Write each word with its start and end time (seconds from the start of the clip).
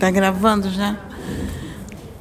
Está 0.00 0.10
gravando 0.10 0.70
já? 0.70 0.98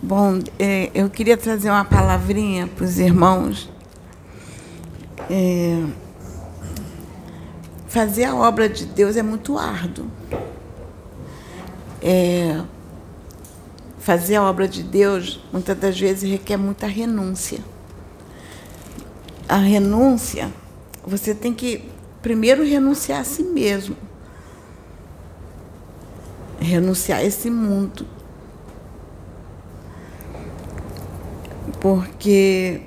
Bom, 0.04 0.39
é, 0.59 0.92
eu 0.93 1.09
queria 1.09 1.38
trazer 1.38 1.70
uma 1.70 1.85
palavrinha 1.85 2.67
para 2.67 2.83
os 2.83 3.00
irmãos. 3.00 3.69
É, 5.30 5.82
fazer 7.87 8.25
a 8.25 8.36
obra 8.36 8.68
de 8.68 8.86
Deus 8.86 9.16
é 9.16 9.23
muito 9.23 9.57
árduo. 9.57 10.07
É, 12.02 12.62
fazer 13.98 14.36
a 14.36 14.44
obra 14.44 14.68
de 14.68 14.84
Deus, 14.84 15.39
muitas 15.50 15.78
das 15.78 15.98
vezes, 15.98 16.30
requer 16.30 16.57
muita 16.57 16.86
renúncia. 16.86 17.60
A 19.48 19.55
renúncia, 19.55 20.52
você 21.07 21.34
tem 21.34 21.54
que 21.54 21.89
primeiro 22.21 22.66
renunciar 22.66 23.21
a 23.21 23.23
si 23.23 23.44
mesmo 23.44 24.09
renunciar 26.60 27.20
a 27.20 27.23
esse 27.23 27.49
mundo. 27.49 28.05
Porque 31.80 32.82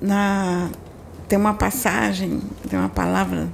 na, 0.00 0.70
tem 1.28 1.38
uma 1.38 1.54
passagem, 1.54 2.40
tem 2.68 2.78
uma 2.78 2.88
palavra 2.88 3.48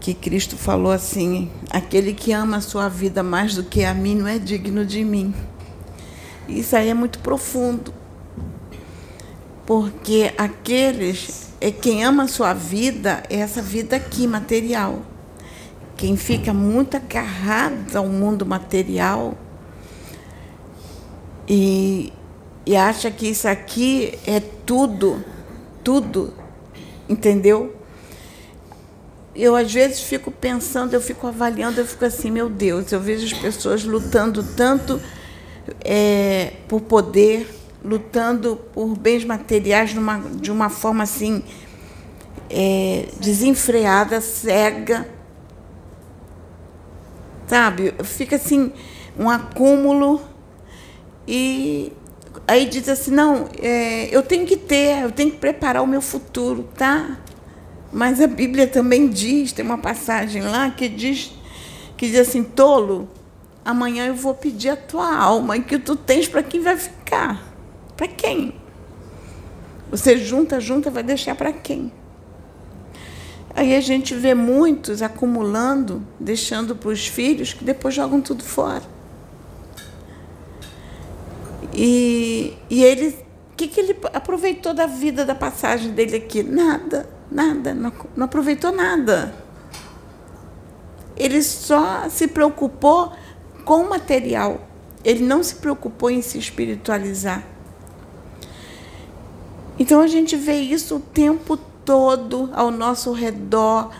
que 0.00 0.12
Cristo 0.14 0.56
falou 0.56 0.92
assim: 0.92 1.50
aquele 1.70 2.12
que 2.12 2.32
ama 2.32 2.58
a 2.58 2.60
sua 2.60 2.88
vida 2.88 3.22
mais 3.22 3.54
do 3.54 3.62
que 3.62 3.84
a 3.84 3.94
mim 3.94 4.16
não 4.16 4.26
é 4.26 4.38
digno 4.38 4.84
de 4.84 5.04
mim. 5.04 5.34
Isso 6.48 6.76
aí 6.76 6.88
é 6.88 6.94
muito 6.94 7.18
profundo. 7.20 7.94
Porque 9.64 10.32
aqueles 10.36 11.52
é 11.60 11.70
quem 11.70 12.04
ama 12.04 12.24
a 12.24 12.28
sua 12.28 12.52
vida 12.52 13.22
é 13.30 13.36
essa 13.36 13.62
vida 13.62 13.96
aqui 13.96 14.26
material. 14.26 15.11
Quem 15.96 16.16
fica 16.16 16.52
muito 16.52 16.96
agarrado 16.96 17.96
ao 17.96 18.06
mundo 18.06 18.44
material 18.44 19.36
e, 21.48 22.12
e 22.64 22.76
acha 22.76 23.10
que 23.10 23.28
isso 23.28 23.46
aqui 23.46 24.18
é 24.26 24.40
tudo, 24.40 25.22
tudo, 25.84 26.32
entendeu? 27.08 27.76
Eu 29.34 29.56
às 29.56 29.72
vezes 29.72 30.00
fico 30.00 30.30
pensando, 30.30 30.94
eu 30.94 31.00
fico 31.00 31.26
avaliando, 31.26 31.80
eu 31.80 31.86
fico 31.86 32.04
assim, 32.04 32.30
meu 32.30 32.48
Deus, 32.48 32.90
eu 32.92 33.00
vejo 33.00 33.24
as 33.24 33.32
pessoas 33.32 33.84
lutando 33.84 34.42
tanto 34.42 35.00
é, 35.84 36.54
por 36.68 36.80
poder, 36.80 37.48
lutando 37.84 38.56
por 38.72 38.96
bens 38.96 39.24
materiais 39.24 39.94
numa, 39.94 40.18
de 40.18 40.50
uma 40.50 40.68
forma 40.68 41.04
assim 41.04 41.42
é, 42.50 43.08
desenfreada, 43.20 44.20
cega 44.20 45.06
sabe? 47.52 47.92
Fica 48.02 48.36
assim, 48.36 48.72
um 49.18 49.28
acúmulo 49.28 50.22
e 51.28 51.92
aí 52.48 52.64
diz 52.64 52.88
assim, 52.88 53.10
não, 53.10 53.46
é, 53.60 54.08
eu 54.10 54.22
tenho 54.22 54.46
que 54.46 54.56
ter, 54.56 55.02
eu 55.02 55.12
tenho 55.12 55.32
que 55.32 55.36
preparar 55.36 55.82
o 55.82 55.86
meu 55.86 56.00
futuro, 56.00 56.66
tá? 56.74 57.18
Mas 57.92 58.22
a 58.22 58.26
Bíblia 58.26 58.66
também 58.66 59.06
diz, 59.06 59.52
tem 59.52 59.62
uma 59.62 59.76
passagem 59.76 60.40
lá 60.40 60.70
que 60.70 60.88
diz, 60.88 61.30
que 61.94 62.08
diz 62.08 62.20
assim, 62.20 62.42
tolo, 62.42 63.06
amanhã 63.62 64.06
eu 64.06 64.14
vou 64.14 64.32
pedir 64.32 64.70
a 64.70 64.76
tua 64.76 65.14
alma, 65.14 65.58
e 65.58 65.62
que 65.62 65.78
tu 65.78 65.94
tens 65.94 66.26
para 66.26 66.42
quem 66.42 66.62
vai 66.62 66.78
ficar. 66.78 67.52
Para 67.94 68.08
quem? 68.08 68.54
Você 69.90 70.16
junta, 70.16 70.58
junta, 70.58 70.90
vai 70.90 71.02
deixar 71.02 71.34
para 71.34 71.52
quem? 71.52 71.92
Aí 73.54 73.76
a 73.76 73.80
gente 73.80 74.14
vê 74.14 74.34
muitos 74.34 75.02
acumulando, 75.02 76.02
deixando 76.18 76.74
para 76.74 76.88
os 76.88 77.06
filhos, 77.06 77.52
que 77.52 77.64
depois 77.64 77.94
jogam 77.94 78.20
tudo 78.20 78.42
fora. 78.42 78.82
E, 81.74 82.56
e 82.70 82.82
ele, 82.82 83.08
o 83.52 83.56
que, 83.56 83.68
que 83.68 83.80
ele 83.80 83.96
aproveitou 84.12 84.72
da 84.72 84.86
vida, 84.86 85.24
da 85.24 85.34
passagem 85.34 85.90
dele 85.92 86.16
aqui? 86.16 86.42
Nada, 86.42 87.08
nada, 87.30 87.74
não, 87.74 87.92
não 88.16 88.24
aproveitou 88.24 88.72
nada. 88.72 89.34
Ele 91.14 91.42
só 91.42 92.08
se 92.08 92.28
preocupou 92.28 93.12
com 93.66 93.82
o 93.82 93.90
material. 93.90 94.66
Ele 95.04 95.22
não 95.24 95.42
se 95.42 95.56
preocupou 95.56 96.10
em 96.10 96.22
se 96.22 96.38
espiritualizar. 96.38 97.44
Então 99.78 100.00
a 100.00 100.06
gente 100.06 100.36
vê 100.36 100.60
isso 100.60 100.96
o 100.96 101.00
tempo 101.00 101.56
todo 101.56 101.71
todo 101.84 102.50
ao 102.52 102.70
nosso 102.70 103.12
redor. 103.12 103.90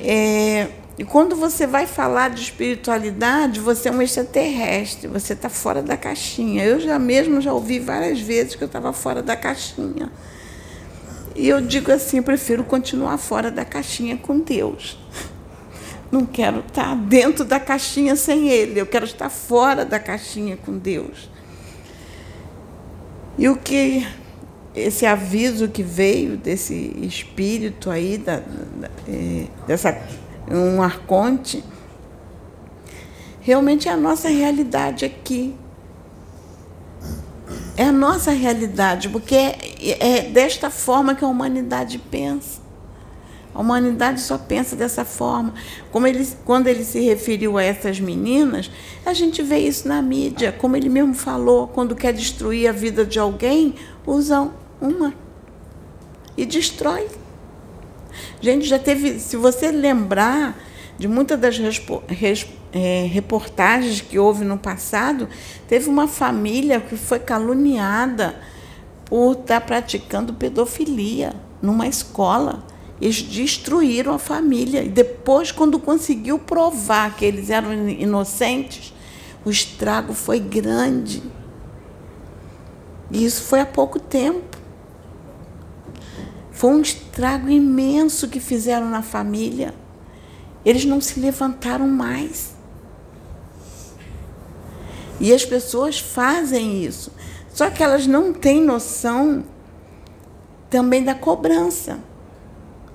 É, 0.00 0.68
e 0.98 1.04
quando 1.04 1.36
você 1.36 1.66
vai 1.66 1.86
falar 1.86 2.30
de 2.30 2.40
espiritualidade, 2.40 3.60
você 3.60 3.88
é 3.88 3.92
um 3.92 4.00
extraterrestre, 4.00 5.06
você 5.06 5.34
está 5.34 5.48
fora 5.48 5.82
da 5.82 5.96
caixinha. 5.96 6.64
Eu 6.64 6.80
já 6.80 6.98
mesmo 6.98 7.40
já 7.40 7.52
ouvi 7.52 7.78
várias 7.78 8.18
vezes 8.18 8.54
que 8.54 8.64
eu 8.64 8.66
estava 8.66 8.92
fora 8.92 9.22
da 9.22 9.36
caixinha. 9.36 10.10
E 11.34 11.46
eu 11.48 11.60
digo 11.60 11.92
assim, 11.92 12.16
eu 12.16 12.22
prefiro 12.22 12.64
continuar 12.64 13.18
fora 13.18 13.50
da 13.50 13.64
caixinha 13.64 14.16
com 14.16 14.38
Deus. 14.38 14.98
Não 16.10 16.24
quero 16.24 16.60
estar 16.60 16.96
dentro 16.96 17.44
da 17.44 17.60
caixinha 17.60 18.16
sem 18.16 18.48
Ele, 18.48 18.80
eu 18.80 18.86
quero 18.86 19.04
estar 19.04 19.28
fora 19.28 19.84
da 19.84 19.98
caixinha 19.98 20.56
com 20.56 20.78
Deus. 20.78 21.28
E 23.36 23.48
o 23.50 23.56
que 23.56 24.06
esse 24.76 25.06
aviso 25.06 25.68
que 25.68 25.82
veio 25.82 26.36
desse 26.36 26.74
espírito 27.00 27.90
aí, 27.90 28.18
da, 28.18 28.36
da, 28.36 28.90
é, 29.08 29.46
dessa, 29.66 29.98
um 30.50 30.82
arconte, 30.82 31.64
realmente 33.40 33.88
é 33.88 33.92
a 33.92 33.96
nossa 33.96 34.28
realidade 34.28 35.04
aqui. 35.04 35.54
É 37.76 37.84
a 37.84 37.92
nossa 37.92 38.30
realidade, 38.30 39.08
porque 39.08 39.34
é, 39.34 39.56
é 40.18 40.22
desta 40.22 40.70
forma 40.70 41.14
que 41.14 41.24
a 41.24 41.28
humanidade 41.28 41.98
pensa. 41.98 42.60
A 43.54 43.60
humanidade 43.60 44.20
só 44.20 44.36
pensa 44.36 44.76
dessa 44.76 45.02
forma. 45.02 45.54
Como 45.90 46.06
ele, 46.06 46.26
quando 46.44 46.66
ele 46.66 46.84
se 46.84 47.00
referiu 47.00 47.56
a 47.56 47.62
essas 47.62 47.98
meninas, 47.98 48.70
a 49.04 49.14
gente 49.14 49.42
vê 49.42 49.58
isso 49.58 49.88
na 49.88 50.02
mídia. 50.02 50.52
Como 50.52 50.76
ele 50.76 50.90
mesmo 50.90 51.14
falou, 51.14 51.66
quando 51.66 51.96
quer 51.96 52.12
destruir 52.12 52.68
a 52.68 52.72
vida 52.72 53.06
de 53.06 53.18
alguém, 53.18 53.74
usam 54.06 54.52
uma. 54.80 55.14
E 56.36 56.44
destrói. 56.44 57.08
Gente, 58.40 58.66
já 58.66 58.78
teve. 58.78 59.18
Se 59.18 59.36
você 59.36 59.70
lembrar 59.70 60.58
de 60.98 61.08
muitas 61.08 61.38
das 61.38 61.58
é, 62.72 63.06
reportagens 63.10 64.00
que 64.00 64.18
houve 64.18 64.44
no 64.44 64.58
passado, 64.58 65.28
teve 65.68 65.88
uma 65.88 66.08
família 66.08 66.80
que 66.80 66.96
foi 66.96 67.18
caluniada 67.18 68.38
por 69.04 69.32
estar 69.32 69.60
praticando 69.60 70.34
pedofilia 70.34 71.34
numa 71.62 71.86
escola. 71.86 72.64
Eles 73.00 73.22
destruíram 73.22 74.14
a 74.14 74.18
família. 74.18 74.82
E 74.82 74.88
depois, 74.88 75.52
quando 75.52 75.78
conseguiu 75.78 76.38
provar 76.38 77.14
que 77.14 77.24
eles 77.24 77.50
eram 77.50 77.88
inocentes, 77.88 78.92
o 79.44 79.50
estrago 79.50 80.14
foi 80.14 80.40
grande. 80.40 81.22
E 83.10 83.24
isso 83.24 83.42
foi 83.42 83.60
há 83.60 83.66
pouco 83.66 84.00
tempo. 84.00 84.56
Foi 86.56 86.70
um 86.70 86.80
estrago 86.80 87.50
imenso 87.50 88.28
que 88.28 88.40
fizeram 88.40 88.88
na 88.88 89.02
família. 89.02 89.74
Eles 90.64 90.86
não 90.86 91.02
se 91.02 91.20
levantaram 91.20 91.86
mais. 91.86 92.54
E 95.20 95.34
as 95.34 95.44
pessoas 95.44 95.98
fazem 95.98 96.82
isso. 96.82 97.12
Só 97.52 97.68
que 97.68 97.82
elas 97.82 98.06
não 98.06 98.32
têm 98.32 98.64
noção 98.64 99.44
também 100.70 101.04
da 101.04 101.14
cobrança. 101.14 101.98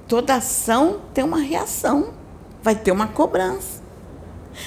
Toda 0.07 0.33
ação 0.33 0.99
tem 1.13 1.23
uma 1.23 1.39
reação, 1.39 2.16
vai 2.63 2.73
ter 2.73 2.91
uma 2.91 3.09
cobrança. 3.09 3.79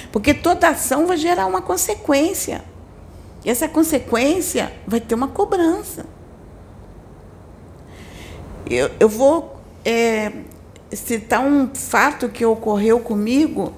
Porque 0.09 0.33
toda 0.33 0.69
ação 0.69 1.05
vai 1.05 1.17
gerar 1.17 1.47
uma 1.47 1.61
consequência. 1.61 2.63
E 3.43 3.49
essa 3.49 3.67
consequência 3.67 4.71
vai 4.87 5.01
ter 5.01 5.15
uma 5.15 5.27
cobrança. 5.27 6.14
Eu, 8.69 8.89
eu 8.99 9.07
vou 9.07 9.59
é, 9.83 10.31
citar 10.91 11.41
um 11.41 11.69
fato 11.73 12.29
que 12.29 12.45
ocorreu 12.45 12.99
comigo 12.99 13.73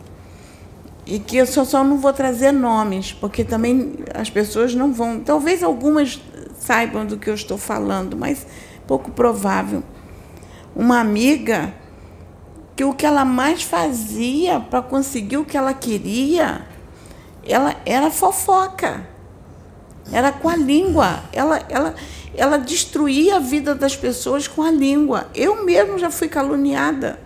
e 1.06 1.20
que 1.20 1.38
eu 1.38 1.46
só, 1.46 1.64
só 1.66 1.84
não 1.84 1.98
vou 1.98 2.14
trazer 2.14 2.52
nomes, 2.52 3.14
porque 3.14 3.44
também 3.44 3.96
as 4.14 4.30
pessoas 4.30 4.74
não 4.74 4.94
vão. 4.94 5.20
Talvez 5.20 5.64
algumas 5.64 6.22
saibam 6.60 7.06
do 7.06 7.18
que 7.18 7.30
eu 7.30 7.34
estou 7.34 7.58
falando, 7.58 8.18
mas 8.18 8.46
pouco 8.86 9.12
provável. 9.12 9.84
Uma 10.76 11.00
amiga 11.00 11.74
que 12.76 12.84
o 12.84 12.94
que 12.94 13.06
ela 13.06 13.26
mais 13.26 13.64
fazia 13.64 14.60
para 14.60 14.82
conseguir 14.82 15.38
o 15.38 15.46
que 15.46 15.58
ela 15.58 15.74
queria, 15.74 16.66
ela 17.44 17.76
era 17.86 18.12
fofoca. 18.12 19.08
Era 20.12 20.32
com 20.32 20.50
a 20.50 20.56
língua. 20.56 21.24
Ela, 21.34 21.62
ela, 21.70 21.96
ela 22.36 22.58
destruía 22.58 23.38
a 23.38 23.40
vida 23.40 23.76
das 23.76 23.96
pessoas 23.96 24.48
com 24.48 24.62
a 24.62 24.72
língua. 24.72 25.28
Eu 25.36 25.64
mesmo 25.64 25.98
já 25.98 26.10
fui 26.10 26.28
caluniada. 26.28 27.20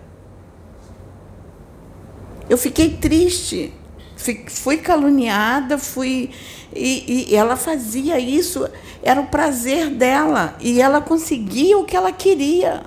eu 2.48 2.58
fiquei 2.58 2.90
triste, 2.90 3.72
fui 4.48 4.76
caluniada, 4.76 5.78
fui. 5.78 6.30
E, 6.74 7.30
e, 7.30 7.36
ela 7.36 7.56
fazia 7.56 8.18
isso, 8.18 8.68
era 9.02 9.20
o 9.20 9.26
prazer 9.26 9.88
dela, 9.90 10.56
e 10.60 10.80
ela 10.80 11.00
conseguia 11.00 11.78
o 11.78 11.84
que 11.84 11.96
ela 11.96 12.12
queria, 12.12 12.82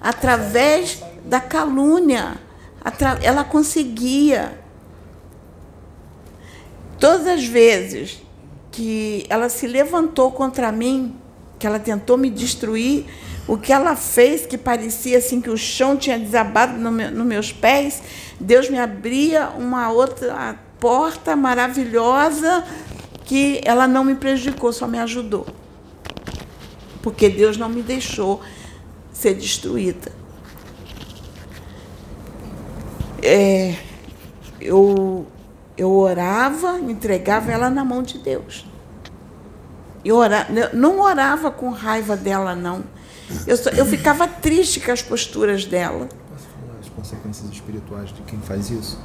através 0.00 1.02
da 1.24 1.40
calúnia. 1.40 2.38
Ela 3.22 3.44
conseguia. 3.44 4.58
Todas 6.98 7.26
as 7.26 7.44
vezes 7.44 8.23
que 8.74 9.24
ela 9.28 9.48
se 9.48 9.68
levantou 9.68 10.32
contra 10.32 10.72
mim, 10.72 11.14
que 11.60 11.66
ela 11.66 11.78
tentou 11.78 12.18
me 12.18 12.28
destruir, 12.28 13.06
o 13.46 13.56
que 13.56 13.72
ela 13.72 13.94
fez, 13.94 14.44
que 14.44 14.58
parecia 14.58 15.18
assim 15.18 15.40
que 15.40 15.48
o 15.48 15.56
chão 15.56 15.96
tinha 15.96 16.18
desabado 16.18 16.76
nos 16.76 17.12
no 17.12 17.24
meus 17.24 17.52
pés, 17.52 18.02
Deus 18.40 18.68
me 18.68 18.78
abria 18.78 19.50
uma 19.50 19.92
outra 19.92 20.58
porta 20.80 21.36
maravilhosa 21.36 22.64
que 23.24 23.60
ela 23.64 23.86
não 23.86 24.02
me 24.02 24.16
prejudicou, 24.16 24.72
só 24.72 24.88
me 24.88 24.98
ajudou. 24.98 25.46
Porque 27.00 27.28
Deus 27.28 27.56
não 27.56 27.68
me 27.68 27.80
deixou 27.80 28.40
ser 29.12 29.34
destruída. 29.34 30.10
É, 33.22 33.76
eu, 34.60 35.26
eu 35.76 35.90
orava, 35.90 36.78
entregava 36.80 37.50
ela 37.50 37.68
na 37.68 37.84
mão 37.84 38.02
de 38.02 38.18
Deus. 38.18 38.66
Eu 40.04 40.16
orava, 40.16 40.52
não 40.72 41.00
orava 41.00 41.50
com 41.50 41.70
raiva 41.70 42.16
dela, 42.16 42.54
não. 42.54 42.84
Eu, 43.46 43.56
eu 43.76 43.86
ficava 43.86 44.28
triste 44.28 44.80
com 44.80 44.92
as 44.92 45.02
posturas 45.02 45.64
dela. 45.64 46.08
Posso 46.30 46.46
falar 46.48 46.78
as 46.80 46.88
consequências 46.88 47.50
espirituais 47.50 48.10
de 48.12 48.22
quem 48.22 48.38
faz 48.40 48.70
isso? 48.70 48.98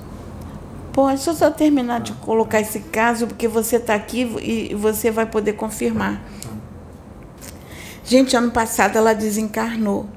Pode, 0.92 1.22
só 1.22 1.34
só 1.34 1.50
terminar 1.50 2.02
de 2.02 2.12
colocar 2.14 2.60
esse 2.60 2.82
caso, 2.82 3.28
porque 3.28 3.48
você 3.48 3.78
está 3.78 3.96
aqui 3.96 4.22
e 4.42 4.76
você 4.76 5.10
vai 5.10 5.26
poder 5.26 5.54
confirmar. 5.54 6.22
Gente, 8.04 8.36
ano 8.36 8.52
passado 8.52 8.98
ela 8.98 9.14
desencarnou. 9.14 10.10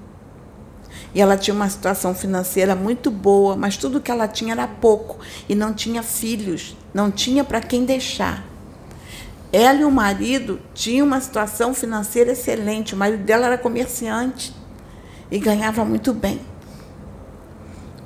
E 1.14 1.20
ela 1.20 1.36
tinha 1.36 1.54
uma 1.54 1.68
situação 1.68 2.14
financeira 2.14 2.74
muito 2.74 3.10
boa, 3.10 3.54
mas 3.54 3.76
tudo 3.76 4.00
que 4.00 4.10
ela 4.10 4.26
tinha 4.26 4.52
era 4.52 4.66
pouco. 4.66 5.18
E 5.48 5.54
não 5.54 5.74
tinha 5.74 6.02
filhos, 6.02 6.76
não 6.94 7.10
tinha 7.10 7.44
para 7.44 7.60
quem 7.60 7.84
deixar. 7.84 8.44
Ela 9.52 9.80
e 9.80 9.84
o 9.84 9.90
marido 9.90 10.58
tinham 10.72 11.06
uma 11.06 11.20
situação 11.20 11.74
financeira 11.74 12.32
excelente. 12.32 12.94
O 12.94 12.96
marido 12.96 13.22
dela 13.22 13.46
era 13.46 13.58
comerciante 13.58 14.54
e 15.30 15.38
ganhava 15.38 15.84
muito 15.84 16.14
bem. 16.14 16.40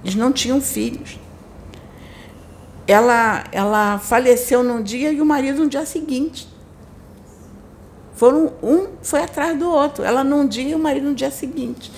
Eles 0.02 0.16
não 0.16 0.32
tinham 0.32 0.60
filhos. 0.60 1.18
Ela, 2.86 3.44
ela 3.52 3.98
faleceu 3.98 4.62
num 4.62 4.82
dia 4.82 5.12
e 5.12 5.20
o 5.20 5.26
marido 5.26 5.62
no 5.62 5.68
dia 5.68 5.86
seguinte. 5.86 6.48
Foram 8.14 8.52
um 8.62 8.88
foi 9.02 9.22
atrás 9.22 9.56
do 9.56 9.68
outro. 9.68 10.02
Ela 10.02 10.24
num 10.24 10.46
dia 10.48 10.70
e 10.70 10.74
o 10.74 10.78
marido 10.78 11.08
no 11.08 11.14
dia 11.14 11.30
seguinte. 11.30 11.92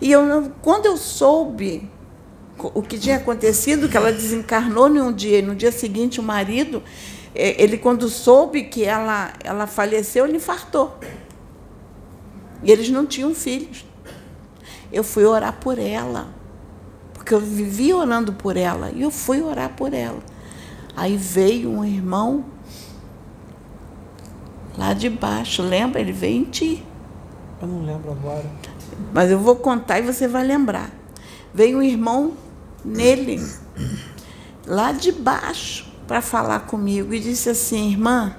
E 0.00 0.12
eu, 0.12 0.52
quando 0.62 0.86
eu 0.86 0.96
soube 0.96 1.88
o 2.74 2.82
que 2.82 2.98
tinha 2.98 3.16
acontecido, 3.16 3.88
que 3.88 3.96
ela 3.96 4.12
desencarnou 4.12 4.88
num 4.88 5.12
dia 5.12 5.38
e 5.38 5.42
no 5.42 5.54
dia 5.54 5.70
seguinte 5.70 6.20
o 6.20 6.22
marido, 6.22 6.82
é, 7.34 7.62
ele 7.62 7.78
quando 7.78 8.08
soube 8.08 8.64
que 8.64 8.84
ela, 8.84 9.32
ela 9.44 9.66
faleceu, 9.66 10.26
ele 10.26 10.36
infartou. 10.36 10.96
E 12.62 12.70
eles 12.70 12.88
não 12.90 13.06
tinham 13.06 13.34
filhos. 13.34 13.84
Eu 14.92 15.04
fui 15.04 15.24
orar 15.24 15.58
por 15.60 15.78
ela, 15.78 16.28
porque 17.14 17.34
eu 17.34 17.40
vivia 17.40 17.96
orando 17.96 18.32
por 18.32 18.56
ela, 18.56 18.90
e 18.90 19.02
eu 19.02 19.10
fui 19.10 19.42
orar 19.42 19.70
por 19.76 19.92
ela. 19.92 20.20
Aí 20.96 21.16
veio 21.16 21.70
um 21.70 21.84
irmão 21.84 22.44
lá 24.76 24.94
de 24.94 25.08
baixo, 25.08 25.62
lembra? 25.62 26.00
Ele 26.00 26.12
veio 26.12 26.40
em 26.40 26.44
ti. 26.44 26.84
Eu 27.60 27.68
não 27.68 27.84
lembro 27.84 28.10
agora. 28.10 28.46
Mas 29.12 29.30
eu 29.30 29.38
vou 29.38 29.56
contar 29.56 29.98
e 29.98 30.02
você 30.02 30.28
vai 30.28 30.44
lembrar. 30.44 30.90
Veio 31.52 31.78
um 31.78 31.82
irmão 31.82 32.34
nele, 32.84 33.44
lá 34.66 34.92
de 34.92 35.12
baixo 35.12 35.90
para 36.06 36.20
falar 36.20 36.60
comigo 36.60 37.14
e 37.14 37.20
disse 37.20 37.50
assim: 37.50 37.90
Irmã, 37.90 38.34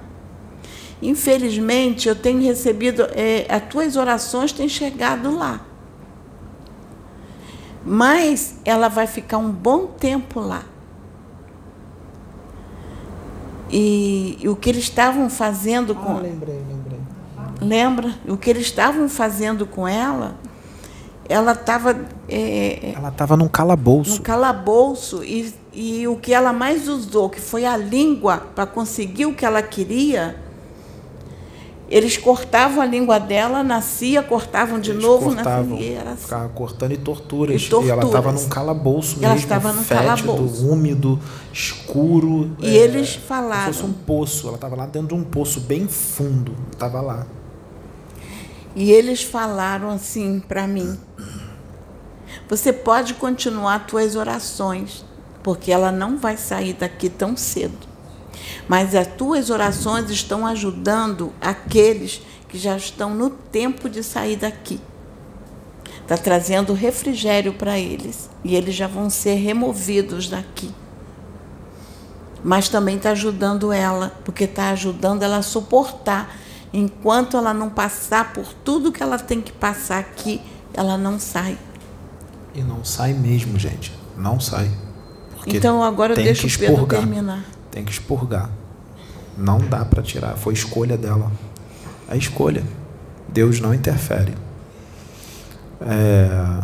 infelizmente 1.02 2.08
eu 2.08 2.16
tenho 2.16 2.42
recebido, 2.42 3.06
é, 3.12 3.46
as 3.48 3.62
tuas 3.68 3.96
orações 3.96 4.52
têm 4.52 4.68
chegado 4.68 5.34
lá. 5.36 5.60
Mas 7.84 8.56
ela 8.64 8.88
vai 8.88 9.06
ficar 9.06 9.38
um 9.38 9.50
bom 9.50 9.86
tempo 9.86 10.38
lá. 10.40 10.64
E, 13.70 14.36
e 14.40 14.48
o 14.48 14.56
que 14.56 14.68
eles 14.68 14.84
estavam 14.84 15.30
fazendo 15.30 15.94
com. 15.94 16.18
Ah, 16.18 16.20
lembrei, 16.20 16.62
lembrei. 16.68 17.00
Lembra? 17.60 18.14
O 18.26 18.36
que 18.36 18.50
eles 18.50 18.66
estavam 18.66 19.08
fazendo 19.08 19.66
com 19.66 19.86
ela 19.86 20.34
ela 21.30 21.52
estava. 21.52 21.96
É, 22.28 22.92
ela 22.96 23.08
estava 23.08 23.36
num 23.36 23.46
calabouço. 23.46 24.16
Num 24.16 24.22
calabouço. 24.22 25.22
E, 25.22 25.54
e 25.72 26.08
o 26.08 26.16
que 26.16 26.34
ela 26.34 26.52
mais 26.52 26.88
usou, 26.88 27.30
que 27.30 27.40
foi 27.40 27.64
a 27.64 27.76
língua, 27.76 28.38
para 28.52 28.66
conseguir 28.66 29.26
o 29.26 29.32
que 29.32 29.46
ela 29.46 29.62
queria, 29.62 30.34
eles 31.88 32.16
cortavam 32.16 32.82
a 32.82 32.84
língua 32.84 33.20
dela, 33.20 33.62
nascia, 33.62 34.24
cortavam 34.24 34.80
de 34.80 34.90
eles 34.90 35.00
novo, 35.00 35.26
cortavam, 35.26 35.76
nascia. 35.76 35.98
Era 35.98 36.10
assim. 36.10 36.22
Ficava 36.22 36.48
cortando 36.48 36.92
e 36.92 36.96
torturas. 36.96 37.62
E, 37.62 37.68
torturas. 37.68 37.88
e 37.88 37.92
ela 37.92 38.04
estava 38.04 38.32
num 38.32 38.48
calabouço 38.48 39.16
ela 39.20 39.34
mesmo, 39.34 39.44
estava 39.44 39.72
num 39.72 39.84
fétido, 39.84 40.26
calabouço. 40.26 40.68
úmido, 40.68 41.20
escuro. 41.52 42.56
E 42.58 42.76
é, 42.76 42.80
eles 42.80 43.14
falaram. 43.14 43.62
Como 43.62 43.74
se 43.74 43.80
fosse 43.80 43.88
um 43.88 43.92
poço. 43.92 44.48
Ela 44.48 44.56
estava 44.56 44.74
lá 44.74 44.86
dentro 44.86 45.08
de 45.08 45.14
um 45.14 45.22
poço 45.22 45.60
bem 45.60 45.86
fundo. 45.86 46.56
Estava 46.72 47.00
lá. 47.00 47.24
E 48.74 48.90
eles 48.90 49.22
falaram 49.22 49.90
assim 49.90 50.40
para 50.40 50.66
mim: 50.66 50.98
Você 52.48 52.72
pode 52.72 53.14
continuar 53.14 53.86
tuas 53.86 54.14
orações, 54.14 55.04
porque 55.42 55.72
ela 55.72 55.90
não 55.90 56.16
vai 56.16 56.36
sair 56.36 56.74
daqui 56.74 57.08
tão 57.08 57.36
cedo. 57.36 57.88
Mas 58.68 58.94
as 58.94 59.06
tuas 59.06 59.50
orações 59.50 60.10
estão 60.10 60.46
ajudando 60.46 61.32
aqueles 61.40 62.22
que 62.48 62.58
já 62.58 62.76
estão 62.76 63.14
no 63.14 63.30
tempo 63.30 63.88
de 63.88 64.02
sair 64.02 64.36
daqui. 64.36 64.80
Está 66.02 66.16
trazendo 66.16 66.72
refrigério 66.72 67.52
para 67.54 67.78
eles 67.78 68.28
e 68.44 68.56
eles 68.56 68.74
já 68.74 68.86
vão 68.86 69.08
ser 69.08 69.34
removidos 69.34 70.28
daqui. 70.28 70.72
Mas 72.42 72.68
também 72.68 72.96
está 72.96 73.10
ajudando 73.10 73.72
ela, 73.72 74.12
porque 74.24 74.44
está 74.44 74.70
ajudando 74.70 75.22
ela 75.22 75.36
a 75.36 75.42
suportar 75.42 76.36
Enquanto 76.72 77.36
ela 77.36 77.52
não 77.52 77.68
passar 77.68 78.32
por 78.32 78.46
tudo 78.64 78.92
que 78.92 79.02
ela 79.02 79.18
tem 79.18 79.40
que 79.40 79.52
passar 79.52 79.98
aqui, 79.98 80.40
ela 80.72 80.96
não 80.96 81.18
sai. 81.18 81.58
E 82.54 82.62
não 82.62 82.84
sai 82.84 83.12
mesmo, 83.12 83.58
gente. 83.58 83.92
Não 84.16 84.38
sai. 84.38 84.70
Porque 85.34 85.56
então 85.56 85.82
agora 85.82 86.14
deixa 86.14 86.46
que 86.46 86.54
o 86.54 86.58
Pedro 86.58 86.86
terminar. 86.86 87.44
Tem 87.70 87.84
que 87.84 87.90
expurgar. 87.90 88.50
Não 89.36 89.58
dá 89.58 89.84
para 89.84 90.02
tirar. 90.02 90.36
Foi 90.36 90.52
escolha 90.52 90.96
dela. 90.96 91.30
É 92.08 92.16
escolha. 92.16 92.62
Deus 93.28 93.60
não 93.60 93.72
interfere. 93.72 94.34
É... 95.80 96.62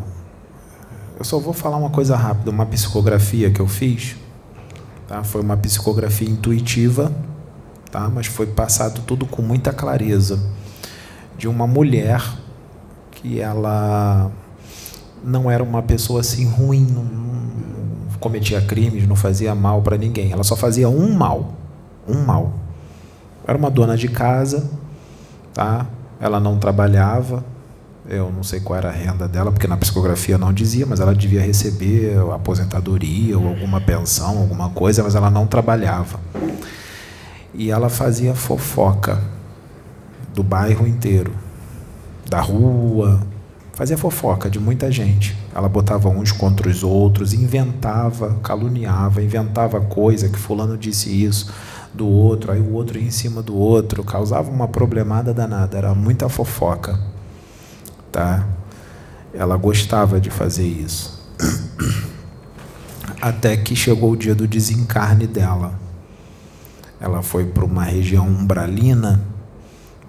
Eu 1.19 1.25
só 1.25 1.39
vou 1.39 1.55
falar 1.55 1.79
uma 1.79 1.91
coisa 1.91 2.17
rápida. 2.17 2.51
Uma 2.51 2.67
psicografia 2.67 3.51
que 3.51 3.61
eu 3.61 3.67
fiz. 3.67 4.17
Tá? 5.09 5.25
Foi 5.25 5.41
uma 5.41 5.57
psicografia 5.57 6.29
intuitiva 6.29 7.13
tá? 7.91 8.11
mas 8.13 8.27
foi 8.27 8.47
passado 8.47 9.03
tudo 9.07 9.27
com 9.27 9.43
muita 9.43 9.73
clareza 9.73 10.39
de 11.39 11.49
uma 11.49 11.67
mulher 11.67 12.23
que 13.13 13.41
ela 13.41 14.31
não 15.23 15.51
era 15.51 15.63
uma 15.63 15.83
pessoa 15.83 16.21
assim 16.21 16.47
ruim, 16.49 16.87
não, 16.87 17.05
cometia 18.21 18.61
crimes, 18.61 19.07
não 19.07 19.17
fazia 19.17 19.55
mal 19.55 19.83
para 19.83 19.97
ninguém. 19.97 20.33
Ela 20.33 20.45
só 20.45 20.57
fazia 20.57 20.89
um 20.89 21.13
mal, 21.13 21.55
um 22.09 22.25
mal. 22.25 22.55
Era 23.47 23.59
uma 23.59 23.71
dona 23.71 23.97
de 23.97 24.09
casa, 24.09 24.71
tá? 25.53 25.87
Ela 26.21 26.41
não 26.41 26.59
trabalhava. 26.59 27.45
Eu 28.09 28.31
não 28.31 28.43
sei 28.45 28.61
qual 28.61 28.79
era 28.79 28.89
a 28.89 28.93
renda 28.93 29.27
dela, 29.27 29.51
porque 29.51 29.67
na 29.67 29.77
psicografia 29.77 30.39
não 30.39 30.53
dizia, 30.53 30.87
mas 30.87 31.01
ela 31.01 31.15
devia 31.15 31.41
receber 31.41 32.17
aposentadoria 32.33 33.37
ou 33.37 33.49
alguma 33.49 33.81
pensão, 33.81 34.39
alguma 34.39 34.71
coisa, 34.71 35.03
mas 35.03 35.17
ela 35.17 35.29
não 35.29 35.47
trabalhava 35.47 36.21
e 37.55 37.71
ela 37.71 37.89
fazia 37.89 38.35
fofoca 38.35 39.23
do 40.35 40.43
bairro 40.43 40.87
inteiro, 40.87 41.33
da 42.29 42.41
rua, 42.41 43.21
fazia 43.73 43.97
fofoca 43.97 44.51
de 44.51 44.59
muita 44.59 44.91
gente. 44.91 45.37
Ela 45.55 45.69
botava 45.69 46.09
uns 46.09 46.33
contra 46.33 46.69
os 46.69 46.83
outros, 46.83 47.33
inventava, 47.33 48.35
caluniava, 48.43 49.23
inventava 49.23 49.81
coisa 49.81 50.29
que 50.29 50.39
fulano 50.39 50.77
disse 50.77 51.11
isso 51.11 51.53
do 51.95 52.07
outro, 52.07 52.53
aí 52.53 52.61
o 52.61 52.73
outro 52.73 52.99
ia 52.99 53.07
em 53.07 53.11
cima 53.11 53.43
do 53.43 53.57
outro, 53.57 54.05
causava 54.05 54.51
uma 54.51 54.69
problemada 54.69 55.33
danada, 55.33 55.79
era 55.79 55.95
muita 55.95 56.29
fofoca. 56.29 57.01
Tá? 58.13 58.47
Ela 59.33 59.57
gostava 59.57 60.21
de 60.21 60.29
fazer 60.29 60.67
isso. 60.67 61.17
até 63.21 63.57
que 63.57 63.75
chegou 63.75 64.13
o 64.13 64.17
dia 64.17 64.35
do 64.35 64.47
desencarne 64.47 65.27
dela. 65.27 65.86
Ela 67.07 67.23
foi 67.23 67.45
para 67.45 67.65
uma 67.65 67.85
região 67.85 68.27
umbralina. 68.27 69.23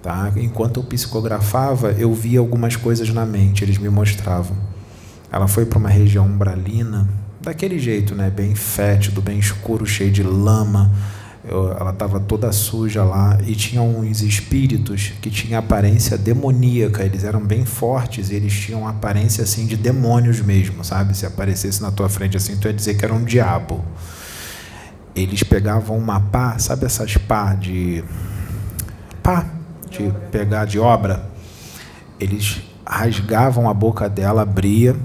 Tá? 0.02 0.32
Enquanto 0.36 0.80
eu 0.80 0.84
psicografava, 0.84 1.92
eu 1.92 2.12
via 2.12 2.40
algumas 2.40 2.76
coisas 2.76 3.08
na 3.10 3.24
mente, 3.24 3.64
eles 3.64 3.78
me 3.78 3.88
mostravam. 3.88 4.58
Ela 5.32 5.48
foi 5.48 5.64
para 5.68 5.78
uma 5.78 5.90
região 5.90 6.26
umbralina, 6.26 7.08
daquele 7.40 7.78
jeito, 7.78 8.16
né? 8.16 8.32
bem 8.32 8.56
fétido, 8.56 9.22
bem 9.22 9.38
escuro, 9.38 9.86
cheio 9.86 10.10
de 10.10 10.24
lama. 10.24 10.92
Eu, 11.48 11.72
ela 11.72 11.92
estava 11.92 12.20
toda 12.20 12.52
suja 12.52 13.04
lá 13.04 13.38
e 13.46 13.54
tinha 13.54 13.82
uns 13.84 14.24
espíritos 14.24 15.14
que 15.22 15.30
tinham 15.30 15.60
aparência 15.60 16.18
demoníaca. 16.18 17.04
Eles 17.04 17.24
eram 17.24 17.46
bem 17.46 17.64
fortes 17.64 18.32
e 18.32 18.36
eles 18.36 18.54
tinham 18.54 18.88
aparência 18.88 19.44
assim 19.44 19.68
de 19.68 19.78
demônios 19.78 20.42
mesmo, 20.42 20.84
sabe? 20.84 21.16
Se 21.16 21.28
aparecesse 21.28 21.80
na 21.80 21.92
tua 21.92 22.10
frente 22.10 22.36
assim, 22.36 22.58
tu 22.58 22.68
ia 22.68 22.74
dizer 22.74 22.96
que 22.96 23.06
era 23.06 23.14
um 23.14 23.24
diabo 23.24 23.86
eles 25.22 25.42
pegavam 25.44 25.98
uma 25.98 26.20
pá, 26.20 26.58
sabe 26.60 26.86
essas 26.86 27.18
pá 27.18 27.56
de 27.56 28.04
pá 29.24 29.46
de 29.90 30.14
pegar 30.32 30.66
de 30.66 30.80
obra? 30.80 31.28
Eles 32.20 32.62
rasgavam 32.86 33.70
a 33.70 33.74
boca 33.74 34.08
dela, 34.08 34.44
abria, 34.44 34.96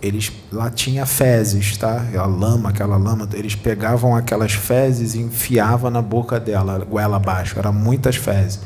eles 0.00 0.30
lá 0.52 0.70
tinha 0.70 1.04
fezes, 1.04 1.76
tá? 1.76 2.04
A 2.16 2.26
lama, 2.26 2.68
aquela 2.68 2.96
lama, 2.96 3.28
eles 3.32 3.54
pegavam 3.54 4.14
aquelas 4.14 4.52
fezes 4.52 5.14
e 5.14 5.20
enfiavam 5.20 5.90
na 5.90 6.02
boca 6.02 6.38
dela, 6.38 6.78
goela 6.84 7.16
abaixo, 7.16 7.58
eram 7.58 7.72
muitas 7.72 8.16
fezes. 8.16 8.60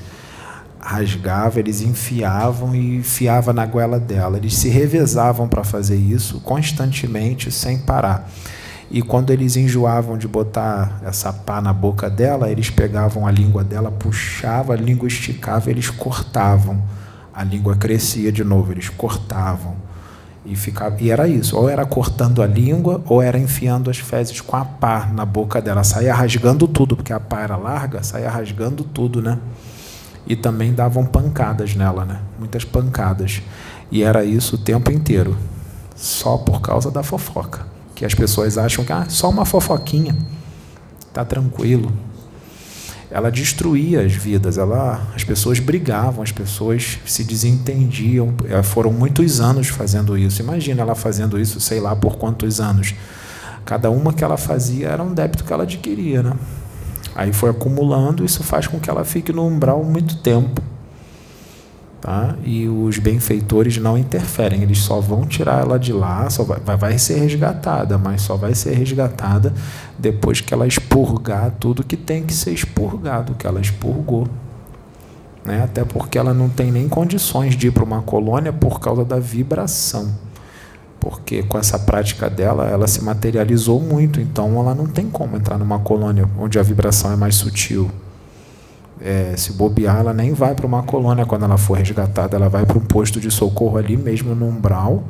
Rasgava, 0.81 1.59
eles 1.59 1.81
enfiavam 1.81 2.75
e 2.75 2.97
enfiava 2.97 3.53
na 3.53 3.67
goela 3.67 3.99
dela. 3.99 4.37
Eles 4.37 4.57
se 4.57 4.69
revezavam 4.69 5.49
para 5.49 5.65
fazer 5.65 5.97
isso 5.97 6.41
constantemente, 6.41 7.51
sem 7.51 7.79
parar. 7.79 8.29
E 8.91 9.03
quando 9.03 9.31
eles 9.31 9.55
enjoavam 9.57 10.17
de 10.17 10.27
botar 10.27 11.01
essa 11.05 11.31
pá 11.31 11.61
na 11.61 11.75
boca 11.75 12.09
dela, 12.09 12.51
eles 12.51 12.71
pegavam 12.71 13.27
a 13.27 13.31
língua 13.31 13.63
dela, 13.63 13.91
puxavam, 13.91 14.75
a 14.75 14.79
língua 14.79 15.07
esticava, 15.07 15.71
eles 15.71 15.91
cortavam. 15.91 16.83
A 17.35 17.45
língua 17.45 17.77
crescia 17.77 18.33
de 18.33 18.43
novo, 18.43 18.73
eles 18.73 18.89
cortavam. 18.89 19.77
E, 20.47 20.57
ficava, 20.57 20.97
e 21.01 21.11
era 21.11 21.29
isso, 21.29 21.55
ou 21.55 21.69
era 21.69 21.85
cortando 21.85 22.43
a 22.43 22.47
língua, 22.47 23.03
ou 23.05 23.21
era 23.21 23.39
enfiando 23.39 23.91
as 23.91 23.99
fezes 23.99 24.41
com 24.41 24.57
a 24.57 24.65
pá 24.65 25.11
na 25.13 25.27
boca 25.27 25.61
dela. 25.61 25.85
Saía 25.85 26.15
rasgando 26.15 26.67
tudo, 26.67 26.97
porque 26.97 27.13
a 27.13 27.21
pá 27.21 27.43
era 27.43 27.59
larga, 27.59 28.03
saía 28.03 28.31
rasgando 28.31 28.85
tudo, 28.85 29.21
né? 29.21 29.39
E 30.27 30.35
também 30.35 30.73
davam 30.73 31.05
pancadas 31.05 31.75
nela, 31.75 32.07
né? 32.07 32.21
Muitas 32.39 32.65
pancadas. 32.65 33.43
E 33.91 34.03
era 34.03 34.25
isso 34.25 34.57
o 34.57 34.59
tempo 34.59 34.91
inteiro, 34.91 35.37
só 35.95 36.39
por 36.39 36.63
causa 36.63 36.91
da 36.91 37.03
fofoca 37.03 37.78
que 37.99 38.05
as 38.05 38.15
pessoas 38.15 38.57
acham 38.57 38.85
que 38.85 38.93
ah, 38.93 39.07
só 39.09 39.29
uma 39.29 39.45
fofoquinha, 39.45 40.17
tá 41.13 41.25
tranquilo. 41.25 41.93
Ela 43.11 43.29
destruía 43.29 44.03
as 44.03 44.13
vidas, 44.13 44.57
ela, 44.57 45.03
as 45.17 45.25
pessoas 45.25 45.59
brigavam, 45.59 46.23
as 46.23 46.31
pessoas 46.31 47.01
se 47.05 47.25
desentendiam. 47.25 48.35
Eh, 48.49 48.63
foram 48.63 48.93
muitos 48.93 49.41
anos 49.41 49.67
fazendo 49.67 50.17
isso. 50.17 50.41
Imagina 50.41 50.83
ela 50.83 50.95
fazendo 50.95 51.41
isso, 51.41 51.61
sei 51.61 51.81
lá 51.81 51.97
por 51.97 52.19
quantos 52.19 52.61
anos. 52.61 52.95
Cada 53.65 53.91
uma 53.91 54.13
que 54.13 54.23
ela 54.23 54.37
fazia 54.37 54.91
era 54.91 55.03
um 55.03 55.13
débito 55.13 55.43
que 55.43 55.53
ela 55.53 55.65
adquiria, 55.65 56.23
né? 56.23 56.35
Aí 57.17 57.33
foi 57.33 57.51
acumulando, 57.51 58.25
isso 58.25 58.45
faz 58.45 58.69
com 58.69 58.79
que 58.79 58.89
ela 58.89 59.05
fique 59.05 59.33
no 59.33 59.45
umbral 59.45 59.83
muito 59.83 60.19
tempo. 60.19 60.63
Tá? 62.01 62.37
E 62.45 62.69
os 62.69 62.97
benfeitores 62.99 63.77
não 63.77 63.99
interferem, 63.99 64.63
eles 64.63 64.79
só 64.79 65.01
vão 65.01 65.27
tirar 65.27 65.63
ela 65.63 65.79
de 65.81 65.93
lá, 65.93 66.31
só 66.31 66.45
vai, 66.45 66.77
vai 66.77 66.97
ser 66.97 67.19
resgatada, 67.19 67.99
mas 67.99 68.23
só 68.23 68.37
vai 68.37 68.55
ser 68.55 68.75
resgatada 68.75 69.53
depois 69.99 70.41
que 70.41 70.55
ela 70.55 70.65
expurgar 70.65 71.51
tudo 71.59 71.83
que 71.83 71.97
tem 71.97 72.23
que 72.23 72.33
ser 72.33 72.53
expurgado, 72.53 73.35
que 73.35 73.49
ela 73.49 73.61
expurgou. 73.61 74.29
Né? 75.45 75.65
Até 75.65 75.85
porque 75.85 76.17
ela 76.17 76.33
não 76.33 76.49
tem 76.49 76.71
nem 76.71 76.89
condições 76.89 77.57
de 77.57 77.67
ir 77.67 77.73
para 77.73 77.83
uma 77.83 78.01
colônia 78.01 78.53
por 78.53 78.79
causa 78.79 79.05
da 79.05 79.19
vibração. 79.19 80.15
Porque 81.01 81.43
com 81.43 81.59
essa 81.59 81.81
prática 81.81 82.31
dela, 82.31 82.69
ela 82.69 82.87
se 82.87 83.03
materializou 83.03 83.81
muito, 83.81 84.21
então 84.21 84.61
ela 84.61 84.75
não 84.75 84.87
tem 84.87 85.11
como 85.11 85.37
entrar 85.37 85.59
numa 85.59 85.81
colônia 85.81 86.29
onde 86.39 86.61
a 86.61 86.63
vibração 86.63 87.13
é 87.13 87.17
mais 87.17 87.35
sutil 87.35 87.91
é, 89.01 89.37
se 89.37 89.53
bobear, 89.53 89.99
ela 89.99 90.13
nem 90.13 90.33
vai 90.33 90.55
para 90.55 90.67
uma 90.67 90.83
colônia 90.83 91.25
quando 91.25 91.45
ela 91.45 91.57
for 91.57 91.77
resgatada, 91.79 92.37
ela 92.37 92.49
vai 92.49 92.67
para 92.67 92.79
um 92.79 92.85
posto 92.85 93.21
de 93.21 93.31
socorro 93.31 93.79
ali 93.79 93.97
mesmo 93.97 94.35
no 94.35 94.47
umbral. 94.47 95.05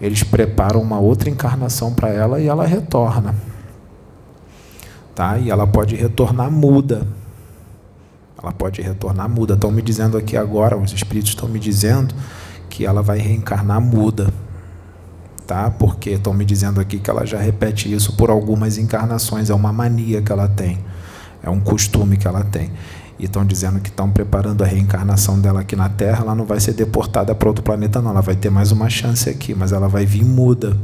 Eles 0.00 0.22
preparam 0.22 0.80
uma 0.80 0.98
outra 0.98 1.28
encarnação 1.28 1.92
para 1.92 2.08
ela 2.08 2.40
e 2.40 2.48
ela 2.48 2.66
retorna. 2.66 3.34
Tá? 5.14 5.38
E 5.38 5.50
ela 5.50 5.66
pode 5.66 5.94
retornar 5.94 6.50
muda. 6.50 7.06
Ela 8.40 8.52
pode 8.52 8.80
retornar 8.80 9.28
muda. 9.28 9.54
Estão 9.54 9.70
me 9.70 9.82
dizendo 9.82 10.16
aqui 10.16 10.36
agora, 10.36 10.76
os 10.76 10.92
espíritos 10.92 11.30
estão 11.30 11.48
me 11.48 11.58
dizendo 11.58 12.14
que 12.68 12.84
ela 12.84 13.02
vai 13.02 13.18
reencarnar 13.18 13.80
muda. 13.80 14.32
Tá? 15.46 15.70
Porque 15.70 16.10
estão 16.10 16.32
me 16.32 16.44
dizendo 16.44 16.80
aqui 16.80 16.98
que 16.98 17.10
ela 17.10 17.24
já 17.26 17.38
repete 17.38 17.92
isso 17.92 18.16
por 18.16 18.30
algumas 18.30 18.78
encarnações, 18.78 19.50
é 19.50 19.54
uma 19.54 19.72
mania 19.72 20.22
que 20.22 20.32
ela 20.32 20.48
tem. 20.48 20.78
É 21.42 21.50
um 21.50 21.60
costume 21.60 22.16
que 22.16 22.26
ela 22.26 22.44
tem 22.44 22.70
e 23.22 23.26
estão 23.26 23.46
dizendo 23.46 23.78
que 23.78 23.88
estão 23.88 24.10
preparando 24.10 24.64
a 24.64 24.66
reencarnação 24.66 25.40
dela 25.40 25.60
aqui 25.60 25.76
na 25.76 25.88
Terra, 25.88 26.24
ela 26.24 26.34
não 26.34 26.44
vai 26.44 26.58
ser 26.58 26.72
deportada 26.72 27.32
para 27.36 27.48
outro 27.48 27.62
planeta, 27.62 28.02
não. 28.02 28.10
Ela 28.10 28.20
vai 28.20 28.34
ter 28.34 28.50
mais 28.50 28.72
uma 28.72 28.90
chance 28.90 29.30
aqui, 29.30 29.54
mas 29.54 29.70
ela 29.70 29.86
vai 29.86 30.04
vir 30.04 30.24
muda. 30.24 30.76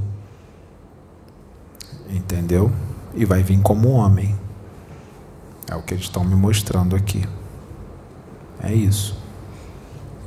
Entendeu? 2.09 2.71
E 3.13 3.25
vai 3.25 3.43
vir 3.43 3.61
como 3.61 3.89
homem. 3.89 4.39
É 5.69 5.75
o 5.75 5.83
que 5.83 5.95
eles 5.95 6.05
estão 6.05 6.23
me 6.23 6.37
mostrando 6.37 6.95
aqui. 6.95 7.29
É 8.63 8.73
isso. 8.73 9.19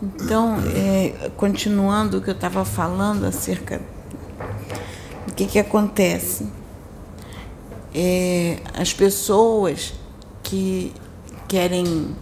Então, 0.04 0.58
é, 0.76 1.32
continuando 1.38 2.18
o 2.18 2.22
que 2.22 2.30
eu 2.30 2.36
estava 2.36 2.66
falando 2.66 3.24
acerca 3.24 3.80
do 5.26 5.34
que, 5.34 5.46
que 5.46 5.60
acontece. 5.60 6.46
É, 7.96 8.58
as 8.74 8.92
pessoas 8.92 9.94
que 10.44 10.94
querem 11.52 12.16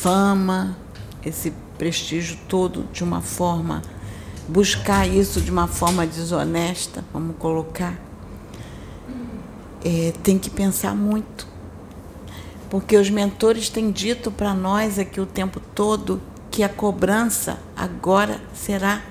fama, 0.00 0.76
esse 1.24 1.52
prestígio 1.76 2.38
todo 2.48 2.84
de 2.92 3.02
uma 3.02 3.20
forma, 3.20 3.82
buscar 4.46 5.08
isso 5.08 5.40
de 5.40 5.50
uma 5.50 5.66
forma 5.66 6.06
desonesta, 6.06 7.04
vamos 7.12 7.34
colocar, 7.36 7.98
é, 9.84 10.12
tem 10.22 10.38
que 10.38 10.48
pensar 10.48 10.94
muito. 10.94 11.48
Porque 12.70 12.96
os 12.96 13.10
mentores 13.10 13.68
têm 13.68 13.90
dito 13.90 14.30
para 14.30 14.54
nós 14.54 15.00
aqui 15.00 15.20
o 15.20 15.26
tempo 15.26 15.58
todo 15.74 16.22
que 16.48 16.62
a 16.62 16.68
cobrança 16.68 17.58
agora 17.76 18.40
será 18.54 19.02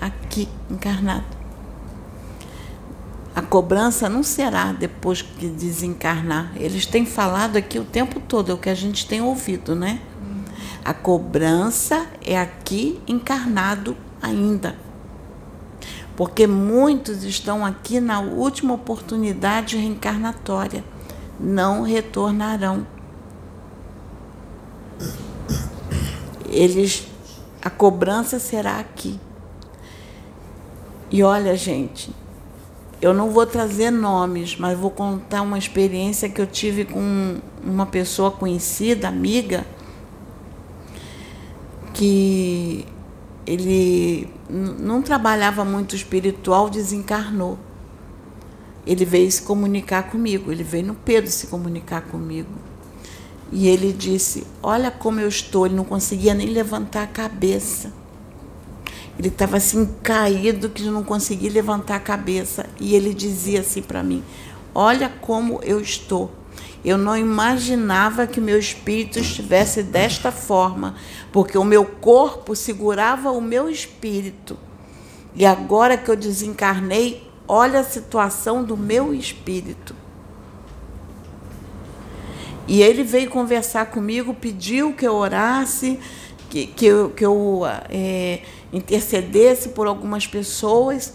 aqui 0.00 0.48
encarnado. 0.70 1.37
A 3.38 3.42
cobrança 3.42 4.08
não 4.08 4.24
será 4.24 4.72
depois 4.72 5.22
que 5.22 5.46
desencarnar. 5.46 6.50
Eles 6.56 6.84
têm 6.84 7.06
falado 7.06 7.56
aqui 7.56 7.78
o 7.78 7.84
tempo 7.84 8.18
todo, 8.18 8.50
é 8.50 8.54
o 8.54 8.58
que 8.58 8.68
a 8.68 8.74
gente 8.74 9.06
tem 9.06 9.22
ouvido, 9.22 9.76
né? 9.76 10.00
A 10.84 10.92
cobrança 10.92 12.08
é 12.20 12.36
aqui 12.36 13.00
encarnado 13.06 13.96
ainda. 14.20 14.74
Porque 16.16 16.48
muitos 16.48 17.22
estão 17.22 17.64
aqui 17.64 18.00
na 18.00 18.18
última 18.18 18.74
oportunidade 18.74 19.76
reencarnatória. 19.76 20.82
Não 21.38 21.82
retornarão. 21.82 22.84
Eles 26.50 27.06
a 27.62 27.70
cobrança 27.70 28.40
será 28.40 28.80
aqui. 28.80 29.20
E 31.08 31.22
olha, 31.22 31.56
gente, 31.56 32.12
eu 33.00 33.14
não 33.14 33.30
vou 33.30 33.46
trazer 33.46 33.90
nomes, 33.90 34.56
mas 34.56 34.78
vou 34.78 34.90
contar 34.90 35.42
uma 35.42 35.58
experiência 35.58 36.28
que 36.28 36.40
eu 36.40 36.46
tive 36.46 36.84
com 36.84 37.38
uma 37.62 37.86
pessoa 37.86 38.30
conhecida, 38.30 39.06
amiga, 39.08 39.64
que 41.94 42.84
ele 43.46 44.28
não 44.50 45.00
trabalhava 45.00 45.64
muito 45.64 45.94
espiritual, 45.94 46.68
desencarnou. 46.68 47.58
Ele 48.86 49.04
veio 49.04 49.30
se 49.30 49.42
comunicar 49.42 50.10
comigo, 50.10 50.50
ele 50.50 50.64
veio 50.64 50.86
no 50.86 50.94
Pedro 50.94 51.30
se 51.30 51.46
comunicar 51.46 52.02
comigo. 52.02 52.50
E 53.50 53.68
ele 53.68 53.92
disse: 53.92 54.46
Olha 54.62 54.90
como 54.90 55.20
eu 55.20 55.28
estou. 55.28 55.66
Ele 55.66 55.74
não 55.74 55.84
conseguia 55.84 56.34
nem 56.34 56.48
levantar 56.48 57.02
a 57.02 57.06
cabeça. 57.06 57.92
Ele 59.18 59.28
estava 59.28 59.56
assim 59.56 59.88
caído 60.02 60.68
que 60.68 60.84
não 60.84 61.02
conseguia 61.02 61.50
levantar 61.50 61.96
a 61.96 62.00
cabeça. 62.00 62.66
E 62.78 62.94
ele 62.94 63.12
dizia 63.12 63.60
assim 63.60 63.82
para 63.82 64.02
mim: 64.02 64.22
Olha 64.74 65.08
como 65.20 65.60
eu 65.64 65.80
estou. 65.80 66.30
Eu 66.84 66.96
não 66.96 67.16
imaginava 67.16 68.26
que 68.26 68.40
meu 68.40 68.58
espírito 68.58 69.18
estivesse 69.18 69.82
desta 69.82 70.30
forma, 70.30 70.94
porque 71.32 71.58
o 71.58 71.64
meu 71.64 71.84
corpo 71.84 72.54
segurava 72.54 73.32
o 73.32 73.40
meu 73.40 73.68
espírito. 73.68 74.56
E 75.34 75.44
agora 75.44 75.96
que 75.96 76.08
eu 76.08 76.16
desencarnei, 76.16 77.28
olha 77.48 77.80
a 77.80 77.84
situação 77.84 78.62
do 78.62 78.76
meu 78.76 79.12
espírito. 79.12 79.94
E 82.68 82.82
ele 82.82 83.02
veio 83.02 83.30
conversar 83.30 83.86
comigo, 83.86 84.32
pediu 84.34 84.92
que 84.92 85.06
eu 85.06 85.14
orasse, 85.14 85.98
que, 86.50 86.66
que 86.66 86.86
eu, 86.86 87.10
que 87.10 87.24
eu 87.24 87.62
é, 87.88 88.42
intercedesse 88.72 89.70
por 89.70 89.86
algumas 89.86 90.26
pessoas. 90.26 91.14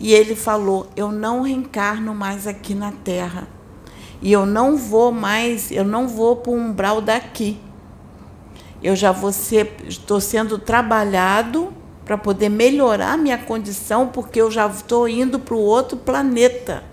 E 0.00 0.12
ele 0.12 0.34
falou: 0.34 0.88
Eu 0.96 1.12
não 1.12 1.42
reencarno 1.42 2.14
mais 2.14 2.46
aqui 2.46 2.74
na 2.74 2.92
Terra. 2.92 3.46
E 4.20 4.30
eu 4.30 4.46
não 4.46 4.76
vou 4.76 5.10
mais, 5.10 5.70
eu 5.70 5.84
não 5.84 6.06
vou 6.06 6.36
para 6.36 6.52
o 6.52 6.56
umbral 6.56 7.00
daqui. 7.00 7.58
Eu 8.82 8.94
já 8.94 9.12
vou 9.12 9.32
ser, 9.32 9.76
estou 9.88 10.20
sendo 10.20 10.58
trabalhado 10.58 11.72
para 12.04 12.16
poder 12.18 12.48
melhorar 12.48 13.16
minha 13.16 13.38
condição, 13.38 14.08
porque 14.08 14.40
eu 14.40 14.50
já 14.50 14.66
estou 14.66 15.08
indo 15.08 15.38
para 15.38 15.54
o 15.54 15.58
outro 15.60 15.96
planeta. 15.96 16.84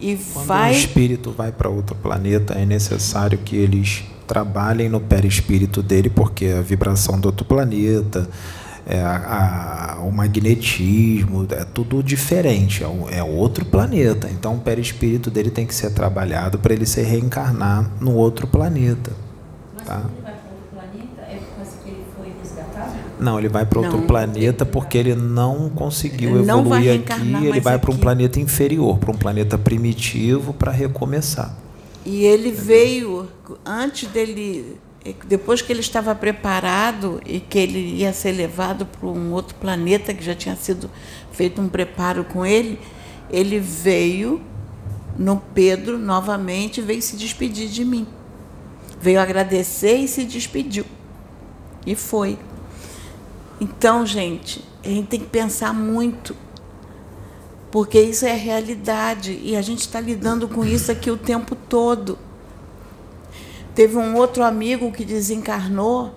E 0.00 0.16
Quando 0.16 0.46
vai... 0.46 0.72
o 0.72 0.74
espírito 0.76 1.30
vai 1.30 1.52
para 1.52 1.68
outro 1.68 1.94
planeta, 1.94 2.54
é 2.54 2.64
necessário 2.64 3.38
que 3.38 3.56
eles 3.56 4.04
trabalhem 4.30 4.88
no 4.88 5.00
perispírito 5.00 5.82
dele, 5.82 6.08
porque 6.08 6.46
a 6.46 6.62
vibração 6.62 7.18
do 7.18 7.26
outro 7.26 7.44
planeta, 7.44 8.28
é 8.86 9.00
a, 9.00 9.96
a, 9.96 10.02
o 10.02 10.12
magnetismo, 10.12 11.48
é 11.50 11.64
tudo 11.64 12.00
diferente, 12.00 12.84
é, 12.84 13.18
é 13.18 13.24
outro 13.24 13.64
planeta. 13.64 14.30
Então 14.30 14.54
o 14.54 14.60
perispírito 14.60 15.32
dele 15.32 15.50
tem 15.50 15.66
que 15.66 15.74
ser 15.74 15.90
trabalhado 15.90 16.60
para 16.60 16.72
ele 16.72 16.86
se 16.86 17.02
reencarnar 17.02 17.90
no 18.00 18.14
outro 18.14 18.46
planeta. 18.46 19.10
Tá? 19.84 20.04
Não, 23.18 23.36
ele 23.36 23.48
vai 23.48 23.66
para 23.66 23.80
outro 23.80 23.98
não. 23.98 24.06
planeta 24.06 24.64
porque 24.64 24.96
ele 24.96 25.16
não 25.16 25.68
conseguiu 25.70 26.38
ele 26.38 26.48
evoluir 26.48 27.00
aqui. 27.00 27.46
Ele 27.46 27.60
vai 27.60 27.78
para 27.80 27.90
um 27.90 27.96
planeta 27.96 28.38
inferior, 28.38 28.96
para 28.96 29.10
um 29.10 29.16
planeta 29.16 29.58
primitivo, 29.58 30.54
para 30.54 30.70
recomeçar. 30.70 31.52
E 32.04 32.24
ele 32.24 32.50
veio 32.50 33.28
antes 33.64 34.08
dele, 34.08 34.78
depois 35.26 35.60
que 35.60 35.72
ele 35.72 35.80
estava 35.80 36.14
preparado 36.14 37.20
e 37.26 37.40
que 37.40 37.58
ele 37.58 37.96
ia 37.96 38.12
ser 38.12 38.32
levado 38.32 38.86
para 38.86 39.08
um 39.08 39.32
outro 39.32 39.54
planeta 39.56 40.14
que 40.14 40.24
já 40.24 40.34
tinha 40.34 40.56
sido 40.56 40.90
feito 41.32 41.60
um 41.60 41.68
preparo 41.68 42.24
com 42.24 42.44
ele, 42.44 42.78
ele 43.30 43.58
veio 43.58 44.40
no 45.18 45.36
Pedro 45.54 45.98
novamente, 45.98 46.80
veio 46.80 47.02
se 47.02 47.16
despedir 47.16 47.68
de 47.68 47.84
mim. 47.84 48.06
Veio 49.00 49.20
agradecer 49.20 49.96
e 49.96 50.08
se 50.08 50.24
despediu. 50.24 50.84
E 51.86 51.94
foi. 51.94 52.38
Então, 53.60 54.06
gente, 54.06 54.64
a 54.82 54.88
gente 54.88 55.06
tem 55.08 55.20
que 55.20 55.26
pensar 55.26 55.74
muito, 55.74 56.34
porque 57.70 58.00
isso 58.00 58.26
é 58.26 58.34
realidade 58.34 59.38
e 59.42 59.56
a 59.56 59.62
gente 59.62 59.80
está 59.80 60.00
lidando 60.00 60.48
com 60.48 60.64
isso 60.64 60.90
aqui 60.90 61.10
o 61.10 61.16
tempo 61.16 61.54
todo. 61.54 62.18
Teve 63.74 63.96
um 63.96 64.16
outro 64.16 64.42
amigo 64.42 64.90
que 64.90 65.04
desencarnou 65.04 66.14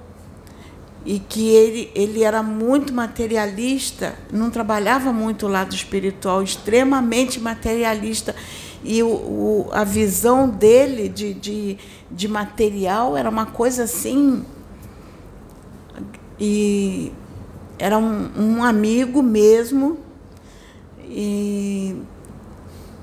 e 1.06 1.20
que 1.20 1.50
ele, 1.50 1.92
ele 1.94 2.24
era 2.24 2.42
muito 2.42 2.94
materialista, 2.94 4.16
não 4.32 4.50
trabalhava 4.50 5.12
muito 5.12 5.46
o 5.46 5.50
lado 5.50 5.76
espiritual, 5.76 6.42
extremamente 6.42 7.40
materialista. 7.40 8.36
E 8.84 9.04
o, 9.04 9.08
o, 9.08 9.70
a 9.72 9.84
visão 9.84 10.50
dele 10.50 11.08
de, 11.08 11.34
de, 11.34 11.78
de 12.10 12.28
material 12.28 13.16
era 13.16 13.30
uma 13.30 13.46
coisa 13.46 13.84
assim. 13.84 14.44
E 16.40 17.12
era 17.78 17.98
um, 17.98 18.30
um 18.38 18.64
amigo 18.64 19.22
mesmo. 19.22 20.00
E 21.16 21.96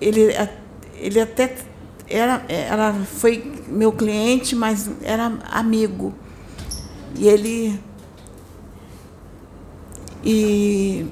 ele, 0.01 0.35
ele 0.97 1.21
até 1.21 1.57
era, 2.09 2.45
era, 2.49 2.93
foi 2.93 3.63
meu 3.69 3.93
cliente, 3.93 4.57
mas 4.57 4.91
era 5.03 5.39
amigo. 5.49 6.13
E 7.15 7.29
ele. 7.29 7.81
E, 10.25 11.07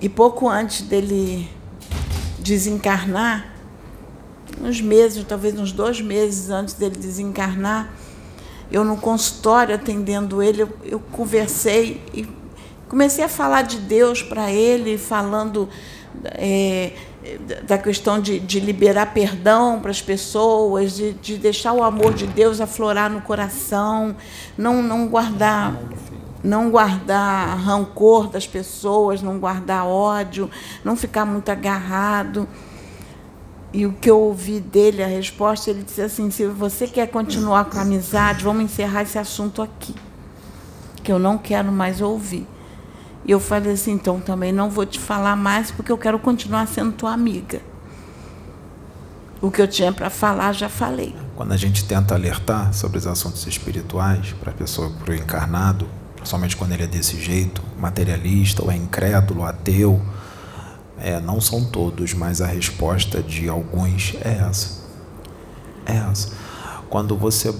e 0.00 0.08
pouco 0.08 0.48
antes 0.48 0.82
dele 0.82 1.48
desencarnar, 2.40 3.54
uns 4.60 4.80
meses, 4.80 5.24
talvez 5.26 5.56
uns 5.58 5.70
dois 5.70 6.00
meses 6.00 6.50
antes 6.50 6.74
dele 6.74 6.96
desencarnar, 6.96 7.92
eu 8.70 8.84
no 8.84 8.96
consultório 8.96 9.74
atendendo 9.74 10.42
ele, 10.42 10.62
eu, 10.62 10.76
eu 10.84 11.00
conversei 11.00 12.02
e 12.12 12.28
Comecei 12.88 13.24
a 13.24 13.28
falar 13.28 13.62
de 13.62 13.78
Deus 13.78 14.22
para 14.22 14.52
ele, 14.52 14.96
falando 14.96 15.68
é, 16.24 16.92
da 17.66 17.76
questão 17.78 18.20
de, 18.20 18.38
de, 18.38 18.60
liberar 18.60 19.12
perdão 19.12 19.80
para 19.80 19.90
as 19.90 20.00
pessoas, 20.00 20.96
de, 20.96 21.12
de, 21.14 21.36
deixar 21.36 21.72
o 21.72 21.82
amor 21.82 22.14
de 22.14 22.26
Deus 22.26 22.60
aflorar 22.60 23.10
no 23.10 23.20
coração, 23.20 24.16
não, 24.56 24.82
não 24.82 25.08
guardar 25.08 25.74
não 26.44 26.70
guardar 26.70 27.58
rancor 27.58 28.28
das 28.28 28.46
pessoas, 28.46 29.20
não 29.20 29.38
guardar 29.38 29.84
ódio, 29.84 30.48
não 30.84 30.94
ficar 30.94 31.24
muito 31.24 31.48
agarrado. 31.48 32.48
E 33.72 33.84
o 33.84 33.92
que 33.92 34.08
eu 34.08 34.20
ouvi 34.20 34.60
dele, 34.60 35.02
a 35.02 35.06
resposta, 35.06 35.70
ele 35.70 35.82
disse 35.82 36.00
assim: 36.00 36.30
se 36.30 36.46
você 36.46 36.86
quer 36.86 37.08
continuar 37.08 37.64
com 37.64 37.78
a 37.78 37.82
amizade, 37.82 38.44
vamos 38.44 38.64
encerrar 38.64 39.02
esse 39.02 39.18
assunto 39.18 39.60
aqui, 39.60 39.94
que 41.02 41.10
eu 41.10 41.18
não 41.18 41.36
quero 41.36 41.72
mais 41.72 42.00
ouvir. 42.00 42.46
E 43.26 43.32
eu 43.32 43.40
falei 43.40 43.72
assim, 43.72 43.92
então 43.92 44.20
também 44.20 44.52
não 44.52 44.70
vou 44.70 44.86
te 44.86 45.00
falar 45.00 45.34
mais 45.34 45.72
porque 45.72 45.90
eu 45.90 45.98
quero 45.98 46.18
continuar 46.18 46.66
sendo 46.68 46.92
tua 46.92 47.12
amiga. 47.12 47.60
O 49.42 49.50
que 49.50 49.60
eu 49.60 49.66
tinha 49.66 49.92
para 49.92 50.08
falar, 50.08 50.52
já 50.52 50.68
falei. 50.68 51.14
Quando 51.34 51.52
a 51.52 51.56
gente 51.56 51.84
tenta 51.84 52.14
alertar 52.14 52.72
sobre 52.72 52.98
os 52.98 53.06
assuntos 53.06 53.44
espirituais 53.46 54.32
para 54.40 54.52
a 54.52 54.54
pessoa, 54.54 54.90
para 54.90 55.10
o 55.10 55.14
encarnado, 55.14 55.88
principalmente 56.14 56.56
quando 56.56 56.72
ele 56.72 56.84
é 56.84 56.86
desse 56.86 57.20
jeito, 57.20 57.60
materialista 57.78 58.62
ou 58.62 58.70
é 58.70 58.76
incrédulo, 58.76 59.44
ateu, 59.44 60.00
é, 60.98 61.20
não 61.20 61.40
são 61.40 61.64
todos, 61.64 62.14
mas 62.14 62.40
a 62.40 62.46
resposta 62.46 63.20
de 63.22 63.48
alguns 63.48 64.14
é 64.24 64.38
essa. 64.48 64.84
É 65.84 65.96
essa. 65.96 66.30
Quando 66.88 67.16
você 67.16 67.52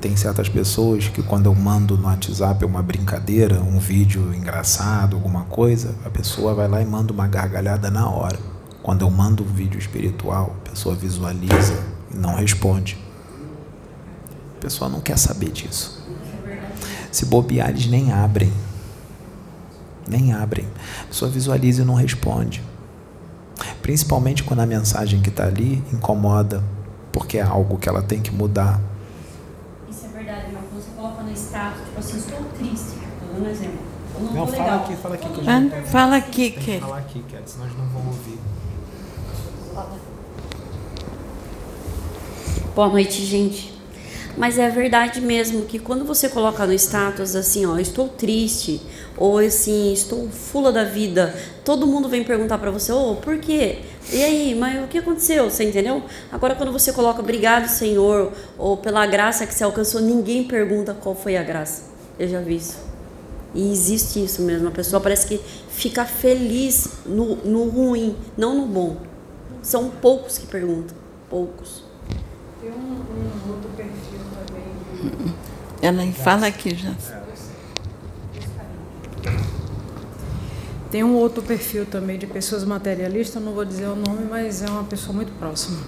tem 0.00 0.16
certas 0.16 0.48
pessoas 0.48 1.08
que 1.08 1.22
quando 1.22 1.46
eu 1.46 1.54
mando 1.54 1.96
no 1.96 2.06
WhatsApp 2.06 2.64
uma 2.64 2.82
brincadeira, 2.82 3.60
um 3.60 3.78
vídeo 3.78 4.34
engraçado, 4.34 5.16
alguma 5.16 5.44
coisa, 5.44 5.94
a 6.04 6.10
pessoa 6.10 6.54
vai 6.54 6.68
lá 6.68 6.80
e 6.80 6.86
manda 6.86 7.12
uma 7.12 7.26
gargalhada 7.26 7.90
na 7.90 8.08
hora. 8.08 8.38
Quando 8.82 9.02
eu 9.02 9.10
mando 9.10 9.42
um 9.42 9.46
vídeo 9.46 9.78
espiritual, 9.78 10.56
a 10.64 10.70
pessoa 10.70 10.94
visualiza 10.94 11.78
e 12.12 12.16
não 12.16 12.34
responde. 12.34 12.98
A 14.56 14.60
pessoa 14.60 14.88
não 14.88 15.00
quer 15.00 15.18
saber 15.18 15.50
disso. 15.50 16.02
Se 17.10 17.26
bobear, 17.26 17.70
eles 17.70 17.86
nem 17.86 18.12
abrem. 18.12 18.52
Nem 20.08 20.32
abrem. 20.32 20.66
A 21.02 21.06
pessoa 21.06 21.30
visualiza 21.30 21.82
e 21.82 21.84
não 21.84 21.94
responde. 21.94 22.62
Principalmente 23.82 24.42
quando 24.42 24.60
a 24.60 24.66
mensagem 24.66 25.20
que 25.20 25.28
está 25.28 25.44
ali 25.44 25.82
incomoda, 25.92 26.62
porque 27.12 27.38
é 27.38 27.42
algo 27.42 27.78
que 27.78 27.88
ela 27.88 28.02
tem 28.02 28.20
que 28.20 28.30
mudar 28.30 28.80
assim, 31.98 32.18
estou 32.18 32.44
triste. 32.58 32.96
Estou 32.96 33.34
dando 33.34 33.46
um 33.46 33.50
exemplo. 33.50 33.78
Não, 34.36 34.46
não 34.46 34.52
fala 34.52 34.64
legal. 34.64 34.84
aqui, 34.84 34.96
fala 34.96 35.14
aqui. 35.14 35.28
Que 35.28 35.50
ah, 35.50 35.82
fala 35.86 36.16
aqui, 36.16 36.50
Kelly. 36.50 36.80
Fala 36.80 36.98
aqui, 36.98 37.24
senão 37.46 37.66
eles 37.66 37.78
não 37.78 37.86
vão 37.86 38.06
ouvir. 38.06 38.38
Boa 42.74 42.88
noite, 42.88 43.24
gente. 43.24 43.74
Mas 44.36 44.58
é 44.58 44.68
verdade 44.68 45.20
mesmo 45.20 45.64
que 45.64 45.78
quando 45.78 46.04
você 46.04 46.28
coloca 46.28 46.66
no 46.66 46.72
status 46.74 47.34
assim, 47.34 47.64
ó, 47.64 47.78
estou 47.78 48.06
triste, 48.06 48.82
ou 49.16 49.38
assim, 49.38 49.94
estou 49.94 50.28
fula 50.28 50.70
da 50.70 50.84
vida, 50.84 51.34
todo 51.64 51.86
mundo 51.86 52.06
vem 52.06 52.22
perguntar 52.22 52.58
para 52.58 52.70
você, 52.70 52.92
ô, 52.92 53.12
oh, 53.12 53.14
por 53.16 53.38
quê? 53.38 53.78
E 54.12 54.22
aí, 54.22 54.54
mas 54.54 54.84
o 54.84 54.88
que 54.88 54.98
aconteceu? 54.98 55.50
Você 55.50 55.64
entendeu? 55.64 56.02
Agora, 56.30 56.54
quando 56.54 56.70
você 56.70 56.92
coloca 56.92 57.20
obrigado, 57.20 57.66
Senhor, 57.66 58.30
ou 58.58 58.76
pela 58.76 59.06
graça 59.06 59.46
que 59.46 59.54
você 59.54 59.64
alcançou, 59.64 60.02
ninguém 60.02 60.44
pergunta 60.44 60.94
qual 60.94 61.14
foi 61.14 61.36
a 61.38 61.42
graça. 61.42 61.84
Eu 62.18 62.28
já 62.28 62.40
vi 62.40 62.56
isso. 62.56 62.85
E 63.56 63.72
existe 63.72 64.22
isso 64.22 64.42
mesmo. 64.42 64.68
A 64.68 64.70
pessoa 64.70 65.00
parece 65.00 65.26
que 65.26 65.40
fica 65.70 66.04
feliz 66.04 66.88
no, 67.06 67.36
no 67.36 67.68
ruim, 67.70 68.14
não 68.36 68.54
no 68.54 68.66
bom. 68.66 68.98
São 69.62 69.88
poucos 69.88 70.36
que 70.36 70.46
perguntam. 70.46 70.94
Poucos. 71.30 71.82
Tem 72.60 72.70
um, 72.70 72.74
um 72.74 73.50
outro 73.50 73.70
perfil 73.74 74.20
também. 74.46 75.34
Ela 75.80 76.12
fala 76.12 76.46
aqui 76.46 76.74
já. 76.74 76.94
Tem 80.90 81.02
um 81.02 81.14
outro 81.14 81.42
perfil 81.42 81.86
também 81.86 82.18
de 82.18 82.26
pessoas 82.26 82.62
materialistas, 82.62 83.42
não 83.42 83.52
vou 83.52 83.64
dizer 83.64 83.86
o 83.86 83.96
nome, 83.96 84.26
mas 84.28 84.62
é 84.62 84.66
uma 84.66 84.84
pessoa 84.84 85.14
muito 85.14 85.32
próxima. 85.38 85.78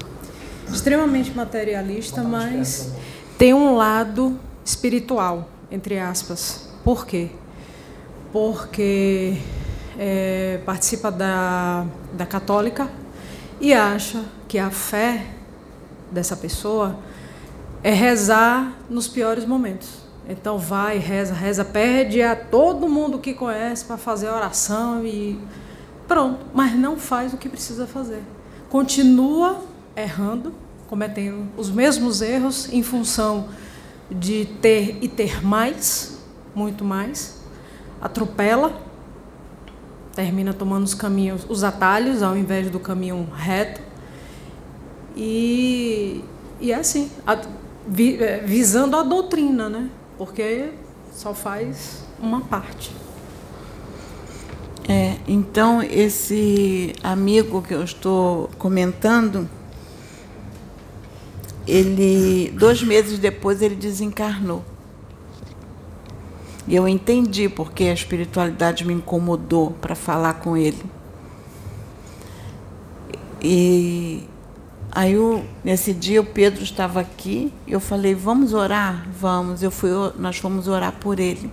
Extremamente 0.72 1.32
materialista, 1.32 2.22
mas 2.22 2.92
tem 3.36 3.52
um 3.52 3.76
lado 3.76 4.38
espiritual, 4.64 5.48
entre 5.70 5.98
aspas. 5.98 6.68
Por 6.82 7.06
quê? 7.06 7.30
Porque 8.32 9.38
é, 9.98 10.60
participa 10.64 11.10
da, 11.10 11.86
da 12.12 12.26
católica 12.26 12.88
e 13.60 13.74
acha 13.74 14.24
que 14.46 14.58
a 14.58 14.70
fé 14.70 15.26
dessa 16.10 16.36
pessoa 16.36 16.98
é 17.82 17.92
rezar 17.92 18.72
nos 18.88 19.08
piores 19.08 19.44
momentos. 19.44 20.08
Então 20.28 20.58
vai, 20.58 20.98
reza, 20.98 21.32
reza, 21.32 21.64
pede 21.64 22.20
a 22.22 22.36
todo 22.36 22.88
mundo 22.88 23.18
que 23.18 23.32
conhece 23.32 23.84
para 23.84 23.96
fazer 23.96 24.28
a 24.28 24.36
oração 24.36 25.04
e 25.04 25.40
pronto, 26.06 26.44
mas 26.52 26.74
não 26.74 26.96
faz 26.98 27.32
o 27.32 27.38
que 27.38 27.48
precisa 27.48 27.86
fazer. 27.86 28.22
Continua 28.68 29.62
errando, 29.96 30.54
cometendo 30.86 31.48
os 31.56 31.70
mesmos 31.70 32.20
erros 32.20 32.70
em 32.72 32.82
função 32.82 33.48
de 34.10 34.46
ter 34.60 34.98
e 35.00 35.08
ter 35.08 35.44
mais, 35.44 36.18
muito 36.54 36.84
mais, 36.84 37.37
atropela, 38.00 38.80
termina 40.14 40.52
tomando 40.52 40.84
os 40.84 40.94
caminhos, 40.94 41.46
os 41.48 41.62
atalhos 41.62 42.22
ao 42.22 42.36
invés 42.36 42.70
do 42.70 42.80
caminho 42.80 43.28
reto. 43.34 43.80
E, 45.16 46.24
e 46.60 46.72
é 46.72 46.76
assim, 46.76 47.10
a, 47.26 47.40
vi, 47.86 48.22
é, 48.22 48.38
visando 48.38 48.96
a 48.96 49.02
doutrina, 49.02 49.68
né? 49.68 49.88
Porque 50.16 50.70
só 51.12 51.34
faz 51.34 52.04
uma 52.20 52.40
parte. 52.40 52.92
É, 54.88 55.16
então 55.28 55.82
esse 55.82 56.94
amigo 57.02 57.60
que 57.60 57.74
eu 57.74 57.84
estou 57.84 58.48
comentando, 58.58 59.48
ele 61.66 62.50
dois 62.58 62.82
meses 62.82 63.18
depois 63.18 63.60
ele 63.60 63.74
desencarnou. 63.74 64.64
E 66.68 66.76
eu 66.76 66.86
entendi 66.86 67.48
porque 67.48 67.84
a 67.84 67.94
espiritualidade 67.94 68.84
me 68.84 68.92
incomodou 68.92 69.70
para 69.70 69.94
falar 69.94 70.34
com 70.34 70.54
ele. 70.54 70.84
E 73.40 74.24
aí 74.92 75.14
eu, 75.14 75.46
nesse 75.64 75.94
dia 75.94 76.20
o 76.20 76.26
Pedro 76.26 76.62
estava 76.62 77.00
aqui, 77.00 77.54
eu 77.66 77.80
falei, 77.80 78.14
vamos 78.14 78.52
orar? 78.52 79.08
Vamos. 79.18 79.62
Eu 79.62 79.70
fui, 79.70 79.88
nós 80.18 80.36
fomos 80.36 80.68
orar 80.68 80.92
por 80.92 81.18
ele. 81.18 81.50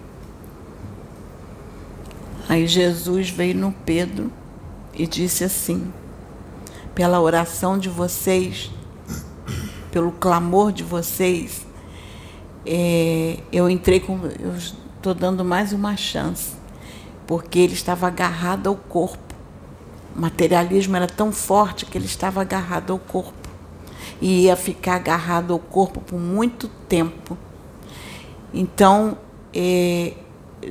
Aí 2.50 2.68
Jesus 2.68 3.30
veio 3.30 3.56
no 3.56 3.72
Pedro 3.72 4.30
e 4.94 5.08
disse 5.08 5.46
assim: 5.46 5.94
pela 6.94 7.22
oração 7.22 7.78
de 7.78 7.88
vocês, 7.88 8.70
pelo 9.92 10.12
clamor 10.12 10.74
de 10.74 10.84
vocês, 10.84 11.66
é, 12.66 13.40
eu 13.52 13.70
entrei 13.70 14.02
com. 14.02 14.20
Eu, 14.40 14.85
estou 15.06 15.14
dando 15.14 15.46
mais 15.46 15.72
uma 15.72 15.96
chance, 15.96 16.54
porque 17.28 17.60
ele 17.60 17.74
estava 17.74 18.08
agarrado 18.08 18.66
ao 18.66 18.76
corpo. 18.76 19.36
O 20.16 20.20
materialismo 20.20 20.96
era 20.96 21.06
tão 21.06 21.32
forte 21.32 21.86
que 21.86 21.96
ele 21.96 22.08
estava 22.08 22.42
agarrado 22.42 22.92
ao 22.92 22.98
corpo. 22.98 23.48
E 24.20 24.46
ia 24.46 24.56
ficar 24.56 24.96
agarrado 24.96 25.54
ao 25.54 25.60
corpo 25.60 26.02
por 26.02 26.20
muito 26.20 26.68
tempo. 26.90 27.38
Então, 28.52 29.16
é, 29.54 30.14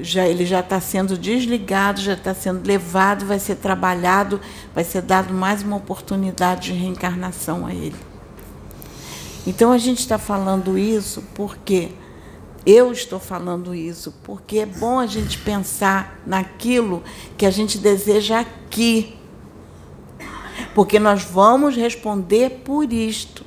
já, 0.01 0.27
ele 0.27 0.45
já 0.45 0.59
está 0.59 0.81
sendo 0.81 1.17
desligado, 1.17 2.01
já 2.01 2.15
está 2.15 2.35
sendo 2.35 2.67
levado, 2.67 3.27
vai 3.27 3.39
ser 3.39 3.55
trabalhado, 3.55 4.41
vai 4.75 4.83
ser 4.83 5.03
dado 5.03 5.33
mais 5.33 5.63
uma 5.63 5.77
oportunidade 5.77 6.73
de 6.73 6.79
reencarnação 6.79 7.65
a 7.67 7.73
ele. 7.73 7.97
Então 9.47 9.71
a 9.71 9.79
gente 9.79 10.01
está 10.01 10.19
falando 10.19 10.77
isso 10.77 11.23
porque 11.35 11.91
eu 12.67 12.93
estou 12.93 13.21
falando 13.21 13.75
isso 13.75 14.15
porque 14.23 14.59
é 14.59 14.67
bom 14.67 14.99
a 14.99 15.07
gente 15.07 15.39
pensar 15.39 16.21
naquilo 16.27 17.03
que 17.37 17.45
a 17.45 17.51
gente 17.51 17.79
deseja 17.79 18.41
aqui. 18.41 19.17
Porque 20.75 20.99
nós 20.99 21.23
vamos 21.23 21.77
responder 21.77 22.63
por 22.65 22.93
isto. 22.93 23.45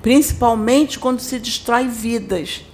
Principalmente 0.00 0.98
quando 0.98 1.20
se 1.20 1.38
destrói 1.38 1.88
vidas. 1.88 2.64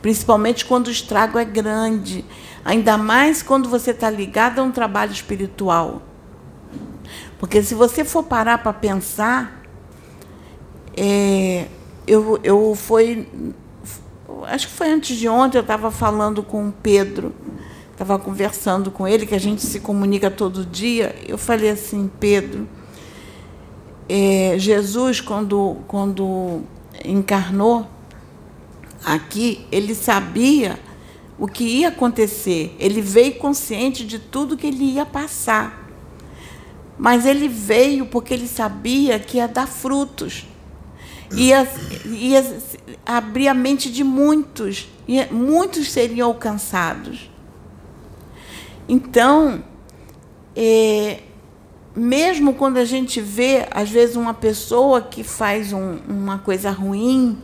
Principalmente 0.00 0.64
quando 0.64 0.86
o 0.86 0.90
estrago 0.90 1.38
é 1.38 1.44
grande. 1.44 2.24
Ainda 2.64 2.96
mais 2.96 3.42
quando 3.42 3.68
você 3.68 3.90
está 3.90 4.08
ligado 4.08 4.60
a 4.60 4.62
um 4.62 4.70
trabalho 4.70 5.12
espiritual. 5.12 6.02
Porque 7.38 7.62
se 7.62 7.74
você 7.74 8.04
for 8.04 8.22
parar 8.22 8.58
para 8.58 8.72
pensar, 8.72 9.62
é, 10.96 11.66
eu, 12.06 12.38
eu 12.42 12.74
foi. 12.74 13.28
Acho 14.46 14.68
que 14.68 14.72
foi 14.72 14.90
antes 14.90 15.16
de 15.16 15.28
ontem, 15.28 15.58
eu 15.58 15.62
estava 15.62 15.90
falando 15.90 16.42
com 16.42 16.68
o 16.68 16.72
Pedro, 16.72 17.34
estava 17.92 18.18
conversando 18.18 18.90
com 18.90 19.06
ele, 19.06 19.26
que 19.26 19.34
a 19.34 19.40
gente 19.40 19.62
se 19.62 19.80
comunica 19.80 20.30
todo 20.30 20.64
dia. 20.64 21.14
Eu 21.26 21.36
falei 21.36 21.70
assim, 21.70 22.10
Pedro, 22.18 22.68
é, 24.08 24.54
Jesus, 24.58 25.20
quando, 25.20 25.76
quando 25.86 26.62
encarnou 27.04 27.86
aqui, 29.04 29.66
ele 29.70 29.94
sabia 29.94 30.78
o 31.38 31.46
que 31.46 31.64
ia 31.64 31.88
acontecer. 31.88 32.74
Ele 32.78 33.00
veio 33.00 33.34
consciente 33.36 34.04
de 34.04 34.18
tudo 34.18 34.56
que 34.56 34.66
ele 34.66 34.84
ia 34.84 35.06
passar. 35.06 35.88
Mas 36.98 37.24
ele 37.24 37.48
veio 37.48 38.06
porque 38.06 38.34
ele 38.34 38.46
sabia 38.46 39.18
que 39.18 39.38
ia 39.38 39.48
dar 39.48 39.66
frutos 39.66 40.46
ia, 41.32 41.68
ia 42.04 42.58
abrir 43.06 43.48
a 43.48 43.54
mente 43.54 43.90
de 43.90 44.04
muitos, 44.04 44.88
e 45.06 45.24
muitos 45.26 45.90
seriam 45.90 46.28
alcançados. 46.28 47.30
Então, 48.88 49.62
é, 50.56 51.20
mesmo 51.94 52.54
quando 52.54 52.78
a 52.78 52.84
gente 52.84 53.20
vê, 53.20 53.66
às 53.70 53.90
vezes, 53.90 54.16
uma 54.16 54.34
pessoa 54.34 55.00
que 55.00 55.22
faz 55.22 55.72
um, 55.72 55.98
uma 56.08 56.38
coisa 56.38 56.70
ruim, 56.70 57.38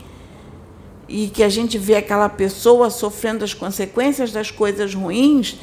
e 1.09 1.29
que 1.29 1.43
a 1.43 1.49
gente 1.49 1.79
vê 1.79 1.97
aquela 1.97 2.29
pessoa 2.29 2.91
sofrendo 2.91 3.45
as 3.45 3.55
consequências 3.55 4.33
das 4.33 4.51
coisas 4.51 4.95
ruins, 4.95 5.57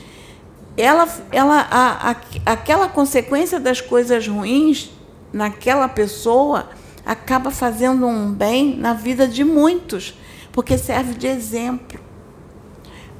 ela, 0.78 1.08
ela, 1.32 1.68
a, 1.70 2.12
a, 2.12 2.16
aquela 2.46 2.88
consequência 2.88 3.60
das 3.60 3.82
coisas 3.82 4.28
ruins 4.28 4.90
naquela 5.32 5.88
pessoa 5.88 6.70
acaba 7.06 7.52
fazendo 7.52 8.06
um 8.06 8.32
bem 8.32 8.78
na 8.78 8.94
vida 8.94 9.28
de 9.28 9.44
muitos, 9.44 10.18
porque 10.52 10.78
serve 10.78 11.14
de 11.14 11.28
exemplo. 11.28 12.00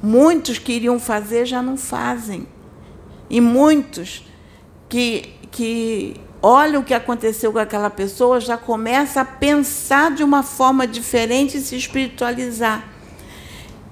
Muitos 0.02 0.58
que 0.58 0.72
iriam 0.72 0.98
fazer 0.98 1.46
já 1.46 1.62
não 1.62 1.76
fazem. 1.76 2.46
E 3.28 3.40
muitos 3.40 4.26
que, 4.88 5.30
que 5.50 6.16
olham 6.40 6.82
o 6.82 6.84
que 6.84 6.94
aconteceu 6.94 7.52
com 7.52 7.58
aquela 7.58 7.90
pessoa 7.90 8.38
já 8.38 8.56
começam 8.56 9.22
a 9.22 9.26
pensar 9.26 10.10
de 10.10 10.22
uma 10.22 10.42
forma 10.42 10.86
diferente 10.86 11.56
e 11.56 11.60
se 11.60 11.76
espiritualizar. 11.76 12.84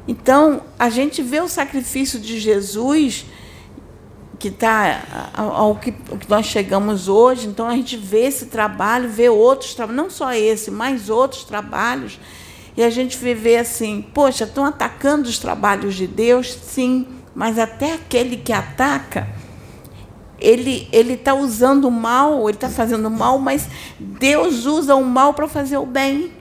Então, 0.06 0.62
a 0.78 0.90
gente 0.90 1.22
vê 1.22 1.40
o 1.40 1.48
sacrifício 1.48 2.18
de 2.18 2.38
Jesus 2.38 3.24
que 4.42 4.50
que, 4.50 5.94
ao 6.08 6.18
que 6.18 6.28
nós 6.28 6.46
chegamos 6.46 7.06
hoje. 7.06 7.46
Então 7.46 7.68
a 7.68 7.76
gente 7.76 7.96
vê 7.96 8.24
esse 8.24 8.46
trabalho, 8.46 9.08
vê 9.08 9.28
outros 9.28 9.72
trabalhos, 9.72 10.02
não 10.02 10.10
só 10.10 10.32
esse, 10.32 10.68
mas 10.68 11.08
outros 11.08 11.44
trabalhos. 11.44 12.18
E 12.76 12.82
a 12.82 12.90
gente 12.90 13.16
vê 13.16 13.58
assim, 13.58 14.02
poxa, 14.12 14.42
estão 14.44 14.64
atacando 14.64 15.28
os 15.28 15.38
trabalhos 15.38 15.94
de 15.94 16.08
Deus, 16.08 16.52
sim, 16.52 17.06
mas 17.34 17.56
até 17.58 17.92
aquele 17.92 18.36
que 18.36 18.52
ataca, 18.52 19.28
ele 20.40 20.88
ele 20.90 21.12
está 21.12 21.34
usando 21.34 21.84
o 21.84 21.90
mal, 21.90 22.48
ele 22.48 22.56
está 22.56 22.68
fazendo 22.68 23.06
o 23.06 23.10
mal, 23.10 23.38
mas 23.38 23.68
Deus 24.00 24.64
usa 24.64 24.96
o 24.96 25.04
mal 25.04 25.34
para 25.34 25.46
fazer 25.46 25.76
o 25.76 25.86
bem. 25.86 26.32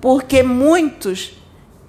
Porque 0.00 0.42
muitos, 0.42 1.34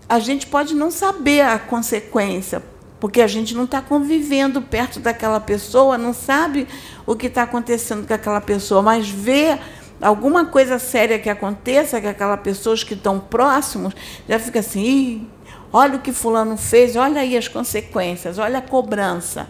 a 0.10 0.19
gente 0.19 0.46
pode 0.48 0.76
não 0.76 0.91
saber 0.91 1.41
a 1.41 1.58
consequência, 1.58 2.62
porque 3.04 3.22
a 3.22 3.28
gente 3.28 3.54
não 3.54 3.66
está 3.66 3.82
convivendo 3.82 4.62
perto 4.62 4.98
daquela 4.98 5.42
pessoa, 5.42 5.98
não 5.98 6.13
sabe 6.13 6.66
o 7.06 7.18
que 7.18 7.28
está 7.28 7.44
acontecendo 7.44 8.08
com 8.08 8.13
aquela 8.13 8.39
pessoa, 8.39 8.82
mas 8.82 9.10
vê 9.10 9.60
alguma 10.02 10.46
coisa 10.46 10.80
séria 10.80 11.20
que 11.20 11.30
aconteça 11.30 12.00
com 12.00 12.08
aquela 12.08 12.38
pessoas 12.38 12.82
que 12.82 12.94
estão 12.94 13.20
próximos, 13.20 13.94
já 14.26 14.39
fica 14.39 14.60
assim, 14.60 15.28
olha 15.74 15.98
o 15.98 16.00
que 16.00 16.13
fulano 16.13 16.56
fez, 16.56 16.96
olha 16.96 17.20
aí 17.20 17.36
as 17.36 17.50
consequências, 17.50 18.38
olha 18.38 18.60
a 18.60 18.62
cobrança. 18.62 19.50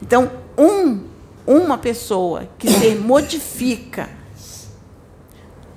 Então, 0.00 0.30
um, 0.56 1.04
uma 1.46 1.76
pessoa 1.76 2.48
que 2.58 2.66
se 2.66 2.94
modifica 2.96 4.08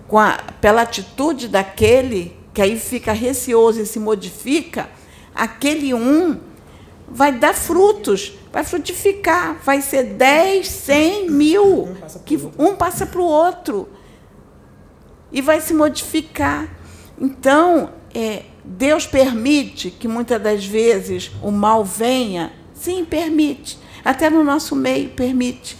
a, 0.09 0.53
pela 0.61 0.83
atitude 0.83 1.49
daquele, 1.49 2.33
que 2.53 2.61
aí 2.61 2.79
fica 2.79 3.11
receoso 3.11 3.81
e 3.81 3.85
se 3.85 3.99
modifica, 3.99 4.89
aquele 5.35 5.93
um 5.93 6.47
vai 7.11 7.31
dar 7.31 7.53
frutos, 7.53 8.33
vai 8.51 8.63
frutificar, 8.63 9.57
vai 9.63 9.81
ser 9.81 10.03
10, 10.03 10.67
100, 10.67 11.29
mil, 11.29 11.95
que 12.25 12.37
um 12.57 12.75
passa 12.75 13.05
para 13.05 13.21
o 13.21 13.25
outro 13.25 13.89
e 15.31 15.41
vai 15.41 15.61
se 15.61 15.73
modificar. 15.73 16.67
Então, 17.19 17.91
é, 18.13 18.43
Deus 18.63 19.05
permite 19.05 19.91
que 19.91 20.07
muitas 20.07 20.41
das 20.41 20.65
vezes 20.65 21.31
o 21.41 21.51
mal 21.51 21.83
venha? 21.83 22.53
Sim, 22.73 23.05
permite. 23.05 23.77
Até 24.03 24.29
no 24.29 24.43
nosso 24.43 24.75
meio 24.75 25.09
permite. 25.09 25.77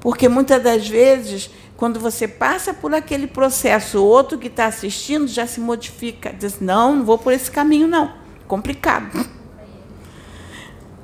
Porque 0.00 0.28
muitas 0.28 0.62
das 0.62 0.88
vezes, 0.88 1.50
quando 1.76 2.00
você 2.00 2.26
passa 2.26 2.74
por 2.74 2.94
aquele 2.94 3.26
processo, 3.26 3.98
o 3.98 4.04
outro 4.04 4.38
que 4.38 4.48
está 4.48 4.66
assistindo 4.66 5.26
já 5.26 5.46
se 5.46 5.60
modifica. 5.60 6.32
Diz: 6.32 6.60
não, 6.60 6.96
não 6.96 7.04
vou 7.04 7.16
por 7.16 7.32
esse 7.32 7.50
caminho, 7.50 7.86
não. 7.86 8.12
Complicado. 8.46 9.43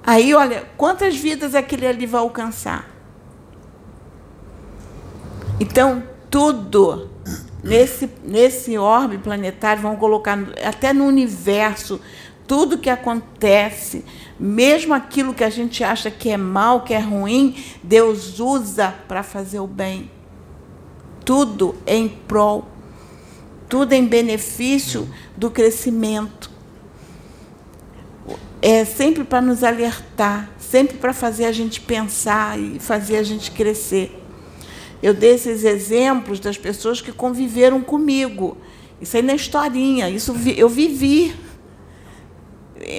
Aí, 0.03 0.35
olha, 0.35 0.65
quantas 0.77 1.17
vidas 1.17 1.55
aquele 1.55 1.87
ali 1.87 2.07
vai 2.07 2.21
alcançar? 2.21 2.89
Então, 5.59 6.03
tudo 6.31 7.11
nesse, 7.63 8.09
nesse 8.25 8.79
orbe 8.79 9.19
planetário, 9.19 9.83
vão 9.83 9.97
colocar 9.97 10.39
até 10.65 10.93
no 10.93 11.05
universo, 11.05 12.01
tudo 12.47 12.79
que 12.79 12.91
acontece, 12.91 14.05
mesmo 14.39 14.95
aquilo 14.95 15.35
que 15.35 15.45
a 15.45 15.51
gente 15.51 15.85
acha 15.85 16.11
que 16.11 16.31
é 16.31 16.37
mal, 16.37 16.83
que 16.83 16.95
é 16.95 16.99
ruim, 16.99 17.57
Deus 17.83 18.41
usa 18.41 18.95
para 19.07 19.23
fazer 19.23 19.61
o 19.61 19.67
bem. 19.67 20.11
Tudo 21.25 21.77
em 21.87 22.09
prol, 22.09 22.67
tudo 23.69 23.93
em 23.93 24.05
benefício 24.05 25.09
do 25.37 25.51
crescimento. 25.51 26.50
É 28.63 28.85
sempre 28.85 29.25
para 29.25 29.41
nos 29.41 29.65
alertar, 29.65 30.51
sempre 30.59 30.99
para 30.99 31.15
fazer 31.15 31.47
a 31.47 31.53
gente 31.53 31.81
pensar 31.81 32.59
e 32.59 32.79
fazer 32.79 33.17
a 33.17 33.23
gente 33.23 33.51
crescer. 33.51 34.17
Eu 35.03 35.15
dei 35.15 35.35
esses 35.35 35.65
exemplos 35.65 36.39
das 36.39 36.59
pessoas 36.59 37.01
que 37.01 37.11
conviveram 37.11 37.81
comigo. 37.81 38.59
Isso 39.01 39.17
aí 39.17 39.23
na 39.23 39.35
historinha, 39.35 40.11
isso 40.11 40.35
eu 40.57 40.69
vivi. 40.69 41.35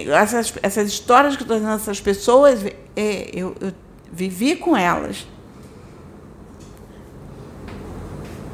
Essas, 0.08 0.54
essas 0.64 0.90
histórias 0.90 1.36
que 1.36 1.44
estou 1.44 1.58
dizendo 1.58 1.76
essas 1.76 2.02
pessoas, 2.02 2.66
é, 2.96 3.30
eu, 3.32 3.56
eu 3.62 3.72
vivi 4.12 4.56
com 4.56 4.76
elas. 4.76 5.28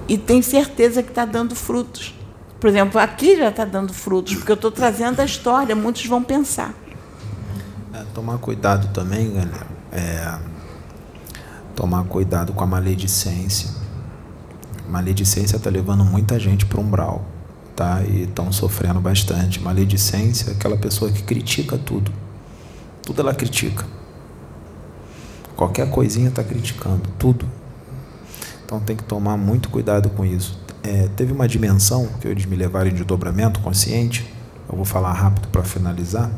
E 0.10 0.18
tenho 0.18 0.44
certeza 0.44 1.02
que 1.02 1.10
está 1.10 1.26
dando 1.26 1.56
frutos. 1.56 2.14
Por 2.60 2.70
exemplo, 2.70 3.00
aqui 3.00 3.38
já 3.38 3.50
está 3.50 3.64
dando 3.64 3.94
frutos, 3.94 4.36
porque 4.36 4.52
eu 4.52 4.56
estou 4.56 4.72
trazendo 4.72 5.22
a 5.22 5.26
história, 5.26 5.76
muitos 5.76 6.06
vão 6.06 6.24
pensar. 6.24 6.74
É, 7.98 8.04
tomar 8.14 8.38
cuidado 8.38 8.94
também, 8.94 9.34
galera. 9.34 9.68
É, 9.92 10.38
tomar 11.76 12.04
cuidado 12.04 12.54
com 12.54 12.64
a 12.64 12.68
maledicência. 12.68 13.72
Maledicência 14.88 15.58
está 15.58 15.70
levando 15.70 16.06
muita 16.06 16.40
gente 16.40 16.66
para 16.66 16.80
um 16.80 16.84
umbral, 16.84 17.26
tá? 17.76 18.04
E 18.04 18.24
estão 18.24 18.52
sofrendo 18.52 19.02
bastante. 19.02 19.60
Maledicência 19.60 20.52
é 20.52 20.54
aquela 20.54 20.78
pessoa 20.78 21.12
que 21.12 21.24
critica 21.24 21.76
tudo. 21.76 22.12
Tudo 23.02 23.22
ela 23.22 23.34
critica. 23.34 23.84
Qualquer 25.56 25.90
coisinha 25.90 26.30
está 26.30 26.44
criticando, 26.44 27.02
tudo. 27.18 27.48
Então 28.64 28.80
tem 28.80 28.96
que 28.96 29.04
tomar 29.04 29.38
muito 29.38 29.70
cuidado 29.70 30.10
com 30.10 30.24
isso. 30.24 30.60
É, 30.84 31.08
teve 31.16 31.34
uma 31.34 31.48
dimensão 31.48 32.08
que 32.22 32.28
eles 32.28 32.46
me 32.46 32.56
levaram 32.56 32.92
de 32.92 33.04
dobramento 33.04 33.60
consciente. 33.60 34.32
Eu 34.70 34.76
vou 34.76 34.86
falar 34.86 35.14
rápido 35.14 35.48
para 35.48 35.64
finalizar, 35.64 36.30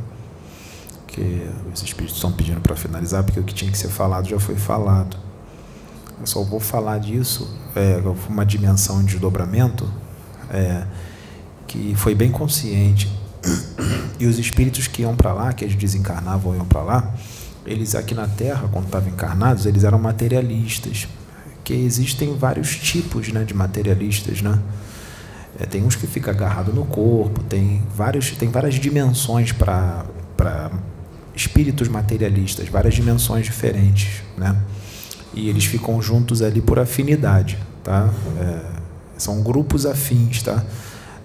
que 1.19 1.49
os 1.73 1.83
espíritos 1.83 2.15
estão 2.15 2.31
pedindo 2.31 2.61
para 2.61 2.75
finalizar, 2.77 3.23
porque 3.23 3.41
o 3.41 3.43
que 3.43 3.53
tinha 3.53 3.69
que 3.69 3.77
ser 3.77 3.89
falado 3.89 4.29
já 4.29 4.39
foi 4.39 4.55
falado. 4.55 5.17
Eu 6.17 6.25
só 6.25 6.41
vou 6.43 6.61
falar 6.61 6.97
disso, 6.99 7.53
é, 7.75 8.01
uma 8.29 8.45
dimensão 8.45 8.99
de 8.99 9.11
desdobramento 9.11 9.85
é, 10.49 10.85
que 11.67 11.93
foi 11.95 12.15
bem 12.15 12.31
consciente. 12.31 13.11
E 14.19 14.25
os 14.25 14.37
espíritos 14.37 14.85
que 14.87 15.03
iam 15.03 15.15
para 15.15 15.31
lá, 15.31 15.53
que 15.53 15.63
eles 15.63 15.75
desencarnavam 15.75 16.53
iam 16.53 16.65
para 16.65 16.81
lá, 16.81 17.13
eles 17.65 17.95
aqui 17.95 18.13
na 18.13 18.27
Terra, 18.27 18.67
quando 18.69 18.85
estavam 18.85 19.09
encarnados, 19.09 19.65
eles 19.65 19.85
eram 19.85 19.97
materialistas. 19.97 21.07
Que 21.63 21.73
existem 21.73 22.35
vários 22.35 22.75
tipos 22.75 23.29
né, 23.29 23.45
de 23.45 23.53
materialistas, 23.53 24.41
né? 24.41 24.59
É, 25.57 25.65
tem 25.65 25.83
uns 25.83 25.95
que 25.95 26.05
ficam 26.05 26.33
agarrados 26.33 26.73
no 26.73 26.85
corpo, 26.85 27.41
tem, 27.43 27.81
vários, 27.95 28.31
tem 28.31 28.49
várias 28.49 28.75
dimensões 28.75 29.51
para 29.51 30.05
espíritos 31.39 31.87
materialistas, 31.87 32.67
várias 32.67 32.93
dimensões 32.93 33.45
diferentes, 33.45 34.21
né? 34.37 34.55
e 35.33 35.49
eles 35.49 35.65
ficam 35.65 36.01
juntos 36.01 36.41
ali 36.41 36.61
por 36.61 36.79
afinidade, 36.79 37.57
tá? 37.83 38.09
É, 38.39 38.59
são 39.17 39.41
grupos 39.41 39.85
afins, 39.85 40.41
tá? 40.41 40.63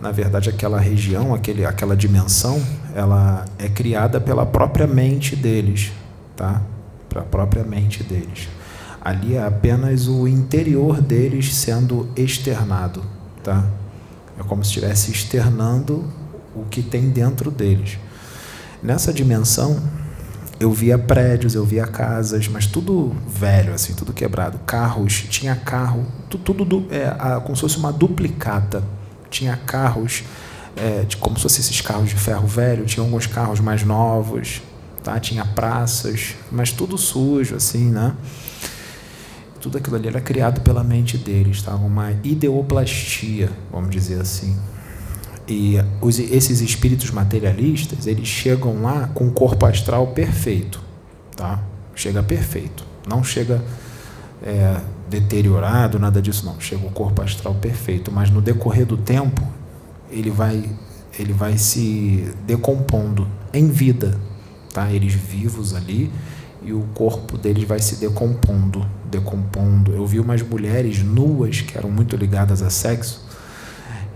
Na 0.00 0.10
verdade, 0.10 0.50
aquela 0.50 0.78
região, 0.78 1.34
aquele, 1.34 1.64
aquela 1.64 1.96
dimensão, 1.96 2.62
ela 2.94 3.44
é 3.58 3.68
criada 3.68 4.20
pela 4.20 4.44
própria 4.44 4.86
mente 4.86 5.34
deles, 5.34 5.92
tá? 6.36 6.60
A 7.14 7.22
própria 7.22 7.64
mente 7.64 8.02
deles. 8.02 8.48
Ali 9.00 9.36
é 9.36 9.44
apenas 9.44 10.08
o 10.08 10.26
interior 10.26 11.00
deles 11.00 11.54
sendo 11.54 12.08
externado, 12.16 13.02
tá? 13.42 13.64
É 14.38 14.42
como 14.42 14.64
se 14.64 14.70
estivesse 14.70 15.10
externando 15.12 16.04
o 16.54 16.64
que 16.64 16.82
tem 16.82 17.08
dentro 17.08 17.50
deles. 17.50 17.98
Nessa 18.82 19.12
dimensão, 19.12 19.80
eu 20.64 20.72
via 20.72 20.96
prédios, 20.96 21.54
eu 21.54 21.62
via 21.62 21.86
casas, 21.86 22.48
mas 22.48 22.66
tudo 22.66 23.14
velho, 23.28 23.74
assim, 23.74 23.92
tudo 23.92 24.14
quebrado. 24.14 24.58
Carros, 24.60 25.26
tinha 25.28 25.54
carro, 25.54 26.06
tudo, 26.30 26.54
tudo 26.54 26.86
é, 26.90 27.10
como 27.40 27.54
se 27.54 27.60
fosse 27.60 27.76
uma 27.76 27.92
duplicata. 27.92 28.82
Tinha 29.28 29.58
carros, 29.58 30.24
é, 30.74 31.02
de, 31.02 31.18
como 31.18 31.36
se 31.36 31.42
fossem 31.42 31.60
esses 31.60 31.82
carros 31.82 32.08
de 32.08 32.14
ferro 32.14 32.46
velho, 32.46 32.86
tinha 32.86 33.04
alguns 33.04 33.26
carros 33.26 33.60
mais 33.60 33.84
novos, 33.84 34.62
tá? 35.02 35.20
tinha 35.20 35.44
praças, 35.44 36.34
mas 36.50 36.70
tudo 36.70 36.96
sujo, 36.96 37.56
assim, 37.56 37.90
né? 37.90 38.14
Tudo 39.60 39.76
aquilo 39.76 39.96
ali 39.96 40.08
era 40.08 40.20
criado 40.20 40.62
pela 40.62 40.82
mente 40.82 41.18
deles, 41.18 41.60
tá? 41.60 41.74
uma 41.74 42.10
ideoplastia, 42.22 43.50
vamos 43.70 43.90
dizer 43.90 44.18
assim. 44.18 44.56
E 45.46 45.76
os, 46.00 46.18
esses 46.18 46.60
espíritos 46.60 47.10
materialistas, 47.10 48.06
eles 48.06 48.26
chegam 48.26 48.82
lá 48.82 49.08
com 49.08 49.28
o 49.28 49.30
corpo 49.30 49.66
astral 49.66 50.08
perfeito, 50.08 50.80
tá? 51.36 51.62
Chega 51.94 52.22
perfeito, 52.22 52.84
não 53.06 53.22
chega 53.22 53.62
é, 54.42 54.80
deteriorado, 55.08 55.98
nada 55.98 56.22
disso 56.22 56.46
não. 56.46 56.58
Chega 56.60 56.86
o 56.86 56.90
corpo 56.90 57.20
astral 57.22 57.54
perfeito, 57.54 58.10
mas 58.10 58.30
no 58.30 58.40
decorrer 58.40 58.86
do 58.86 58.96
tempo 58.96 59.42
ele 60.10 60.30
vai 60.30 60.64
ele 61.18 61.32
vai 61.32 61.56
se 61.56 62.34
decompondo 62.44 63.28
em 63.52 63.68
vida, 63.68 64.18
tá? 64.72 64.90
Eles 64.90 65.14
vivos 65.14 65.74
ali 65.74 66.10
e 66.62 66.72
o 66.72 66.80
corpo 66.94 67.38
deles 67.38 67.64
vai 67.64 67.78
se 67.78 67.96
decompondo, 67.96 68.84
decompondo. 69.08 69.92
Eu 69.92 70.04
vi 70.06 70.18
umas 70.18 70.42
mulheres 70.42 71.02
nuas 71.04 71.60
que 71.60 71.78
eram 71.78 71.90
muito 71.90 72.16
ligadas 72.16 72.62
a 72.62 72.70
sexo 72.70 73.23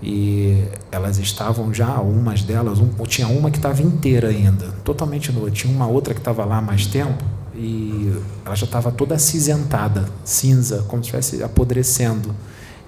e 0.02 0.64
elas 0.92 1.18
estavam 1.18 1.74
já, 1.74 2.00
umas 2.00 2.42
delas, 2.42 2.78
um, 2.78 2.88
tinha 3.04 3.26
uma 3.26 3.50
que 3.50 3.58
estava 3.58 3.82
inteira 3.82 4.28
ainda, 4.28 4.68
totalmente 4.84 5.32
nua. 5.32 5.50
Tinha 5.50 5.74
uma 5.74 5.86
outra 5.86 6.14
que 6.14 6.20
estava 6.20 6.44
lá 6.44 6.58
há 6.58 6.62
mais 6.62 6.86
tempo 6.86 7.24
e 7.54 8.12
ela 8.44 8.54
já 8.54 8.66
estava 8.66 8.92
toda 8.92 9.16
acinzentada, 9.16 10.08
cinza, 10.24 10.84
como 10.86 11.02
se 11.02 11.16
estivesse 11.16 11.42
apodrecendo. 11.42 12.34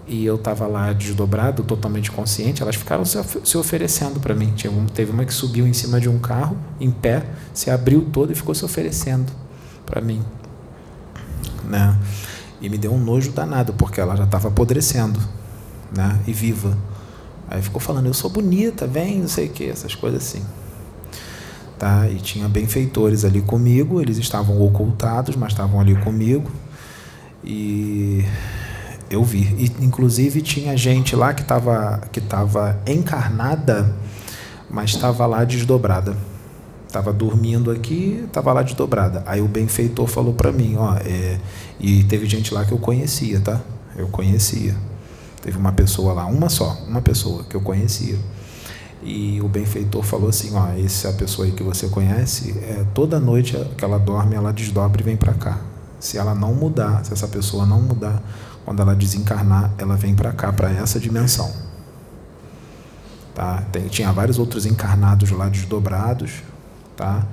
E 0.07 0.25
eu 0.25 0.37
estava 0.37 0.66
lá 0.66 0.92
desdobrado, 0.92 1.62
totalmente 1.62 2.11
consciente. 2.11 2.62
Elas 2.62 2.75
ficaram 2.75 3.05
se, 3.05 3.18
se 3.44 3.57
oferecendo 3.57 4.18
para 4.18 4.35
mim. 4.35 4.53
Tinha 4.57 4.73
um, 4.73 4.87
teve 4.87 5.12
uma 5.12 5.25
que 5.25 5.33
subiu 5.33 5.66
em 5.66 5.73
cima 5.73 6.01
de 6.01 6.09
um 6.09 6.18
carro, 6.18 6.57
em 6.81 6.90
pé, 6.90 7.25
se 7.53 7.70
abriu 7.70 8.03
todo 8.12 8.33
e 8.33 8.35
ficou 8.35 8.55
se 8.55 8.64
oferecendo 8.64 9.31
para 9.87 10.01
mim. 10.01 10.20
Né? 11.64 11.96
E 12.61 12.68
me 12.68 12.77
deu 12.77 12.92
um 12.92 12.99
nojo 12.99 13.31
danado, 13.33 13.73
porque 13.75 14.01
ela 14.01 14.16
já 14.16 14.25
estava 14.25 14.49
apodrecendo 14.49 15.20
né? 15.96 16.18
e 16.27 16.33
viva. 16.33 16.77
Aí 17.50 17.60
ficou 17.60 17.80
falando, 17.80 18.06
eu 18.06 18.14
sou 18.14 18.30
bonita, 18.30 18.86
vem, 18.86 19.18
não 19.18 19.28
sei 19.28 19.48
o 19.48 19.50
que, 19.50 19.64
essas 19.68 19.92
coisas 19.92 20.22
assim. 20.22 20.44
Tá? 21.76 22.08
E 22.08 22.20
tinha 22.20 22.48
benfeitores 22.48 23.24
ali 23.24 23.42
comigo, 23.42 24.00
eles 24.00 24.18
estavam 24.18 24.62
ocultados, 24.62 25.34
mas 25.34 25.50
estavam 25.50 25.80
ali 25.80 25.96
comigo. 25.96 26.48
E 27.42 28.24
eu 29.10 29.24
vi. 29.24 29.40
E, 29.58 29.84
inclusive 29.84 30.40
tinha 30.42 30.76
gente 30.76 31.16
lá 31.16 31.34
que 31.34 31.42
estava 31.42 32.02
que 32.12 32.20
tava 32.20 32.80
encarnada, 32.86 33.96
mas 34.70 34.90
estava 34.90 35.26
lá 35.26 35.42
desdobrada. 35.42 36.16
Estava 36.86 37.12
dormindo 37.12 37.70
aqui, 37.72 38.22
estava 38.26 38.52
lá 38.52 38.62
desdobrada. 38.62 39.24
Aí 39.26 39.40
o 39.40 39.48
benfeitor 39.48 40.06
falou 40.06 40.34
para 40.34 40.52
mim, 40.52 40.76
ó, 40.76 40.94
é, 40.96 41.38
e 41.80 42.04
teve 42.04 42.26
gente 42.26 42.54
lá 42.54 42.64
que 42.64 42.72
eu 42.72 42.78
conhecia, 42.78 43.40
tá? 43.40 43.60
Eu 43.96 44.06
conhecia. 44.06 44.89
Teve 45.42 45.57
uma 45.57 45.72
pessoa 45.72 46.12
lá, 46.12 46.26
uma 46.26 46.48
só, 46.48 46.76
uma 46.87 47.00
pessoa 47.00 47.44
que 47.44 47.57
eu 47.57 47.61
conhecia. 47.61 48.18
E 49.03 49.40
o 49.40 49.48
benfeitor 49.48 50.03
falou 50.03 50.29
assim: 50.29 50.55
ó, 50.55 50.68
essa 50.72 51.09
é 51.09 51.12
pessoa 51.12 51.46
aí 51.46 51.53
que 51.53 51.62
você 51.62 51.88
conhece, 51.88 52.50
é, 52.59 52.85
toda 52.94 53.18
noite 53.18 53.57
que 53.76 53.85
ela 53.85 53.98
dorme, 53.98 54.35
ela 54.35 54.53
desdobra 54.53 55.00
e 55.00 55.05
vem 55.05 55.16
para 55.16 55.33
cá. 55.33 55.59
Se 55.98 56.18
ela 56.18 56.35
não 56.35 56.55
mudar, 56.55 57.05
se 57.05 57.12
essa 57.12 57.29
pessoa 57.29 57.64
não 57.64 57.81
mudar, 57.81 58.22
quando 58.64 58.81
ela 58.81 58.94
desencarnar, 58.94 59.72
ela 59.79 59.96
vem 59.96 60.14
para 60.14 60.33
cá, 60.33 60.53
para 60.53 60.70
essa 60.70 61.00
dimensão. 61.00 61.50
tá? 63.35 63.64
Tem, 63.72 63.87
tinha 63.88 64.12
vários 64.12 64.38
outros 64.38 64.66
encarnados 64.66 65.31
lá 65.31 65.48
desdobrados, 65.48 66.42
tá? 66.96 67.26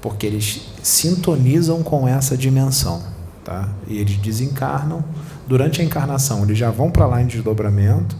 Porque 0.00 0.26
eles 0.26 0.62
sintonizam 0.82 1.82
com 1.82 2.06
essa 2.06 2.36
dimensão, 2.36 3.02
tá? 3.42 3.68
E 3.86 3.96
eles 3.98 4.16
desencarnam 4.18 5.02
durante 5.46 5.80
a 5.80 5.84
encarnação, 5.84 6.42
eles 6.42 6.58
já 6.58 6.70
vão 6.70 6.90
para 6.90 7.06
lá 7.06 7.22
em 7.22 7.26
desdobramento. 7.26 8.16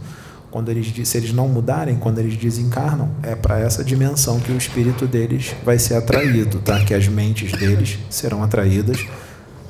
Quando 0.51 0.69
eles 0.69 1.09
se 1.09 1.17
eles 1.17 1.33
não 1.33 1.49
mudarem, 1.49 1.97
quando 1.97 2.21
eles 2.21 2.37
desencarnam, 2.37 3.11
é 3.23 3.35
para 3.35 3.59
essa 3.59 3.83
dimensão 3.83 4.39
que 4.39 4.53
o 4.53 4.57
espírito 4.57 5.05
deles 5.05 5.53
vai 5.65 5.79
ser 5.81 5.95
atraído, 5.95 6.61
tá? 6.61 6.79
Que 6.85 6.95
as 6.95 7.09
mentes 7.09 7.51
deles 7.53 7.99
serão 8.09 8.43
atraídas 8.43 9.05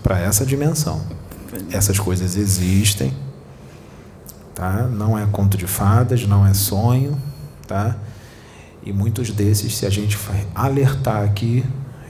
para 0.02 0.20
essa 0.20 0.44
dimensão. 0.44 1.00
Essas 1.70 1.98
coisas 1.98 2.36
existem, 2.36 3.14
tá? 4.54 4.82
Não 4.82 5.18
é 5.18 5.26
conto 5.32 5.56
de 5.56 5.66
fadas, 5.66 6.26
não 6.26 6.46
é 6.46 6.52
sonho, 6.52 7.16
tá? 7.66 7.96
E 8.84 8.92
muitos 8.92 9.30
desses, 9.30 9.74
se 9.78 9.86
a 9.86 9.90
gente 9.90 10.18
alertar 10.54 11.22
aqui, 11.22 11.64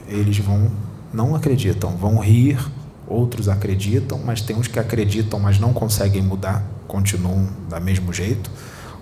eles 0.09 0.37
vão 0.39 0.69
não 1.13 1.33
acreditam, 1.33 1.95
vão 1.95 2.19
rir, 2.19 2.59
outros 3.07 3.47
acreditam, 3.47 4.19
mas 4.23 4.41
tem 4.41 4.55
uns 4.55 4.67
que 4.67 4.79
acreditam, 4.79 5.39
mas 5.39 5.59
não 5.59 5.73
conseguem 5.73 6.21
mudar, 6.21 6.63
continuam 6.87 7.47
da 7.69 7.79
mesmo 7.79 8.11
jeito, 8.11 8.49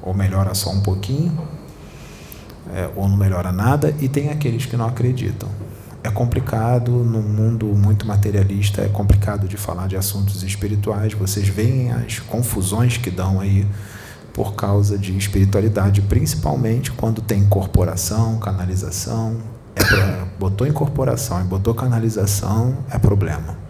ou 0.02 0.14
melhora 0.14 0.54
só 0.54 0.72
um 0.72 0.82
pouquinho, 0.82 1.38
é, 2.74 2.90
ou 2.96 3.08
não 3.08 3.18
melhora 3.18 3.52
nada, 3.52 3.94
e 4.00 4.08
tem 4.08 4.30
aqueles 4.30 4.66
que 4.66 4.76
não 4.76 4.88
acreditam. 4.88 5.50
É 6.04 6.10
complicado, 6.10 6.92
num 6.92 7.22
mundo 7.22 7.66
muito 7.68 8.06
materialista, 8.06 8.82
é 8.82 8.90
complicado 8.90 9.48
de 9.48 9.56
falar 9.56 9.88
de 9.88 9.96
assuntos 9.96 10.44
espirituais. 10.44 11.14
Vocês 11.14 11.48
veem 11.48 11.94
as 11.94 12.20
confusões 12.20 12.98
que 12.98 13.10
dão 13.10 13.40
aí 13.40 13.66
por 14.34 14.54
causa 14.54 14.98
de 14.98 15.16
espiritualidade, 15.18 16.02
principalmente 16.02 16.92
quando 16.92 17.22
tem 17.22 17.40
incorporação, 17.40 18.38
canalização. 18.38 19.38
É 19.76 19.84
pra, 19.84 20.28
botou 20.38 20.68
incorporação 20.68 21.40
e 21.40 21.46
botou 21.46 21.74
canalização, 21.74 22.78
é 22.92 23.00
problema. 23.00 23.63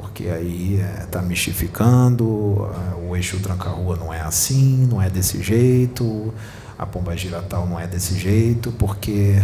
Porque 0.00 0.28
aí 0.28 0.80
está 0.80 1.02
é, 1.02 1.06
tá 1.06 1.22
mistificando, 1.22 2.24
o 3.06 3.14
eixo 3.14 3.38
tranca-rua 3.38 3.96
não 3.96 4.12
é 4.12 4.20
assim, 4.22 4.88
não 4.90 5.00
é 5.00 5.10
desse 5.10 5.42
jeito, 5.42 6.32
a 6.78 6.86
pomba 6.86 7.14
gira 7.14 7.42
tal 7.42 7.66
não 7.66 7.78
é 7.78 7.86
desse 7.86 8.18
jeito, 8.18 8.72
porque 8.72 9.34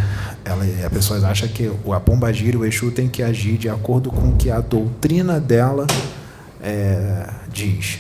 ela, 0.42 0.64
a 0.86 0.88
pessoa 0.88 1.20
acha 1.28 1.46
que 1.46 1.70
a 1.94 2.00
pomba 2.00 2.32
gira, 2.32 2.56
o 2.56 2.64
eixo 2.64 2.90
tem 2.90 3.06
que 3.06 3.22
agir 3.22 3.58
de 3.58 3.68
acordo 3.68 4.10
com 4.10 4.30
o 4.30 4.36
que 4.36 4.50
a 4.50 4.60
doutrina 4.60 5.38
dela 5.38 5.86
é, 6.62 7.28
diz. 7.52 7.98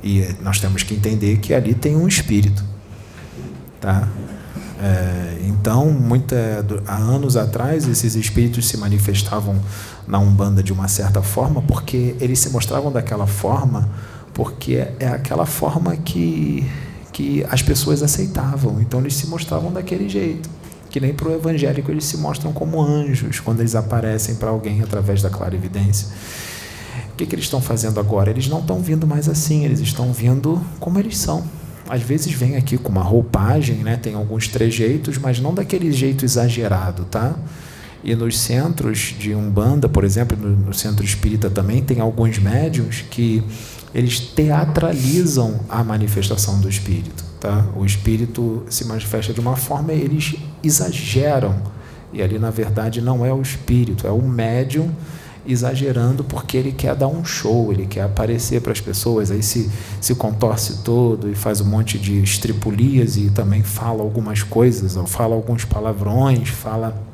E 0.00 0.36
nós 0.40 0.60
temos 0.60 0.84
que 0.84 0.94
entender 0.94 1.38
que 1.38 1.52
ali 1.52 1.74
tem 1.74 1.96
um 1.96 2.06
espírito. 2.06 2.62
Tá? 3.80 4.08
É, 4.80 5.38
então, 5.44 5.90
muita, 5.90 6.64
há 6.86 6.96
anos 6.96 7.36
atrás, 7.36 7.88
esses 7.88 8.14
espíritos 8.14 8.68
se 8.68 8.76
manifestavam 8.76 9.56
na 10.06 10.18
Umbanda 10.18 10.62
de 10.62 10.72
uma 10.72 10.86
certa 10.86 11.20
forma, 11.20 11.60
porque 11.62 12.14
eles 12.20 12.38
se 12.38 12.50
mostravam 12.50 12.92
daquela 12.92 13.26
forma, 13.26 13.88
porque 14.32 14.86
é 15.00 15.08
aquela 15.08 15.46
forma 15.46 15.96
que, 15.96 16.64
que 17.12 17.44
as 17.50 17.60
pessoas 17.60 18.02
aceitavam. 18.02 18.80
Então, 18.80 19.00
eles 19.00 19.14
se 19.14 19.26
mostravam 19.26 19.72
daquele 19.72 20.08
jeito. 20.08 20.48
Que 20.90 21.00
nem 21.00 21.12
para 21.12 21.28
o 21.28 21.34
evangélico 21.34 21.90
eles 21.90 22.04
se 22.04 22.16
mostram 22.16 22.50
como 22.50 22.80
anjos 22.80 23.40
quando 23.40 23.60
eles 23.60 23.74
aparecem 23.74 24.36
para 24.36 24.48
alguém 24.48 24.80
através 24.80 25.20
da 25.20 25.28
clarividência. 25.28 26.08
O 27.12 27.16
que, 27.18 27.26
que 27.26 27.34
eles 27.34 27.44
estão 27.44 27.60
fazendo 27.60 28.00
agora? 28.00 28.30
Eles 28.30 28.48
não 28.48 28.60
estão 28.60 28.80
vindo 28.80 29.06
mais 29.06 29.28
assim, 29.28 29.64
eles 29.64 29.80
estão 29.80 30.12
vindo 30.14 30.58
como 30.80 30.98
eles 30.98 31.18
são 31.18 31.44
às 31.88 32.02
vezes 32.02 32.32
vem 32.32 32.56
aqui 32.56 32.76
com 32.76 32.90
uma 32.90 33.02
roupagem, 33.02 33.76
né? 33.76 33.96
tem 33.96 34.14
alguns 34.14 34.48
trejeitos, 34.48 35.18
mas 35.18 35.40
não 35.40 35.54
daquele 35.54 35.90
jeito 35.90 36.24
exagerado, 36.24 37.04
tá? 37.04 37.34
E 38.04 38.14
nos 38.14 38.38
centros 38.38 39.14
de 39.18 39.34
Umbanda, 39.34 39.88
por 39.88 40.04
exemplo, 40.04 40.36
no, 40.36 40.50
no 40.56 40.74
centro 40.74 41.04
espírita 41.04 41.50
também, 41.50 41.82
tem 41.82 42.00
alguns 42.00 42.38
médiums 42.38 43.04
que 43.10 43.42
eles 43.94 44.20
teatralizam 44.20 45.60
a 45.68 45.82
manifestação 45.82 46.60
do 46.60 46.68
espírito. 46.68 47.24
Tá? 47.40 47.66
O 47.76 47.84
espírito 47.84 48.64
se 48.68 48.84
manifesta 48.84 49.32
de 49.32 49.40
uma 49.40 49.56
forma, 49.56 49.92
eles 49.92 50.36
exageram. 50.62 51.60
E 52.12 52.22
ali, 52.22 52.38
na 52.38 52.50
verdade, 52.50 53.00
não 53.00 53.24
é 53.24 53.32
o 53.32 53.40
espírito, 53.40 54.06
é 54.06 54.10
o 54.10 54.22
médium 54.22 54.90
exagerando 55.48 56.22
porque 56.22 56.56
ele 56.56 56.72
quer 56.72 56.94
dar 56.94 57.08
um 57.08 57.24
show, 57.24 57.72
ele 57.72 57.86
quer 57.86 58.02
aparecer 58.02 58.60
para 58.60 58.72
as 58.72 58.80
pessoas, 58.80 59.30
aí 59.30 59.42
se, 59.42 59.70
se 60.00 60.14
contorce 60.14 60.82
todo 60.82 61.30
e 61.30 61.34
faz 61.34 61.60
um 61.60 61.64
monte 61.64 61.98
de 61.98 62.22
estripulias 62.22 63.16
e 63.16 63.30
também 63.30 63.62
fala 63.62 64.02
algumas 64.02 64.42
coisas, 64.42 64.96
ou 64.96 65.06
fala 65.06 65.34
alguns 65.34 65.64
palavrões, 65.64 66.48
fala 66.48 67.08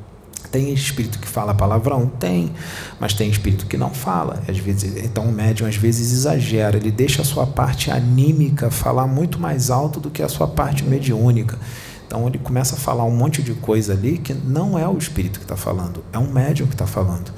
tem 0.55 0.73
espírito 0.73 1.19
que 1.19 1.27
fala 1.27 1.53
palavrão? 1.53 2.07
Tem, 2.07 2.49
mas 2.97 3.13
tem 3.13 3.29
espírito 3.29 3.65
que 3.65 3.75
não 3.75 3.89
fala. 3.89 4.41
Às 4.47 4.57
vezes, 4.57 5.03
então 5.03 5.25
o 5.25 5.31
médium 5.31 5.67
às 5.67 5.75
vezes 5.75 6.13
exagera, 6.13 6.77
ele 6.77 6.91
deixa 6.91 7.23
a 7.23 7.25
sua 7.25 7.45
parte 7.45 7.91
anímica 7.91 8.71
falar 8.71 9.05
muito 9.05 9.37
mais 9.37 9.69
alto 9.69 9.99
do 9.99 10.09
que 10.09 10.23
a 10.23 10.29
sua 10.29 10.47
parte 10.47 10.85
mediúnica. 10.85 11.59
Então 12.07 12.25
ele 12.27 12.37
começa 12.37 12.75
a 12.75 12.77
falar 12.77 13.03
um 13.03 13.11
monte 13.11 13.43
de 13.43 13.53
coisa 13.55 13.91
ali 13.91 14.17
que 14.17 14.33
não 14.33 14.79
é 14.79 14.87
o 14.87 14.97
espírito 14.97 15.39
que 15.39 15.45
está 15.45 15.57
falando, 15.57 16.03
é 16.13 16.17
um 16.17 16.31
médium 16.31 16.67
que 16.67 16.73
está 16.73 16.87
falando. 16.87 17.33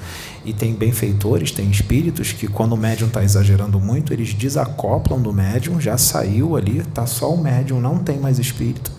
E 0.48 0.52
tem 0.54 0.72
benfeitores, 0.72 1.52
tem 1.52 1.70
espíritos 1.70 2.32
que, 2.32 2.48
quando 2.48 2.72
o 2.72 2.76
médium 2.76 3.08
está 3.08 3.22
exagerando 3.22 3.78
muito, 3.78 4.14
eles 4.14 4.32
desacoplam 4.32 5.20
do 5.20 5.30
médium, 5.30 5.78
já 5.78 5.98
saiu 5.98 6.56
ali, 6.56 6.78
está 6.78 7.04
só 7.06 7.30
o 7.30 7.36
médium, 7.36 7.82
não 7.82 7.98
tem 7.98 8.18
mais 8.18 8.38
espírito, 8.38 8.90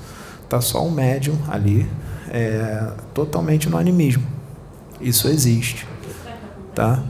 está 0.44 0.62
só 0.62 0.86
o 0.86 0.92
médium 0.92 1.36
ali, 1.50 1.90
é, 2.30 2.92
totalmente 3.16 3.68
no 3.68 3.80
animismo. 3.80 4.22
Isso 5.02 5.28
existe. 5.28 5.88
Tá? 6.76 7.04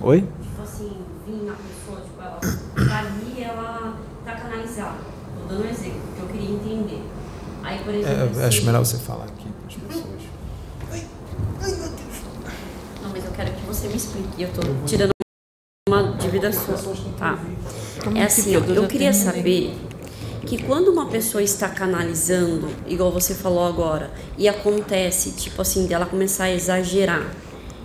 Oi? 0.00 0.22
Tipo 0.22 0.62
assim, 0.62 0.90
vir 1.26 1.34
uma 1.42 1.54
pessoa, 1.54 2.00
tipo, 2.00 2.22
ela, 2.80 2.98
ali 3.00 3.42
ela 3.42 3.98
está 4.20 4.34
canalizada. 4.34 4.96
Estou 5.42 5.46
dando 5.46 5.66
um 5.66 5.70
exemplo, 5.70 6.00
que 6.16 6.22
eu 6.22 6.28
queria 6.28 6.54
entender. 6.54 7.02
Aí, 7.62 7.78
por 7.84 7.94
exemplo. 7.94 8.40
É, 8.40 8.46
acho 8.46 8.64
melhor 8.64 8.82
você 8.82 8.96
falar 8.96 9.24
aqui 9.24 9.46
para 9.46 9.66
as 9.68 9.74
pessoas. 9.74 10.08
Não, 13.02 13.10
mas 13.10 13.24
eu 13.24 13.30
quero 13.32 13.58
me 14.18 14.26
explique. 14.26 14.42
Eu 14.42 14.48
estou 14.48 14.64
tirando 14.86 15.10
uma 15.88 16.16
dívida 16.16 16.52
sua. 16.52 16.76
Tá. 17.18 17.38
É 18.14 18.24
assim, 18.24 18.56
ó, 18.56 18.60
eu 18.60 18.86
queria 18.86 19.12
saber 19.12 19.74
que 20.46 20.62
quando 20.62 20.88
uma 20.88 21.06
pessoa 21.06 21.42
está 21.42 21.68
canalizando, 21.68 22.68
igual 22.86 23.10
você 23.12 23.34
falou 23.34 23.66
agora, 23.66 24.10
e 24.36 24.48
acontece, 24.48 25.32
tipo 25.32 25.60
assim, 25.60 25.86
dela 25.86 26.06
começar 26.06 26.44
a 26.44 26.52
exagerar, 26.52 27.30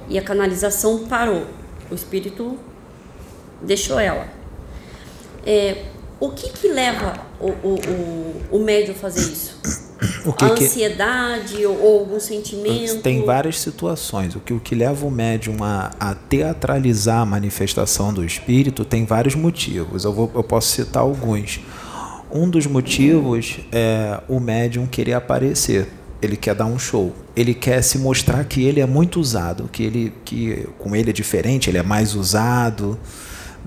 e 0.07 0.17
a 0.17 0.21
canalização 0.21 1.07
parou, 1.07 1.45
o 1.89 1.95
espírito 1.95 2.57
deixou 3.61 3.99
ela. 3.99 4.27
É, 5.45 5.85
o 6.19 6.31
que 6.31 6.49
que 6.49 6.67
leva 6.69 7.19
o, 7.39 7.47
o, 7.47 7.75
o, 7.75 8.57
o 8.57 8.59
médium 8.59 8.95
a 8.95 8.97
fazer 8.97 9.21
isso? 9.21 9.59
A 10.39 10.45
ansiedade 10.45 11.55
que... 11.57 11.65
ou, 11.65 11.79
ou, 11.79 11.99
algum 11.99 12.19
sentimento? 12.19 13.01
Tem 13.01 13.23
várias 13.25 13.59
situações. 13.59 14.35
O 14.35 14.39
que, 14.39 14.53
o 14.53 14.59
que 14.59 14.75
leva 14.75 15.05
o 15.05 15.11
médium 15.11 15.63
a, 15.63 15.91
a 15.99 16.15
teatralizar 16.15 17.21
a 17.21 17.25
manifestação 17.25 18.13
do 18.13 18.23
espírito 18.23 18.83
tem 18.83 19.05
vários 19.05 19.35
motivos. 19.35 20.03
Eu, 20.03 20.13
vou, 20.13 20.31
eu 20.33 20.43
posso 20.43 20.69
citar 20.69 21.03
alguns. 21.03 21.59
Um 22.31 22.49
dos 22.49 22.65
motivos 22.65 23.59
é 23.71 24.19
o 24.27 24.39
médium 24.39 24.87
querer 24.87 25.13
aparecer. 25.13 25.87
Ele 26.21 26.35
quer 26.35 26.55
dar 26.55 26.65
um 26.65 26.79
show. 26.79 27.13
Ele 27.35 27.53
quer 27.53 27.81
se 27.81 27.97
mostrar 27.97 28.43
que 28.45 28.63
ele 28.63 28.79
é 28.79 28.85
muito 28.85 29.19
usado, 29.19 29.69
que 29.71 29.83
ele 29.83 30.13
que 30.23 30.67
com 30.79 30.95
ele 30.95 31.09
é 31.09 31.13
diferente, 31.13 31.69
ele 31.69 31.77
é 31.77 31.83
mais 31.83 32.15
usado 32.15 32.97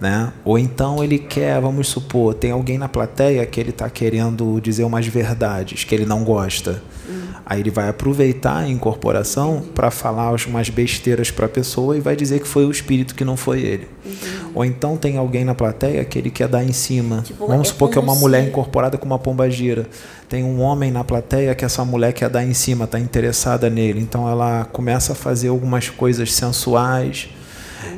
né? 0.01 0.33
Ou 0.45 0.59
então 0.59 1.03
ele 1.03 1.19
quer, 1.19 1.61
vamos 1.61 1.89
supor, 1.89 2.35
tem 2.35 2.51
alguém 2.51 2.79
na 2.79 2.89
plateia 2.89 3.45
que 3.47 3.59
ele 3.59 3.71
está 3.71 3.89
querendo 3.89 4.61
dizer 4.61 4.85
umas 4.85 5.07
verdades 5.07 5.85
que 5.85 5.95
ele 5.95 6.05
não 6.05 6.23
gosta. 6.23 6.83
Uhum. 7.09 7.27
Aí 7.47 7.61
ele 7.61 7.71
vai 7.71 7.89
aproveitar 7.89 8.59
a 8.59 8.69
incorporação 8.69 9.63
para 9.75 9.91
falar 9.91 10.35
umas 10.47 10.69
besteiras 10.69 11.31
para 11.31 11.47
a 11.47 11.49
pessoa 11.49 11.97
e 11.97 12.01
vai 12.01 12.17
dizer 12.17 12.41
que 12.41 12.49
foi 12.49 12.67
o 12.67 12.71
espírito 12.71 13.15
que 13.15 13.25
não 13.25 13.37
foi 13.37 13.61
ele. 13.61 13.89
Uhum. 14.05 14.51
Ou 14.57 14.65
então 14.65 14.97
tem 14.97 15.17
alguém 15.17 15.45
na 15.45 15.55
plateia 15.55 16.05
que 16.05 16.19
ele 16.19 16.31
quer 16.31 16.49
dar 16.49 16.65
em 16.65 16.73
cima. 16.73 17.23
Tipo, 17.23 17.47
vamos 17.47 17.69
é 17.69 17.73
supor 17.73 17.89
que 17.89 17.97
é 17.97 18.01
uma 18.01 18.15
se... 18.15 18.21
mulher 18.21 18.47
incorporada 18.47 18.99
com 18.99 19.07
uma 19.07 19.19
pomba 19.19 19.49
gira. 19.49 19.87
Tem 20.29 20.43
um 20.43 20.61
homem 20.61 20.91
na 20.91 21.05
plateia 21.05 21.55
que 21.55 21.65
essa 21.65 21.85
mulher 21.85 22.13
quer 22.13 22.29
dar 22.29 22.45
em 22.45 22.53
cima, 22.53 22.85
está 22.85 22.99
interessada 22.99 23.71
nele. 23.71 24.01
Então 24.01 24.29
ela 24.29 24.65
começa 24.65 25.13
a 25.13 25.15
fazer 25.15 25.49
algumas 25.49 25.89
coisas 25.89 26.35
sensuais 26.35 27.29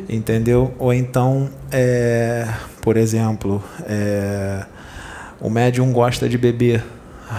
entendeu? 0.08 0.74
Ou 0.78 0.92
então, 0.92 1.50
é, 1.70 2.46
por 2.80 2.96
exemplo, 2.96 3.62
é, 3.86 4.64
o 5.40 5.48
médium 5.48 5.92
gosta 5.92 6.28
de 6.28 6.38
beber, 6.38 6.84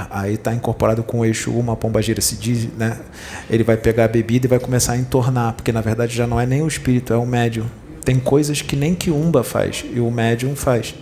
aí 0.09 0.35
está 0.35 0.53
incorporado 0.53 1.03
com 1.03 1.19
o 1.19 1.25
eixo 1.25 1.51
uma 1.51 1.75
pomba 1.75 2.01
gira 2.01 2.21
se 2.21 2.35
diz, 2.35 2.67
né? 2.77 2.97
Ele 3.49 3.63
vai 3.63 3.77
pegar 3.77 4.05
a 4.05 4.07
bebida 4.07 4.45
e 4.45 4.49
vai 4.49 4.59
começar 4.59 4.93
a 4.93 4.97
entornar, 4.97 5.53
porque 5.53 5.71
na 5.71 5.81
verdade 5.81 6.15
já 6.15 6.27
não 6.27 6.39
é 6.39 6.45
nem 6.45 6.61
o 6.61 6.67
espírito, 6.67 7.13
é 7.13 7.17
o 7.17 7.25
médium. 7.25 7.65
Tem 8.05 8.19
coisas 8.19 8.61
que 8.61 8.75
nem 8.75 8.95
que 8.95 9.11
umba 9.11 9.43
faz 9.43 9.83
e 9.93 9.99
o 9.99 10.09
médium 10.09 10.55
faz. 10.55 10.95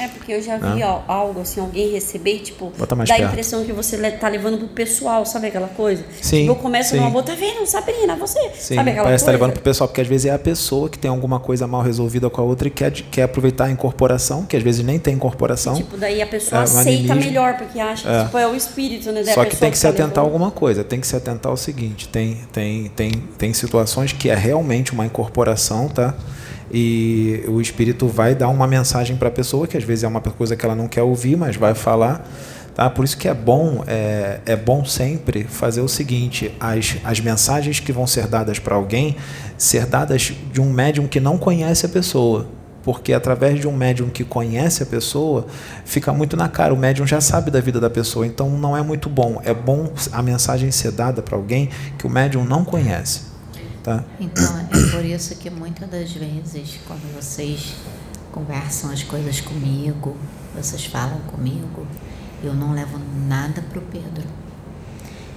É, 0.00 0.08
porque 0.08 0.32
eu 0.32 0.42
já 0.42 0.56
vi 0.56 0.82
Ah. 0.82 1.02
ó, 1.08 1.12
algo 1.12 1.40
assim, 1.40 1.60
alguém 1.60 1.90
receber, 1.90 2.38
tipo, 2.40 2.72
dá 2.78 2.84
a 2.84 2.96
perto. 3.06 3.22
impressão 3.22 3.64
que 3.64 3.72
você 3.72 3.96
tá 4.12 4.28
levando 4.28 4.58
pro 4.58 4.68
pessoal, 4.68 5.24
sabe 5.26 5.48
aquela 5.48 5.68
coisa? 5.68 6.04
Sim, 6.20 6.40
Tipo, 6.40 6.52
eu 6.52 6.56
começo 6.56 6.90
sim. 6.90 6.96
numa 6.96 7.10
boa, 7.10 7.22
tá 7.22 7.34
vendo, 7.34 7.66
Sabrina, 7.66 8.16
você, 8.16 8.38
Sim, 8.54 8.76
sabe 8.76 8.90
aquela 8.90 9.04
parece 9.04 9.24
que 9.24 9.26
tá 9.26 9.32
coisa? 9.32 9.32
levando 9.32 9.52
pro 9.52 9.62
pessoal, 9.62 9.88
porque 9.88 10.00
às 10.00 10.06
vezes 10.06 10.26
é 10.26 10.30
a 10.34 10.38
pessoa 10.38 10.88
que 10.88 10.98
tem 10.98 11.10
alguma 11.10 11.38
coisa 11.40 11.66
mal 11.66 11.82
resolvida 11.82 12.28
com 12.30 12.40
a 12.40 12.44
outra 12.44 12.68
e 12.68 12.70
quer, 12.70 12.90
quer 12.92 13.22
aproveitar 13.24 13.64
a 13.66 13.70
incorporação, 13.70 14.44
que 14.46 14.56
às 14.56 14.62
vezes 14.62 14.84
nem 14.84 14.98
tem 14.98 15.14
incorporação. 15.14 15.74
Tipo, 15.74 15.96
daí 15.96 16.22
a 16.22 16.26
pessoa 16.26 16.58
É, 16.58 16.60
o 16.62 16.64
aceita 16.64 17.14
melhor, 17.14 17.56
porque 17.56 17.78
acha 17.78 18.02
que 18.08 18.14
É. 18.14 18.24
tipo, 18.24 18.38
é 18.38 18.46
o 18.46 18.54
espírito, 18.54 19.12
né? 19.12 19.22
da 19.22 19.32
Só 19.34 19.44
que 19.44 19.56
tem 19.56 19.70
que 19.70 19.76
se 19.76 19.82
tá 19.82 19.90
atentar 19.90 20.24
a 20.24 20.26
alguma 20.26 20.50
coisa, 20.50 20.82
tem 20.82 21.00
que 21.00 21.06
se 21.06 21.14
atentar 21.16 21.50
ao 21.50 21.56
seguinte, 21.56 22.08
tem, 22.08 22.36
tem, 22.52 22.88
tem, 22.96 23.10
tem 23.38 23.52
situações 23.52 24.12
que 24.12 24.30
é 24.30 24.34
realmente 24.34 24.92
uma 24.92 25.04
incorporação, 25.06 25.88
tá? 25.88 26.14
E 26.72 27.44
o 27.48 27.60
espírito 27.60 28.06
vai 28.06 28.34
dar 28.34 28.48
uma 28.48 28.66
mensagem 28.66 29.16
para 29.16 29.28
a 29.28 29.30
pessoa, 29.30 29.66
que 29.66 29.76
às 29.76 29.84
vezes 29.84 30.04
é 30.04 30.08
uma 30.08 30.20
coisa 30.20 30.54
que 30.54 30.64
ela 30.64 30.74
não 30.74 30.86
quer 30.86 31.02
ouvir, 31.02 31.36
mas 31.36 31.56
vai 31.56 31.74
falar. 31.74 32.28
Tá? 32.74 32.88
Por 32.88 33.04
isso 33.04 33.16
que 33.18 33.28
é 33.28 33.34
bom, 33.34 33.82
é, 33.86 34.40
é 34.46 34.56
bom 34.56 34.84
sempre 34.84 35.44
fazer 35.44 35.80
o 35.80 35.88
seguinte: 35.88 36.54
as, 36.60 36.96
as 37.04 37.20
mensagens 37.20 37.80
que 37.80 37.92
vão 37.92 38.06
ser 38.06 38.26
dadas 38.26 38.58
para 38.58 38.74
alguém, 38.74 39.16
ser 39.58 39.86
dadas 39.86 40.32
de 40.52 40.60
um 40.60 40.72
médium 40.72 41.06
que 41.06 41.20
não 41.20 41.36
conhece 41.36 41.86
a 41.86 41.88
pessoa. 41.88 42.46
Porque 42.82 43.12
através 43.12 43.60
de 43.60 43.68
um 43.68 43.76
médium 43.76 44.08
que 44.08 44.24
conhece 44.24 44.82
a 44.82 44.86
pessoa, 44.86 45.46
fica 45.84 46.12
muito 46.12 46.36
na 46.36 46.48
cara. 46.48 46.72
O 46.72 46.76
médium 46.78 47.06
já 47.06 47.20
sabe 47.20 47.50
da 47.50 47.60
vida 47.60 47.78
da 47.78 47.90
pessoa, 47.90 48.26
então 48.26 48.48
não 48.48 48.74
é 48.74 48.82
muito 48.82 49.10
bom. 49.10 49.40
É 49.44 49.52
bom 49.52 49.92
a 50.10 50.22
mensagem 50.22 50.70
ser 50.70 50.92
dada 50.92 51.20
para 51.20 51.36
alguém 51.36 51.68
que 51.98 52.06
o 52.06 52.10
médium 52.10 52.44
não 52.44 52.64
conhece. 52.64 53.29
Tá? 53.82 54.04
Então, 54.18 54.58
é 54.58 54.90
por 54.90 55.04
isso 55.04 55.34
que 55.36 55.48
muitas 55.48 55.88
das 55.88 56.12
vezes, 56.12 56.78
quando 56.86 57.14
vocês 57.14 57.74
conversam 58.30 58.90
as 58.90 59.02
coisas 59.02 59.40
comigo, 59.40 60.16
vocês 60.54 60.84
falam 60.84 61.18
comigo, 61.20 61.86
eu 62.42 62.54
não 62.54 62.74
levo 62.74 62.98
nada 63.26 63.62
pro 63.70 63.80
Pedro. 63.82 64.28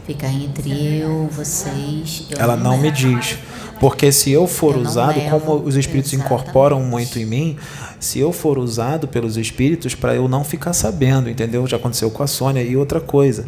Fica 0.05 0.27
entre 0.27 0.69
eu, 0.99 1.29
vocês. 1.31 2.27
Eu 2.29 2.37
Ela 2.37 2.57
não 2.57 2.77
me 2.77 2.91
levo. 2.91 2.95
diz. 2.95 3.37
Porque 3.79 4.11
se 4.11 4.31
eu 4.31 4.45
for 4.47 4.75
Eu 4.75 4.81
não 4.81 4.89
usado, 4.89 5.17
levo, 5.17 5.39
como 5.39 5.65
os 5.65 5.75
espíritos 5.77 6.11
exatamente. 6.13 6.41
incorporam 6.41 6.81
muito 6.83 7.17
em 7.19 7.25
mim, 7.25 7.57
se 7.99 8.19
eu 8.19 8.33
for 8.33 8.57
usado 8.57 9.07
pelos 9.07 9.37
espíritos 9.37 9.95
para 9.95 10.13
eu 10.13 10.27
não 10.27 10.43
ficar 10.43 10.73
sabendo, 10.73 11.29
entendeu? 11.29 11.65
Já 11.65 11.77
aconteceu 11.77 12.11
com 12.11 12.21
a 12.21 12.27
Sônia. 12.27 12.61
E 12.61 12.75
outra 12.75 12.99
coisa, 12.99 13.45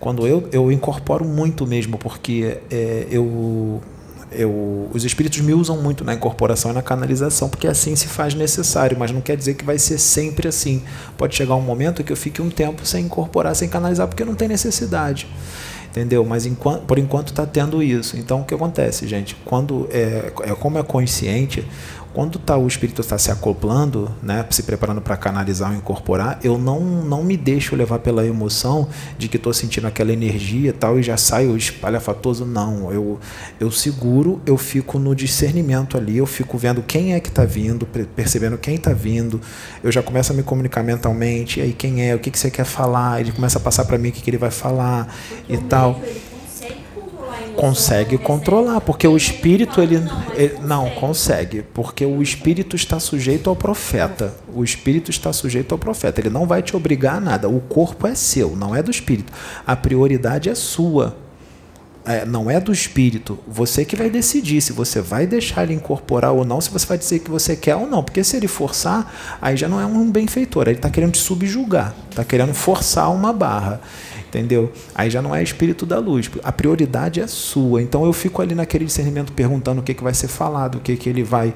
quando 0.00 0.26
eu, 0.26 0.48
eu 0.50 0.72
incorporo 0.72 1.26
muito 1.26 1.66
mesmo, 1.66 1.98
porque 1.98 2.58
é, 2.70 3.06
eu, 3.10 3.80
eu, 4.30 4.88
os 4.92 5.04
espíritos 5.04 5.40
me 5.40 5.54
usam 5.54 5.76
muito 5.80 6.04
na 6.04 6.14
incorporação 6.14 6.70
e 6.70 6.74
na 6.74 6.82
canalização, 6.82 7.48
porque 7.48 7.66
assim 7.66 7.96
se 7.96 8.06
faz 8.06 8.34
necessário, 8.34 8.96
mas 8.98 9.10
não 9.10 9.20
quer 9.20 9.36
dizer 9.36 9.54
que 9.54 9.64
vai 9.64 9.78
ser 9.78 9.98
sempre 9.98 10.48
assim. 10.48 10.82
Pode 11.16 11.34
chegar 11.34 11.54
um 11.54 11.62
momento 11.62 12.04
que 12.04 12.12
eu 12.12 12.16
fique 12.16 12.40
um 12.42 12.50
tempo 12.50 12.86
sem 12.86 13.04
incorporar, 13.06 13.54
sem 13.54 13.68
canalizar, 13.68 14.06
porque 14.08 14.24
não 14.24 14.34
tem 14.34 14.48
necessidade 14.48 15.26
entendeu? 15.90 16.24
Mas 16.24 16.46
enquanto, 16.46 16.82
por 16.82 16.98
enquanto 16.98 17.28
está 17.28 17.46
tendo 17.46 17.82
isso. 17.82 18.16
Então 18.16 18.42
o 18.42 18.44
que 18.44 18.54
acontece, 18.54 19.06
gente? 19.06 19.34
Quando 19.44 19.88
é, 19.90 20.32
é 20.42 20.54
como 20.54 20.78
é 20.78 20.82
consciente, 20.82 21.66
quando 22.18 22.36
tá, 22.36 22.56
o 22.56 22.66
espírito 22.66 23.00
está 23.00 23.16
se 23.16 23.30
acoplando, 23.30 24.12
né, 24.20 24.44
se 24.50 24.64
preparando 24.64 25.00
para 25.00 25.16
canalizar 25.16 25.70
ou 25.70 25.76
incorporar, 25.76 26.40
eu 26.42 26.58
não, 26.58 26.80
não 26.80 27.22
me 27.22 27.36
deixo 27.36 27.76
levar 27.76 28.00
pela 28.00 28.26
emoção 28.26 28.88
de 29.16 29.28
que 29.28 29.36
estou 29.36 29.54
sentindo 29.54 29.86
aquela 29.86 30.12
energia 30.12 30.72
tal 30.72 30.98
e 30.98 31.02
já 31.04 31.16
saio 31.16 31.56
espalhafatoso. 31.56 32.44
Não, 32.44 32.92
eu, 32.92 33.20
eu 33.60 33.70
seguro, 33.70 34.40
eu 34.44 34.56
fico 34.56 34.98
no 34.98 35.14
discernimento 35.14 35.96
ali, 35.96 36.16
eu 36.16 36.26
fico 36.26 36.58
vendo 36.58 36.82
quem 36.82 37.14
é 37.14 37.20
que 37.20 37.28
está 37.28 37.44
vindo, 37.44 37.86
per- 37.86 38.06
percebendo 38.06 38.58
quem 38.58 38.74
está 38.74 38.92
vindo, 38.92 39.40
eu 39.80 39.92
já 39.92 40.02
começo 40.02 40.32
a 40.32 40.34
me 40.34 40.42
comunicar 40.42 40.82
mentalmente, 40.82 41.60
e 41.60 41.62
aí 41.62 41.72
quem 41.72 42.02
é, 42.04 42.16
o 42.16 42.18
que, 42.18 42.32
que 42.32 42.38
você 42.40 42.50
quer 42.50 42.64
falar, 42.64 43.20
ele 43.20 43.30
começa 43.30 43.58
a 43.58 43.60
passar 43.60 43.84
para 43.84 43.96
mim 43.96 44.08
o 44.08 44.12
que, 44.12 44.22
que 44.22 44.30
ele 44.30 44.38
vai 44.38 44.50
falar 44.50 45.06
e 45.48 45.56
tal 45.56 46.02
consegue 47.58 48.16
controlar, 48.16 48.80
porque 48.80 49.06
o 49.08 49.16
espírito 49.16 49.80
ele, 49.80 49.96
ele- 50.36 50.58
não 50.62 50.88
consegue, 50.90 51.64
porque 51.74 52.06
o 52.06 52.22
espírito 52.22 52.76
está 52.76 53.00
sujeito 53.00 53.50
ao 53.50 53.56
profeta. 53.56 54.32
O 54.54 54.62
espírito 54.62 55.10
está 55.10 55.32
sujeito 55.32 55.72
ao 55.72 55.78
profeta. 55.78 56.20
Ele 56.20 56.30
não 56.30 56.46
vai 56.46 56.62
te 56.62 56.76
obrigar 56.76 57.16
a 57.16 57.20
nada. 57.20 57.48
O 57.48 57.60
corpo 57.60 58.06
é 58.06 58.14
seu, 58.14 58.54
não 58.54 58.76
é 58.76 58.80
do 58.80 58.92
espírito. 58.92 59.32
A 59.66 59.74
prioridade 59.74 60.48
é 60.48 60.54
sua. 60.54 61.16
É, 62.06 62.24
não 62.24 62.48
é 62.48 62.58
do 62.60 62.72
espírito. 62.72 63.38
Você 63.46 63.84
que 63.84 63.96
vai 63.96 64.08
decidir 64.08 64.60
se 64.62 64.72
você 64.72 65.00
vai 65.00 65.26
deixar 65.26 65.64
ele 65.64 65.74
incorporar 65.74 66.32
ou 66.32 66.44
não, 66.44 66.60
se 66.60 66.70
você 66.70 66.86
vai 66.86 66.96
dizer 66.96 67.18
que 67.18 67.30
você 67.30 67.54
quer 67.56 67.74
ou 67.74 67.86
não. 67.86 68.02
Porque 68.04 68.22
se 68.22 68.36
ele 68.36 68.48
forçar, 68.48 69.12
aí 69.42 69.56
já 69.56 69.68
não 69.68 69.80
é 69.80 69.84
um 69.84 70.10
benfeitor. 70.10 70.68
Ele 70.68 70.78
está 70.78 70.88
querendo 70.88 71.12
te 71.12 71.18
subjugar, 71.18 71.92
está 72.08 72.24
querendo 72.24 72.54
forçar 72.54 73.12
uma 73.12 73.32
barra. 73.32 73.80
Entendeu? 74.28 74.70
Aí 74.94 75.08
já 75.08 75.22
não 75.22 75.34
é 75.34 75.42
espírito 75.42 75.86
da 75.86 75.98
luz. 75.98 76.30
A 76.44 76.52
prioridade 76.52 77.20
é 77.20 77.26
sua. 77.26 77.82
Então 77.82 78.04
eu 78.04 78.12
fico 78.12 78.42
ali 78.42 78.54
naquele 78.54 78.84
discernimento 78.84 79.32
perguntando 79.32 79.80
o 79.80 79.84
que, 79.84 79.94
que 79.94 80.04
vai 80.04 80.12
ser 80.12 80.28
falado, 80.28 80.76
o 80.76 80.80
que, 80.80 80.96
que 80.96 81.08
ele 81.08 81.22
vai 81.22 81.54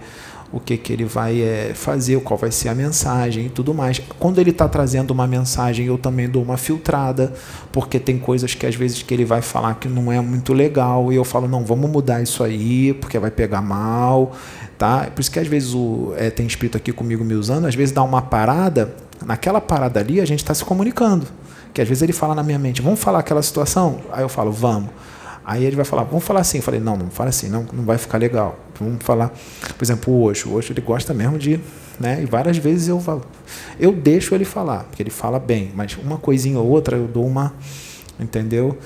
o 0.53 0.61
que, 0.61 0.77
que 0.77 0.93
ele 0.93 1.05
vai 1.05 1.41
é, 1.41 1.73
fazer, 1.75 2.21
qual 2.21 2.37
vai 2.37 2.53
ser 2.53 2.69
a 2.69 2.75
mensagem 2.75 3.47
e 3.47 3.49
tudo 3.49 3.73
mais. 3.73 3.99
Quando 4.19 4.39
ele 4.39 4.51
está 4.51 4.69
trazendo 4.69 5.11
uma 5.11 5.27
mensagem, 5.27 5.87
eu 5.87 5.97
também 5.97 6.29
dou 6.29 6.43
uma 6.43 6.59
filtrada, 6.59 7.33
porque 7.73 7.99
tem 7.99 8.19
coisas 8.19 8.55
que 8.55 8.67
às 8.67 8.75
vezes 8.75 9.03
que 9.03 9.15
ele 9.15 9.25
vai 9.25 9.41
falar 9.41 9.77
que 9.77 9.89
não 9.89 10.13
é 10.13 10.21
muito 10.21 10.53
legal, 10.53 11.11
e 11.11 11.17
eu 11.17 11.25
falo, 11.25 11.49
não, 11.49 11.65
vamos 11.65 11.91
mudar 11.91 12.23
isso 12.23 12.45
aí, 12.45 12.93
porque 12.93 13.19
vai 13.19 13.31
pegar 13.31 13.63
mal. 13.63 14.37
Tá? 14.77 15.09
Por 15.15 15.23
isso 15.23 15.31
que 15.31 15.39
às 15.39 15.47
vezes 15.47 15.73
o, 15.75 16.13
é, 16.19 16.29
tem 16.29 16.47
espírito 16.47 16.77
aqui 16.77 16.93
comigo 16.93 17.25
me 17.25 17.35
usando, 17.35 17.67
às 17.67 17.75
vezes 17.75 17.93
dá 17.93 18.03
uma 18.03 18.21
parada, 18.21 18.95
naquela 19.25 19.61
parada 19.61 20.01
ali 20.01 20.21
a 20.21 20.25
gente 20.27 20.41
está 20.41 20.53
se 20.53 20.65
comunicando. 20.65 21.27
Que 21.73 21.81
às 21.81 21.89
vezes 21.89 22.03
ele 22.03 22.13
fala 22.13 22.35
na 22.35 22.43
minha 22.43 22.59
mente, 22.59 22.83
vamos 22.83 23.01
falar 23.01 23.21
aquela 23.21 23.43
situação? 23.43 24.01
Aí 24.13 24.23
eu 24.23 24.29
falo, 24.29 24.53
vamos. 24.53 24.91
Aí 25.45 25.65
ele 25.65 25.75
vai 25.75 25.85
falar, 25.85 26.05
vamos 26.05 26.25
falar 26.25 26.41
assim. 26.41 26.59
Eu 26.59 26.63
falei, 26.63 26.81
não, 26.81 26.97
não 26.97 27.11
fala 27.11 27.31
assim, 27.31 27.49
não, 27.49 27.67
não 27.73 27.85
vai 27.85 27.99
ficar 27.99 28.19
legal. 28.19 28.59
Vamos 28.79 29.03
falar, 29.03 29.33
por 29.77 29.85
exemplo, 29.85 30.13
o 30.13 30.23
Osho. 30.23 30.51
O 30.51 30.55
Osho 30.55 30.73
ele 30.73 30.81
gosta 30.81 31.13
mesmo 31.13 31.39
de, 31.39 31.59
né? 31.99 32.23
E 32.23 32.27
várias 32.27 32.57
vezes 32.57 32.89
eu 32.89 33.03
eu 33.79 33.93
deixo 33.93 34.35
ele 34.35 34.45
falar, 34.45 34.85
porque 34.85 35.03
ele 35.03 35.11
fala 35.11 35.39
bem, 35.39 35.73
mas 35.75 35.97
uma 35.97 36.19
coisinha 36.19 36.59
ou 36.59 36.69
outra 36.69 36.97
eu 36.97 37.07
dou 37.07 37.27
uma, 37.27 37.55
entendeu? 38.21 38.79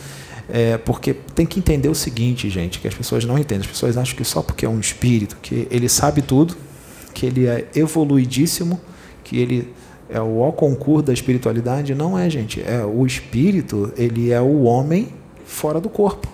É, 0.48 0.78
porque 0.78 1.12
tem 1.12 1.44
que 1.44 1.58
entender 1.58 1.88
o 1.88 1.94
seguinte, 1.94 2.48
gente, 2.48 2.78
que 2.78 2.86
as 2.86 2.94
pessoas 2.94 3.24
não 3.24 3.36
entendem. 3.38 3.62
As 3.62 3.66
pessoas 3.66 3.96
acham 3.96 4.16
que 4.16 4.24
só 4.24 4.42
porque 4.42 4.64
é 4.64 4.68
um 4.68 4.78
espírito, 4.78 5.36
que 5.42 5.66
ele 5.70 5.88
sabe 5.88 6.22
tudo, 6.22 6.56
que 7.12 7.26
ele 7.26 7.46
é 7.46 7.66
evoluidíssimo, 7.74 8.80
que 9.24 9.38
ele 9.38 9.74
é 10.08 10.20
o 10.20 10.38
ó 10.40 10.52
concurso 10.52 11.06
da 11.06 11.12
espiritualidade. 11.12 11.94
Não 11.94 12.18
é, 12.18 12.28
gente. 12.30 12.62
É 12.62 12.84
o 12.84 13.04
espírito, 13.06 13.92
ele 13.96 14.30
é 14.30 14.40
o 14.40 14.62
homem 14.62 15.08
fora 15.44 15.80
do 15.80 15.88
corpo. 15.88 16.28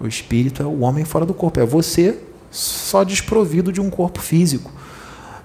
O 0.00 0.06
espírito 0.06 0.62
é 0.62 0.66
o 0.66 0.80
homem 0.80 1.04
fora 1.04 1.24
do 1.24 1.34
corpo. 1.34 1.60
É 1.60 1.66
você 1.66 2.18
só 2.50 3.04
desprovido 3.04 3.72
de 3.72 3.80
um 3.80 3.90
corpo 3.90 4.20
físico. 4.20 4.70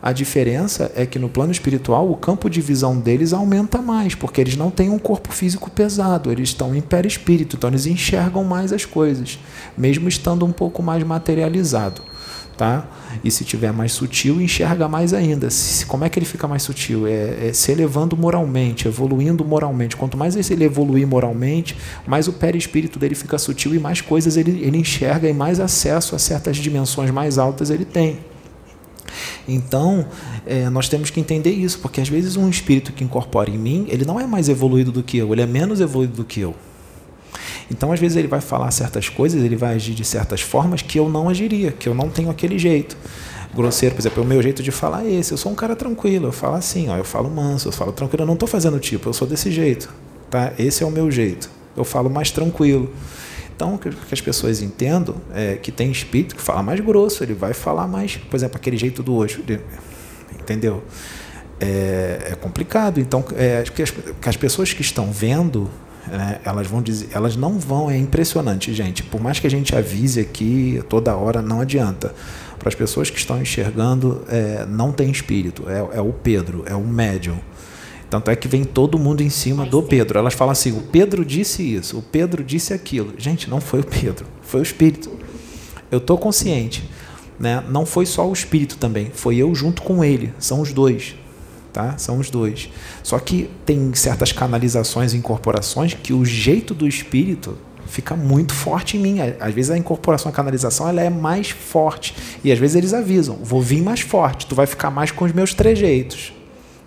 A 0.02 0.12
diferença 0.12 0.92
é 0.96 1.06
que 1.06 1.20
no 1.20 1.30
plano 1.30 1.52
espiritual 1.52 2.10
o 2.10 2.16
campo 2.16 2.50
de 2.50 2.60
visão 2.60 3.00
deles 3.00 3.34
aumenta 3.34 3.84
mais, 3.84 4.16
porque 4.16 4.42
eles 4.42 4.58
não 4.58 4.72
têm 4.72 4.90
um 4.90 4.98
corpo 4.98 5.32
físico 5.32 5.70
pesado, 5.70 6.32
eles 6.32 6.50
estão 6.50 6.74
em 6.74 6.82
perispírito, 6.82 7.56
então 7.56 7.70
eles 7.70 7.86
enxergam 7.86 8.44
mais 8.44 8.74
as 8.74 8.84
coisas, 8.84 9.38
mesmo 9.78 10.10
estando 10.10 10.44
um 10.44 10.52
pouco 10.52 10.82
mais 10.82 11.04
materializado. 11.04 12.02
Tá? 12.58 12.86
E 13.24 13.32
se 13.32 13.44
tiver 13.44 13.72
mais 13.72 13.92
sutil, 13.92 14.40
enxerga 14.40 14.88
mais 14.88 15.14
ainda. 15.14 15.50
Se, 15.50 15.84
como 15.86 16.04
é 16.04 16.10
que 16.10 16.20
ele 16.20 16.28
fica 16.28 16.48
mais 16.48 16.62
sutil? 16.62 17.08
É, 17.08 17.48
é 17.48 17.54
se 17.54 17.72
elevando 17.72 18.16
moralmente, 18.16 18.88
evoluindo 18.88 19.44
moralmente. 19.44 19.98
Quanto 19.98 20.16
mais 20.16 20.36
ele 20.52 20.64
evoluir 20.64 21.08
moralmente, 21.08 21.76
mais 22.06 22.28
o 22.28 22.34
perispírito 22.34 23.00
dele 23.00 23.16
fica 23.16 23.40
sutil 23.40 23.74
e 23.74 23.80
mais 23.80 24.02
coisas 24.02 24.38
ele, 24.38 24.62
ele 24.64 24.78
enxerga 24.78 25.28
e 25.28 25.34
mais 25.34 25.60
acesso 25.60 26.16
a 26.16 26.20
certas 26.20 26.58
dimensões 26.58 27.10
mais 27.10 27.40
altas 27.40 27.72
ele 27.72 27.86
tem. 27.86 28.20
Então, 29.48 30.06
é, 30.46 30.70
nós 30.70 30.88
temos 30.88 31.10
que 31.10 31.20
entender 31.20 31.52
isso, 31.52 31.80
porque 31.80 32.02
às 32.02 32.10
vezes 32.10 32.36
um 32.36 32.50
espírito 32.50 32.92
que 32.94 33.04
incorpora 33.04 33.50
em 33.50 33.58
mim, 33.58 33.86
ele 33.90 34.06
não 34.06 34.20
é 34.20 34.26
mais 34.26 34.50
evoluído 34.50 34.92
do 34.92 35.04
que 35.04 35.18
eu, 35.18 35.32
ele 35.34 35.42
é 35.42 35.48
menos 35.48 35.82
evoluído 35.82 36.14
do 36.14 36.24
que 36.24 36.40
eu. 36.40 36.56
Então, 37.70 37.92
às 37.92 38.00
vezes, 38.00 38.18
ele 38.18 38.28
vai 38.28 38.42
falar 38.42 38.70
certas 38.72 39.08
coisas, 39.08 39.42
ele 39.42 39.56
vai 39.56 39.76
agir 39.76 39.94
de 39.94 40.04
certas 40.04 40.42
formas 40.42 40.82
que 40.82 41.00
eu 41.00 41.08
não 41.08 41.30
agiria, 41.30 41.72
que 41.72 41.88
eu 41.88 41.96
não 41.96 42.10
tenho 42.10 42.30
aquele 42.30 42.60
jeito. 42.60 42.98
Grosseiro, 43.54 43.96
por 43.96 44.02
exemplo, 44.02 44.24
o 44.24 44.26
meu 44.26 44.42
jeito 44.42 44.62
de 44.62 44.72
falar 44.72 45.06
é 45.06 45.12
esse. 45.12 45.32
Eu 45.32 45.38
sou 45.38 45.52
um 45.52 45.56
cara 45.56 45.76
tranquilo, 45.76 46.28
eu 46.28 46.32
falo 46.32 46.56
assim, 46.56 46.90
ó, 46.90 46.98
eu 46.98 47.04
falo 47.04 47.30
manso, 47.30 47.70
eu 47.70 47.72
falo 47.72 47.92
tranquilo, 47.92 48.24
eu 48.24 48.28
não 48.28 48.34
estou 48.34 48.48
fazendo 48.48 48.80
tipo, 48.80 49.08
eu 49.10 49.14
sou 49.14 49.28
desse 49.28 49.52
jeito. 49.52 49.90
Tá? 50.30 50.54
Esse 50.60 50.84
é 50.84 50.86
o 50.86 50.92
meu 50.92 51.10
jeito. 51.10 51.50
Eu 51.76 51.84
falo 51.84 52.10
mais 52.10 52.32
tranquilo. 52.32 52.92
Então, 53.62 53.78
que, 53.78 53.92
que 53.92 54.14
as 54.14 54.20
pessoas 54.20 54.60
entendam 54.64 55.16
é 55.36 55.56
que 55.56 55.72
tem 55.72 55.92
espírito 55.92 56.36
que 56.36 56.42
fala 56.42 56.64
mais 56.64 56.80
grosso, 56.80 57.24
ele 57.24 57.36
vai 57.36 57.54
falar 57.54 57.88
mais, 57.88 58.18
por 58.18 58.36
exemplo, 58.36 58.58
aquele 58.58 58.76
jeito 58.76 59.04
do 59.04 59.14
hoje. 59.14 59.44
Entendeu? 60.40 60.84
É, 61.60 62.30
é 62.32 62.36
complicado. 62.36 63.00
Então, 63.00 63.24
é, 63.36 63.62
que, 63.62 63.84
as, 63.84 63.92
que 63.92 64.30
as 64.30 64.36
pessoas 64.36 64.74
que 64.74 64.82
estão 64.82 65.12
vendo 65.12 65.70
né, 66.08 66.40
elas 66.44 66.66
vão 66.66 66.82
dizer, 66.82 67.10
elas 67.14 67.36
não 67.36 67.60
vão, 67.60 67.92
é 67.92 67.96
impressionante, 67.96 68.74
gente. 68.74 69.04
Por 69.04 69.22
mais 69.22 69.38
que 69.38 69.46
a 69.46 69.52
gente 69.52 69.76
avise 69.76 70.22
aqui 70.22 70.82
toda 70.90 71.16
hora, 71.16 71.40
não 71.40 71.62
adianta. 71.62 72.16
Para 72.58 72.70
as 72.70 72.74
pessoas 72.74 73.12
que 73.12 73.20
estão 73.20 73.40
enxergando, 73.40 74.24
é, 74.28 74.66
não 74.66 74.92
tem 74.92 75.12
espírito, 75.12 75.66
é, 75.70 75.98
é 75.98 76.02
o 76.02 76.12
Pedro, 76.12 76.64
é 76.66 76.74
o 76.74 76.84
médium. 76.84 77.38
Tanto 78.12 78.30
é 78.30 78.36
que 78.36 78.46
vem 78.46 78.66
todo 78.66 79.00
mundo 79.00 79.22
em 79.22 79.30
cima 79.30 79.66
do 79.66 79.82
Pedro. 79.82 80.20
Elas 80.20 80.34
falam 80.34 80.52
assim: 80.52 80.74
o 80.74 80.82
Pedro 80.82 81.24
disse 81.24 81.64
isso, 81.64 81.98
o 81.98 82.02
Pedro 82.02 82.44
disse 82.44 82.74
aquilo. 82.74 83.14
Gente, 83.18 83.50
não 83.50 83.62
foi 83.62 83.80
o 83.80 83.86
Pedro, 83.86 84.26
foi 84.42 84.60
o 84.60 84.64
Espírito. 84.64 85.10
Eu 85.90 86.00
estou 86.00 86.18
consciente. 86.18 86.84
Né? 87.40 87.64
Não 87.70 87.86
foi 87.86 88.06
só 88.06 88.30
o 88.30 88.34
Espírito 88.34 88.76
também, 88.76 89.10
foi 89.14 89.38
eu 89.38 89.56
junto 89.56 89.82
com 89.82 90.04
ele. 90.04 90.34
São 90.38 90.60
os 90.60 90.74
dois. 90.74 91.16
Tá? 91.72 91.98
São 91.98 92.20
os 92.20 92.30
dois. 92.30 92.70
Só 93.02 93.18
que 93.18 93.50
tem 93.66 93.94
certas 93.94 94.34
canalizações 94.34 95.14
e 95.14 95.18
incorporações 95.18 95.94
que 95.94 96.12
o 96.12 96.26
jeito 96.26 96.74
do 96.74 96.86
Espírito 96.86 97.58
fica 97.88 98.14
muito 98.14 98.54
forte 98.54 98.98
em 98.98 99.00
mim. 99.00 99.20
Às 99.40 99.54
vezes 99.54 99.72
a 99.72 99.78
incorporação, 99.78 100.30
a 100.30 100.36
canalização, 100.36 100.86
ela 100.90 101.02
é 101.02 101.10
mais 101.10 101.52
forte. 101.52 102.14
E 102.44 102.52
às 102.52 102.60
vezes 102.60 102.76
eles 102.76 102.94
avisam: 102.94 103.38
vou 103.42 103.62
vir 103.62 103.82
mais 103.82 104.02
forte, 104.02 104.48
tu 104.48 104.54
vai 104.54 104.68
ficar 104.68 104.92
mais 104.92 105.12
com 105.12 105.24
os 105.24 105.32
meus 105.32 105.54
trejeitos. 105.54 106.34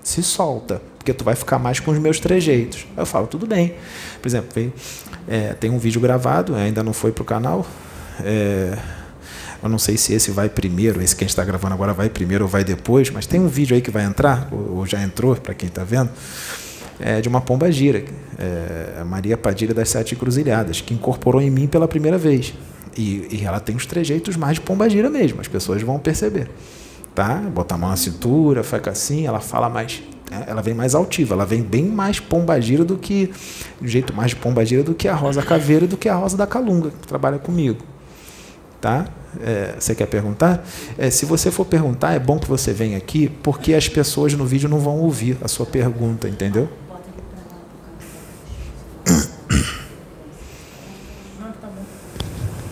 Se 0.03 0.23
solta 0.23 0.83
porque 1.05 1.13
tu 1.13 1.23
vai 1.23 1.35
ficar 1.35 1.59
mais 1.59 1.79
com 1.79 1.91
os 1.91 1.99
meus 1.99 2.19
trejeitos. 2.19 2.87
Eu 2.97 3.05
falo, 3.05 3.27
tudo 3.27 3.47
bem. 3.47 3.75
Por 4.23 4.27
exemplo, 4.27 4.49
tem, 4.55 4.73
é, 5.29 5.53
tem 5.53 5.71
um 5.71 5.77
vídeo 5.77 6.01
gravado, 6.01 6.55
ainda 6.55 6.83
não 6.83 6.95
foi 6.95 7.13
para 7.13 7.21
o 7.21 7.25
canal. 7.27 7.67
É, 8.25 8.79
eu 9.63 9.69
não 9.69 9.79
sei 9.79 9.99
se 9.99 10.15
esse 10.15 10.31
vai 10.31 10.49
primeiro, 10.49 11.03
esse 11.03 11.15
que 11.15 11.23
a 11.23 11.27
gente 11.27 11.33
está 11.33 11.45
gravando 11.45 11.75
agora 11.75 11.93
vai 11.93 12.09
primeiro 12.09 12.45
ou 12.45 12.51
vai 12.51 12.65
depois, 12.65 13.11
mas 13.11 13.27
tem 13.27 13.39
um 13.39 13.49
vídeo 13.49 13.75
aí 13.75 13.83
que 13.83 13.91
vai 13.91 14.03
entrar, 14.03 14.49
ou, 14.51 14.79
ou 14.79 14.87
já 14.87 15.03
entrou, 15.03 15.37
para 15.37 15.53
quem 15.53 15.69
está 15.69 15.85
vendo, 15.85 16.09
é, 16.99 17.21
de 17.21 17.29
uma 17.29 17.43
pomba 17.43 17.71
gira, 17.71 18.03
é, 18.39 19.05
Maria 19.05 19.37
Padilha 19.37 19.75
das 19.75 19.91
Sete 19.91 20.17
Cruzilhadas, 20.17 20.81
que 20.81 20.95
incorporou 20.95 21.43
em 21.43 21.51
mim 21.51 21.67
pela 21.67 21.87
primeira 21.87 22.17
vez. 22.17 22.55
E, 22.97 23.29
e 23.31 23.45
ela 23.45 23.61
tem 23.61 23.77
os 23.77 23.85
trejeitos 23.85 24.37
mais 24.37 24.55
de 24.55 24.63
pomba 24.63 24.89
gira 24.89 25.11
mesmo, 25.11 25.39
as 25.43 25.49
pessoas 25.49 25.83
vão 25.83 25.99
perceber. 25.99 26.49
Tá? 27.15 27.35
Bota 27.35 27.75
a 27.75 27.79
mão 27.79 27.91
na 27.91 27.97
cintura, 27.97 28.65
fica 28.65 28.91
assim, 28.91 29.27
ela 29.27 29.41
fala 29.41 29.69
mais 29.69 30.03
né? 30.31 30.45
ela 30.47 30.63
vem 30.63 30.75
mais 30.75 30.95
altiva, 30.95 31.35
ela 31.35 31.45
vem 31.45 31.63
bem 31.63 31.85
mais 31.85 32.21
pombagira 32.21 32.85
do 32.85 32.97
que, 32.97 33.33
de 33.81 33.89
jeito 33.89 34.15
mais 34.15 34.31
de 34.31 34.37
pombagira 34.37 34.83
do 34.83 34.95
que 34.95 35.09
a 35.09 35.15
Rosa 35.15 35.43
Caveira 35.43 35.87
do 35.87 35.97
que 35.97 36.09
a 36.09 36.15
Rosa 36.15 36.37
da 36.37 36.47
Calunga, 36.47 36.91
que 36.91 37.07
trabalha 37.07 37.39
comigo. 37.39 37.83
Tá? 38.81 39.07
É, 39.43 39.75
você 39.79 39.95
quer 39.95 40.07
perguntar? 40.07 40.67
É, 40.99 41.11
se 41.11 41.25
você 41.25 41.51
for 41.51 41.65
perguntar, 41.65 42.13
é 42.13 42.19
bom 42.19 42.39
que 42.39 42.47
você 42.47 42.73
venha 42.73 42.97
aqui, 42.97 43.29
porque 43.43 43.75
as 43.75 43.89
pessoas 43.89 44.35
no 44.35 44.45
vídeo 44.45 44.69
não 44.69 44.79
vão 44.79 44.99
ouvir 44.99 45.39
a 45.43 45.49
sua 45.49 45.67
pergunta, 45.67 46.29
entendeu? 46.29 46.69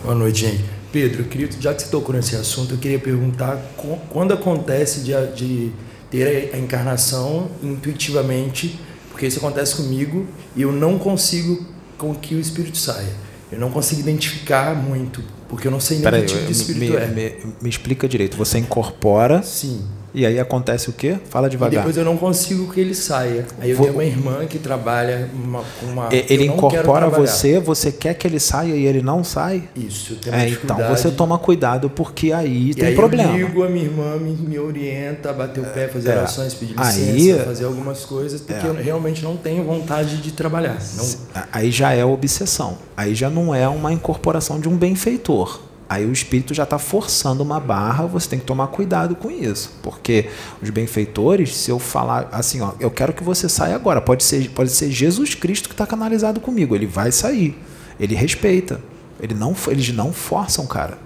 Boa 0.03 0.15
noite, 0.15 0.41
gente. 0.41 0.65
Pedro, 0.91 1.25
já 1.59 1.73
que 1.73 1.81
você 1.81 1.87
tocou 1.89 2.13
nesse 2.13 2.35
assunto, 2.35 2.75
eu 2.75 2.77
queria 2.77 2.99
perguntar 2.99 3.59
quando 4.09 4.33
acontece 4.33 4.99
de, 4.99 5.13
de 5.33 5.71
ter 6.13 6.51
a 6.53 6.59
encarnação 6.59 7.49
intuitivamente, 7.63 8.79
porque 9.09 9.25
isso 9.25 9.39
acontece 9.39 9.75
comigo 9.75 10.27
e 10.55 10.61
eu 10.61 10.71
não 10.71 10.99
consigo 10.99 11.65
com 11.97 12.13
que 12.13 12.35
o 12.35 12.39
espírito 12.39 12.77
saia. 12.77 13.15
Eu 13.51 13.59
não 13.59 13.71
consigo 13.71 14.01
identificar 14.01 14.75
muito, 14.75 15.23
porque 15.49 15.67
eu 15.67 15.71
não 15.71 15.79
sei 15.79 15.97
nem 15.97 16.11
que 16.11 16.25
tipo 16.27 16.45
de 16.45 16.51
espírito 16.51 16.91
me, 16.91 16.95
é. 16.95 17.07
Me, 17.07 17.53
me, 17.63 17.69
explica 17.69 18.07
direito. 18.07 18.37
Você 18.37 18.59
incorpora. 18.59 19.41
Sim. 19.41 19.83
E 20.13 20.25
aí 20.25 20.39
acontece 20.39 20.89
o 20.89 20.93
quê? 20.93 21.17
Fala 21.29 21.49
devagar. 21.49 21.73
E 21.73 21.77
depois 21.77 21.97
eu 21.97 22.05
não 22.05 22.15
consigo 22.15 22.71
que 22.71 22.79
ele 22.79 22.93
saia. 22.93 23.45
Aí 23.59 23.71
eu 23.71 23.77
Vou... 23.77 23.87
tenho 23.87 23.97
uma 23.97 24.05
irmã 24.05 24.45
que 24.45 24.59
trabalha 24.59 25.29
uma, 25.33 25.63
com 25.79 25.87
uma. 25.87 26.09
Ele 26.11 26.45
incorpora 26.45 27.09
você, 27.09 27.59
você 27.59 27.91
quer 27.91 28.13
que 28.13 28.27
ele 28.27 28.39
saia 28.39 28.75
e 28.75 28.85
ele 28.85 29.01
não 29.01 29.23
sai? 29.23 29.63
Isso, 29.75 30.13
eu 30.13 30.17
tenho 30.17 30.35
é, 30.35 30.49
Então 30.49 30.77
você 30.89 31.09
toma 31.09 31.39
cuidado, 31.39 31.89
porque 31.89 32.31
aí 32.31 32.69
e 32.69 32.73
tem 32.75 32.89
aí 32.89 32.95
problema. 32.95 33.35
Eu 33.35 33.47
ligo, 33.47 33.63
a 33.63 33.69
minha 33.69 33.85
irmã 33.85 34.17
me, 34.17 34.31
me 34.33 34.59
orienta 34.59 35.31
a 35.31 35.33
bater 35.33 35.61
o 35.61 35.65
pé, 35.65 35.87
fazer 35.87 36.11
é. 36.11 36.17
orações, 36.17 36.53
pedir 36.53 36.77
licença, 36.77 37.11
aí, 37.11 37.45
fazer 37.45 37.65
algumas 37.65 38.05
coisas, 38.05 38.39
porque 38.39 38.65
é. 38.65 38.69
eu 38.69 38.75
realmente 38.75 39.23
não 39.23 39.35
tenho 39.35 39.63
vontade 39.63 40.17
de 40.17 40.31
trabalhar. 40.31 40.77
Não... 40.95 41.43
Aí 41.51 41.71
já 41.71 41.91
é 41.93 42.05
obsessão. 42.05 42.77
Aí 42.95 43.15
já 43.15 43.29
não 43.29 43.53
é 43.53 43.67
uma 43.67 43.91
incorporação 43.91 44.59
de 44.59 44.69
um 44.69 44.77
benfeitor 44.77 45.72
Aí 45.93 46.05
o 46.07 46.11
espírito 46.11 46.55
já 46.55 46.63
está 46.63 46.79
forçando 46.79 47.43
uma 47.43 47.59
barra, 47.59 48.07
você 48.07 48.27
tem 48.27 48.39
que 48.39 48.45
tomar 48.45 48.65
cuidado 48.67 49.15
com 49.15 49.29
isso. 49.29 49.71
Porque 49.83 50.27
os 50.59 50.71
benfeitores, 50.71 51.55
se 51.55 51.69
eu 51.69 51.77
falar 51.77 52.29
assim, 52.31 52.61
ó, 52.61 52.71
eu 52.79 52.89
quero 52.89 53.13
que 53.13 53.23
você 53.23 53.47
saia 53.47 53.75
agora, 53.75 54.01
pode 54.01 54.23
ser, 54.23 54.49
pode 54.49 54.71
ser 54.71 54.89
Jesus 54.89 55.35
Cristo 55.35 55.69
que 55.69 55.75
está 55.75 55.85
canalizado 55.85 56.39
comigo, 56.39 56.75
ele 56.75 56.87
vai 56.87 57.11
sair. 57.11 57.55
Ele 57.99 58.15
respeita. 58.15 58.81
Ele 59.21 59.35
não, 59.35 59.55
eles 59.67 59.89
não 59.89 60.11
forçam, 60.11 60.65
cara. 60.65 60.97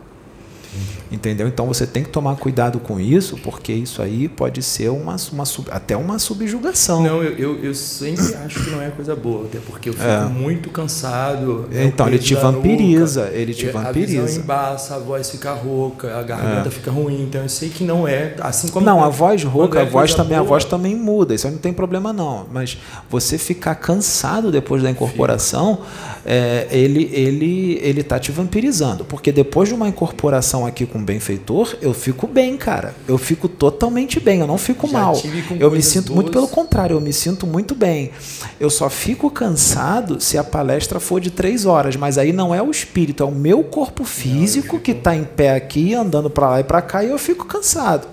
Entendeu? 1.12 1.47
Então 1.47 1.66
você 1.66 1.88
tem 1.88 2.03
que 2.03 2.10
tomar 2.10 2.36
cuidado 2.36 2.80
com 2.80 2.99
isso, 2.99 3.38
porque 3.38 3.72
isso 3.72 4.01
aí 4.01 4.28
pode 4.28 4.62
ser 4.62 4.89
uma, 4.89 5.16
uma 5.32 5.43
até 5.72 5.95
uma 5.95 6.20
subjugação. 6.20 7.01
Não, 7.01 7.24
eu, 7.24 7.32
eu, 7.38 7.64
eu, 7.64 7.74
sempre 7.74 8.36
acho 8.36 8.64
que 8.64 8.70
não 8.70 8.82
é 8.82 8.89
coisa 8.89 9.16
boa, 9.16 9.45
até 9.45 9.60
porque 9.60 9.89
eu 9.89 9.93
fico 9.93 10.05
é. 10.05 10.26
muito 10.26 10.70
cansado. 10.70 11.70
Então 11.72 12.08
ele 12.08 12.20
te 12.20 12.36
vampiriza, 12.36 13.26
nuca, 13.26 13.36
ele 13.36 13.53
te 13.53 13.68
vampiriza. 13.68 14.22
A 14.22 14.26
visão 14.26 14.43
embaça, 14.43 14.95
a 14.95 14.99
voz 14.99 15.30
fica 15.30 15.53
rouca, 15.53 16.18
a 16.18 16.24
garganta 16.24 16.68
é. 16.68 16.72
fica 16.72 16.91
ruim. 16.91 17.24
Então 17.24 17.41
eu 17.41 17.49
sei 17.49 17.70
que 17.70 17.84
não 17.84 18.08
é 18.08 18.36
assim 18.41 18.68
como. 18.68 18.86
Não, 18.86 19.03
a 19.03 19.10
voz 19.10 19.43
rouca, 19.43 19.80
é 19.80 19.84
a 19.84 19.86
voz 19.86 20.14
também, 20.14 20.38
boa, 20.38 20.41
a 20.41 20.49
voz 20.49 20.66
também 20.66 20.95
muda. 20.95 21.34
Isso 21.34 21.47
aí 21.47 21.53
não 21.53 21.60
tem 21.60 21.72
problema 21.72 22.12
não. 22.12 22.47
Mas 22.51 22.78
você 23.10 23.38
ficar 23.38 23.76
cansado 23.76 24.51
depois 24.51 24.84
da 24.84 24.89
incorporação, 24.89 25.80
é, 26.26 26.68
ele 26.70 27.10
ele 27.14 27.80
ele 27.82 28.03
tá 28.03 28.20
te 28.20 28.32
vampirizando, 28.32 29.05
porque 29.05 29.32
depois 29.32 29.70
de 29.70 29.76
uma 29.76 29.88
incorporação 29.88 30.66
aqui 30.66 30.86
com 30.86 30.97
com 30.98 31.04
benfeitor, 31.04 31.78
eu 31.80 31.93
fico 31.93 32.26
bem, 32.26 32.58
cara. 32.58 32.95
Eu 33.08 33.18
fico 33.18 33.48
totalmente 33.48 34.20
bem, 34.20 34.39
eu 34.39 34.48
não 34.48 34.58
fico 34.58 34.88
Já 34.88 34.93
mal. 34.93 35.22
Eu 35.60 35.70
me 35.70 35.82
sinto 35.82 36.14
muito 36.14 36.32
pelo 36.32 36.48
contrário, 36.48 36.95
eu 36.95 37.02
me 37.02 37.14
sinto 37.14 37.45
muito 37.45 37.76
bem. 37.76 38.12
Eu 38.60 38.70
só 38.70 38.89
fico 38.89 39.30
cansado 39.30 40.20
se 40.20 40.38
a 40.38 40.43
palestra 40.43 41.00
for 41.00 41.22
de 41.22 41.30
três 41.30 41.66
horas, 41.66 41.95
mas 41.95 42.18
aí 42.18 42.34
não 42.34 42.54
é 42.54 42.62
o 42.62 42.72
espírito, 42.72 43.22
é 43.22 43.26
o 43.26 43.32
meu 43.32 43.64
corpo 43.64 44.04
físico 44.04 44.76
não, 44.76 44.82
que 44.82 44.91
está 44.91 45.16
em 45.16 45.24
pé 45.24 45.54
aqui, 45.54 45.93
andando 45.93 46.30
para 46.30 46.50
lá 46.50 46.60
e 46.60 46.64
para 46.64 46.82
cá, 46.82 47.04
e 47.04 47.10
eu 47.10 47.20
fico 47.20 47.45
cansado. 47.45 48.08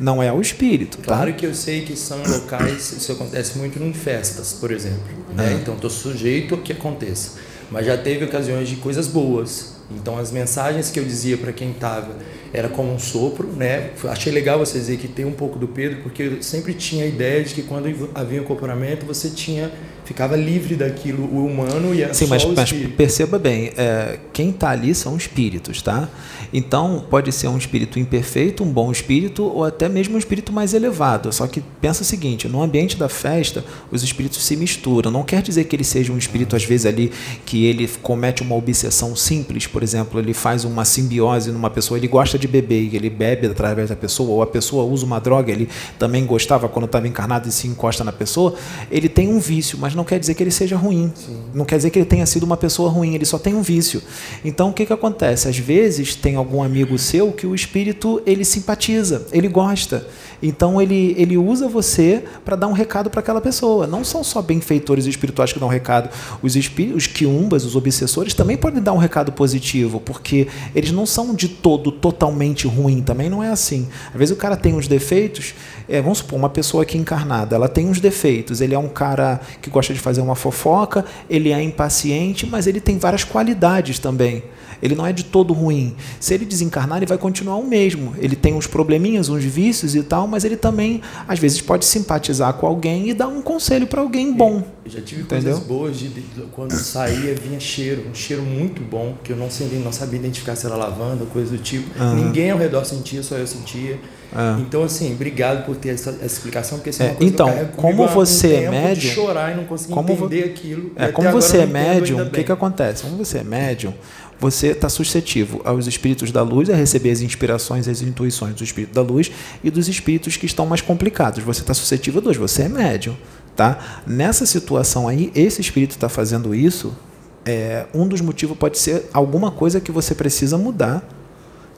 Não 0.00 0.22
é 0.22 0.32
o 0.32 0.40
espírito. 0.40 0.98
Tá? 0.98 1.16
Claro 1.16 1.34
que 1.34 1.44
eu 1.44 1.54
sei 1.54 1.82
que 1.82 1.94
são 1.96 2.18
locais, 2.26 2.92
isso 2.92 3.12
acontece 3.12 3.58
muito 3.58 3.78
em 3.78 3.92
festas, 3.92 4.54
por 4.54 4.70
exemplo. 4.70 5.02
Né? 5.34 5.58
Então 5.60 5.74
estou 5.74 5.90
sujeito 5.90 6.54
a 6.54 6.58
que 6.58 6.72
aconteça. 6.72 7.32
Mas 7.70 7.86
já 7.86 7.96
teve 7.96 8.24
ocasiões 8.24 8.68
de 8.68 8.76
coisas 8.76 9.06
boas 9.06 9.71
então 9.96 10.18
as 10.18 10.30
mensagens 10.30 10.90
que 10.90 10.98
eu 10.98 11.04
dizia 11.04 11.36
para 11.36 11.52
quem 11.52 11.70
estava 11.70 12.16
era 12.52 12.68
como 12.68 12.92
um 12.92 12.98
sopro, 12.98 13.46
né? 13.48 13.90
Achei 14.08 14.32
legal 14.32 14.58
você 14.58 14.78
dizer 14.78 14.98
que 14.98 15.08
tem 15.08 15.24
um 15.24 15.32
pouco 15.32 15.58
do 15.58 15.66
Pedro, 15.66 16.02
porque 16.02 16.22
eu 16.22 16.42
sempre 16.42 16.74
tinha 16.74 17.04
a 17.04 17.08
ideia 17.08 17.42
de 17.42 17.54
que 17.54 17.62
quando 17.62 18.10
havia 18.14 18.40
um 18.40 18.44
acoplamento 18.44 19.06
você 19.06 19.30
tinha 19.30 19.70
ficava 20.04 20.36
livre 20.36 20.74
daquilo, 20.74 21.24
o 21.24 21.46
humano 21.46 21.94
e 21.94 22.04
a 22.04 22.12
Sim, 22.12 22.26
mas, 22.26 22.44
mas 22.44 22.72
perceba 22.72 23.38
bem, 23.38 23.72
é, 23.76 24.18
quem 24.32 24.50
está 24.50 24.70
ali 24.70 24.94
são 24.94 25.16
espíritos, 25.16 25.82
tá? 25.82 26.08
Então 26.52 27.04
pode 27.08 27.32
ser 27.32 27.48
um 27.48 27.56
espírito 27.56 27.98
imperfeito, 27.98 28.62
um 28.62 28.70
bom 28.70 28.92
espírito 28.92 29.44
ou 29.44 29.64
até 29.64 29.88
mesmo 29.88 30.16
um 30.16 30.18
espírito 30.18 30.52
mais 30.52 30.74
elevado. 30.74 31.32
Só 31.32 31.46
que 31.46 31.62
pensa 31.80 32.02
o 32.02 32.04
seguinte: 32.04 32.46
no 32.46 32.62
ambiente 32.62 32.96
da 32.96 33.08
festa 33.08 33.64
os 33.90 34.02
espíritos 34.02 34.44
se 34.44 34.56
misturam. 34.56 35.10
Não 35.10 35.22
quer 35.22 35.42
dizer 35.42 35.64
que 35.64 35.74
ele 35.74 35.84
seja 35.84 36.12
um 36.12 36.18
espírito 36.18 36.54
às 36.54 36.64
vezes 36.64 36.86
ali 36.86 37.10
que 37.46 37.64
ele 37.64 37.88
comete 38.02 38.42
uma 38.42 38.54
obsessão 38.54 39.16
simples, 39.16 39.66
por 39.66 39.82
exemplo, 39.82 40.20
ele 40.20 40.34
faz 40.34 40.64
uma 40.64 40.84
simbiose 40.84 41.50
numa 41.50 41.70
pessoa, 41.70 41.98
ele 41.98 42.08
gosta 42.08 42.38
de 42.38 42.46
beber 42.46 42.92
e 42.92 42.96
ele 42.96 43.08
bebe 43.08 43.46
através 43.46 43.88
da 43.88 43.96
pessoa, 43.96 44.30
ou 44.30 44.42
a 44.42 44.46
pessoa 44.46 44.84
usa 44.84 45.06
uma 45.06 45.20
droga, 45.20 45.50
ele 45.50 45.68
também 45.98 46.26
gostava 46.26 46.68
quando 46.68 46.86
estava 46.86 47.08
encarnado 47.08 47.48
e 47.48 47.52
se 47.52 47.66
encosta 47.66 48.04
na 48.04 48.12
pessoa. 48.12 48.54
Ele 48.90 49.08
tem 49.08 49.28
um 49.28 49.38
vício, 49.38 49.78
mas 49.78 49.91
mas 49.92 49.94
não 49.94 50.04
quer 50.04 50.18
dizer 50.18 50.34
que 50.34 50.42
ele 50.42 50.50
seja 50.50 50.76
ruim. 50.76 51.12
Sim. 51.14 51.42
Não 51.54 51.64
quer 51.64 51.76
dizer 51.76 51.90
que 51.90 51.98
ele 51.98 52.06
tenha 52.06 52.24
sido 52.24 52.44
uma 52.44 52.56
pessoa 52.56 52.90
ruim, 52.90 53.14
ele 53.14 53.24
só 53.24 53.38
tem 53.38 53.54
um 53.54 53.62
vício. 53.62 54.02
Então 54.44 54.70
o 54.70 54.72
que, 54.72 54.86
que 54.86 54.92
acontece? 54.92 55.48
Às 55.48 55.58
vezes 55.58 56.14
tem 56.14 56.34
algum 56.34 56.62
amigo 56.62 56.98
seu 56.98 57.30
que 57.32 57.46
o 57.46 57.54
espírito 57.54 58.22
ele 58.26 58.44
simpatiza, 58.44 59.26
ele 59.32 59.48
gosta. 59.48 60.06
Então 60.42 60.82
ele, 60.82 61.14
ele 61.16 61.36
usa 61.36 61.68
você 61.68 62.24
para 62.44 62.56
dar 62.56 62.66
um 62.66 62.72
recado 62.72 63.08
para 63.08 63.20
aquela 63.20 63.40
pessoa. 63.40 63.86
Não 63.86 64.02
são 64.02 64.24
só 64.24 64.42
benfeitores 64.42 65.06
espirituais 65.06 65.52
que 65.52 65.58
dão 65.58 65.68
um 65.68 65.70
recado. 65.70 66.10
Os 66.42 66.56
espíritos, 66.56 67.04
os 67.04 67.06
quiumbas, 67.06 67.64
os 67.64 67.76
obsessores 67.76 68.34
também 68.34 68.56
podem 68.56 68.82
dar 68.82 68.92
um 68.92 68.98
recado 68.98 69.30
positivo, 69.30 70.00
porque 70.00 70.48
eles 70.74 70.90
não 70.90 71.06
são 71.06 71.32
de 71.34 71.48
todo 71.48 71.92
totalmente 71.92 72.66
ruim. 72.66 73.02
Também 73.02 73.30
não 73.30 73.42
é 73.42 73.50
assim. 73.50 73.88
Às 74.12 74.18
vezes 74.18 74.34
o 74.34 74.38
cara 74.38 74.56
tem 74.56 74.74
uns 74.74 74.88
defeitos. 74.88 75.54
É, 75.88 76.00
vamos 76.00 76.18
supor, 76.18 76.38
uma 76.38 76.48
pessoa 76.48 76.82
aqui 76.82 76.96
encarnada, 76.98 77.56
ela 77.56 77.68
tem 77.68 77.88
uns 77.88 78.00
defeitos. 78.00 78.60
Ele 78.60 78.74
é 78.74 78.78
um 78.78 78.88
cara 78.88 79.40
que 79.60 79.70
gosta 79.70 79.92
de 79.92 80.00
fazer 80.00 80.20
uma 80.20 80.34
fofoca, 80.34 81.04
ele 81.28 81.50
é 81.52 81.62
impaciente, 81.62 82.46
mas 82.46 82.66
ele 82.66 82.80
tem 82.80 82.98
várias 82.98 83.24
qualidades 83.24 83.98
também. 83.98 84.42
Ele 84.82 84.96
não 84.96 85.06
é 85.06 85.12
de 85.12 85.24
todo 85.24 85.54
ruim. 85.54 85.94
Se 86.18 86.34
ele 86.34 86.44
desencarnar, 86.44 86.98
ele 86.98 87.06
vai 87.06 87.16
continuar 87.16 87.56
o 87.56 87.64
mesmo. 87.64 88.14
Ele 88.18 88.34
tem 88.34 88.52
uns 88.52 88.66
probleminhas, 88.66 89.28
uns 89.28 89.44
vícios 89.44 89.94
e 89.94 90.02
tal, 90.02 90.26
mas 90.26 90.44
ele 90.44 90.56
também, 90.56 91.00
às 91.28 91.38
vezes, 91.38 91.60
pode 91.60 91.84
simpatizar 91.84 92.52
com 92.54 92.66
alguém 92.66 93.08
e 93.08 93.14
dar 93.14 93.28
um 93.28 93.40
conselho 93.40 93.86
para 93.86 94.00
alguém 94.00 94.32
bom. 94.32 94.64
Eu 94.84 94.90
já 94.90 95.00
tive 95.00 95.22
entendeu? 95.22 95.52
coisas 95.52 95.68
boas 95.68 95.96
de, 95.96 96.08
de, 96.08 96.22
quando 96.50 96.72
saía 96.72 97.32
vinha 97.32 97.60
cheiro, 97.60 98.04
um 98.10 98.14
cheiro 98.14 98.42
muito 98.42 98.82
bom, 98.82 99.14
que 99.22 99.30
eu 99.30 99.36
não, 99.36 99.48
sei, 99.48 99.68
não 99.78 99.92
sabia 99.92 100.18
identificar 100.18 100.56
se 100.56 100.66
era 100.66 100.74
lavanda, 100.74 101.24
coisa 101.26 101.56
do 101.56 101.62
tipo. 101.62 101.88
Ninguém 102.16 102.50
ao 102.50 102.58
redor 102.58 102.84
sentia, 102.84 103.22
só 103.22 103.36
eu 103.36 103.46
sentia. 103.46 104.00
É. 104.34 104.60
Então, 104.60 104.82
assim, 104.82 105.12
obrigado 105.12 105.64
por 105.66 105.76
ter 105.76 105.90
essa, 105.90 106.10
essa 106.10 106.24
explicação, 106.26 106.78
porque 106.78 106.90
isso 106.90 107.02
é 107.02 107.06
É, 107.06 107.08
uma 107.10 107.16
coisa 107.16 107.32
então, 107.32 107.46
que 107.46 107.52
eu 107.52 107.56
carrego 107.56 107.76
como 107.76 108.08
você 108.08 108.54
é 108.54 108.70
médium- 108.70 109.12
chorar 109.14 109.52
e 109.52 109.56
não 109.56 109.64
conseguir 109.64 109.92
como 109.94 110.12
entender 110.12 110.44
aquilo. 110.44 110.92
É, 110.96 111.08
como 111.08 111.30
você 111.30 111.58
é 111.58 111.66
médium, 111.66 112.22
o 112.22 112.30
que, 112.30 112.42
que 112.44 112.52
acontece? 112.52 113.02
Como 113.02 113.16
você 113.16 113.38
é 113.38 113.44
médium, 113.44 113.92
você 114.40 114.68
está 114.68 114.88
suscetível 114.88 115.60
aos 115.64 115.86
espíritos 115.86 116.32
da 116.32 116.42
luz, 116.42 116.68
a 116.70 116.74
receber 116.74 117.10
as 117.10 117.20
inspirações, 117.20 117.86
as 117.86 118.02
intuições 118.02 118.54
do 118.54 118.64
espírito 118.64 118.92
da 118.94 119.02
luz 119.02 119.30
e 119.62 119.70
dos 119.70 119.86
espíritos 119.88 120.36
que 120.36 120.46
estão 120.46 120.66
mais 120.66 120.80
complicados. 120.80 121.44
Você 121.44 121.60
está 121.60 121.74
suscetível 121.74 122.20
a 122.20 122.24
dois, 122.24 122.36
você 122.36 122.62
é 122.62 122.68
médium. 122.68 123.16
Tá? 123.54 124.00
Nessa 124.06 124.46
situação 124.46 125.06
aí, 125.06 125.30
esse 125.34 125.60
espírito 125.60 125.90
está 125.92 126.08
fazendo 126.08 126.54
isso. 126.54 126.96
É, 127.44 127.84
um 127.92 128.08
dos 128.08 128.20
motivos 128.20 128.56
pode 128.56 128.78
ser 128.78 129.04
alguma 129.12 129.50
coisa 129.50 129.78
que 129.78 129.92
você 129.92 130.14
precisa 130.14 130.56
mudar, 130.56 131.06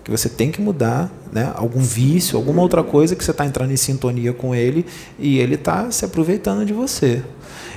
que 0.04 0.10
você 0.10 0.28
tem 0.28 0.50
que 0.50 0.60
mudar, 0.60 1.10
né? 1.32 1.50
algum 1.56 1.80
vício, 1.80 2.36
alguma 2.36 2.60
outra 2.60 2.84
coisa 2.84 3.16
que 3.16 3.24
você 3.24 3.30
está 3.30 3.46
entrando 3.46 3.72
em 3.72 3.76
sintonia 3.76 4.32
com 4.32 4.54
ele 4.54 4.84
e 5.18 5.38
ele 5.38 5.54
está 5.54 5.90
se 5.90 6.04
aproveitando 6.04 6.64
de 6.64 6.72
você 6.72 7.22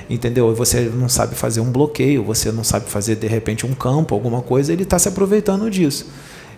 entendeu? 0.08 0.54
Você 0.54 0.90
não 0.94 1.08
sabe 1.08 1.34
fazer 1.34 1.60
um 1.60 1.70
bloqueio, 1.70 2.24
você 2.24 2.50
não 2.50 2.64
sabe 2.64 2.88
fazer 2.88 3.16
de 3.16 3.26
repente 3.26 3.66
um 3.66 3.74
campo, 3.74 4.14
alguma 4.14 4.40
coisa, 4.40 4.72
ele 4.72 4.82
está 4.82 4.98
se 4.98 5.08
aproveitando 5.08 5.70
disso, 5.70 6.06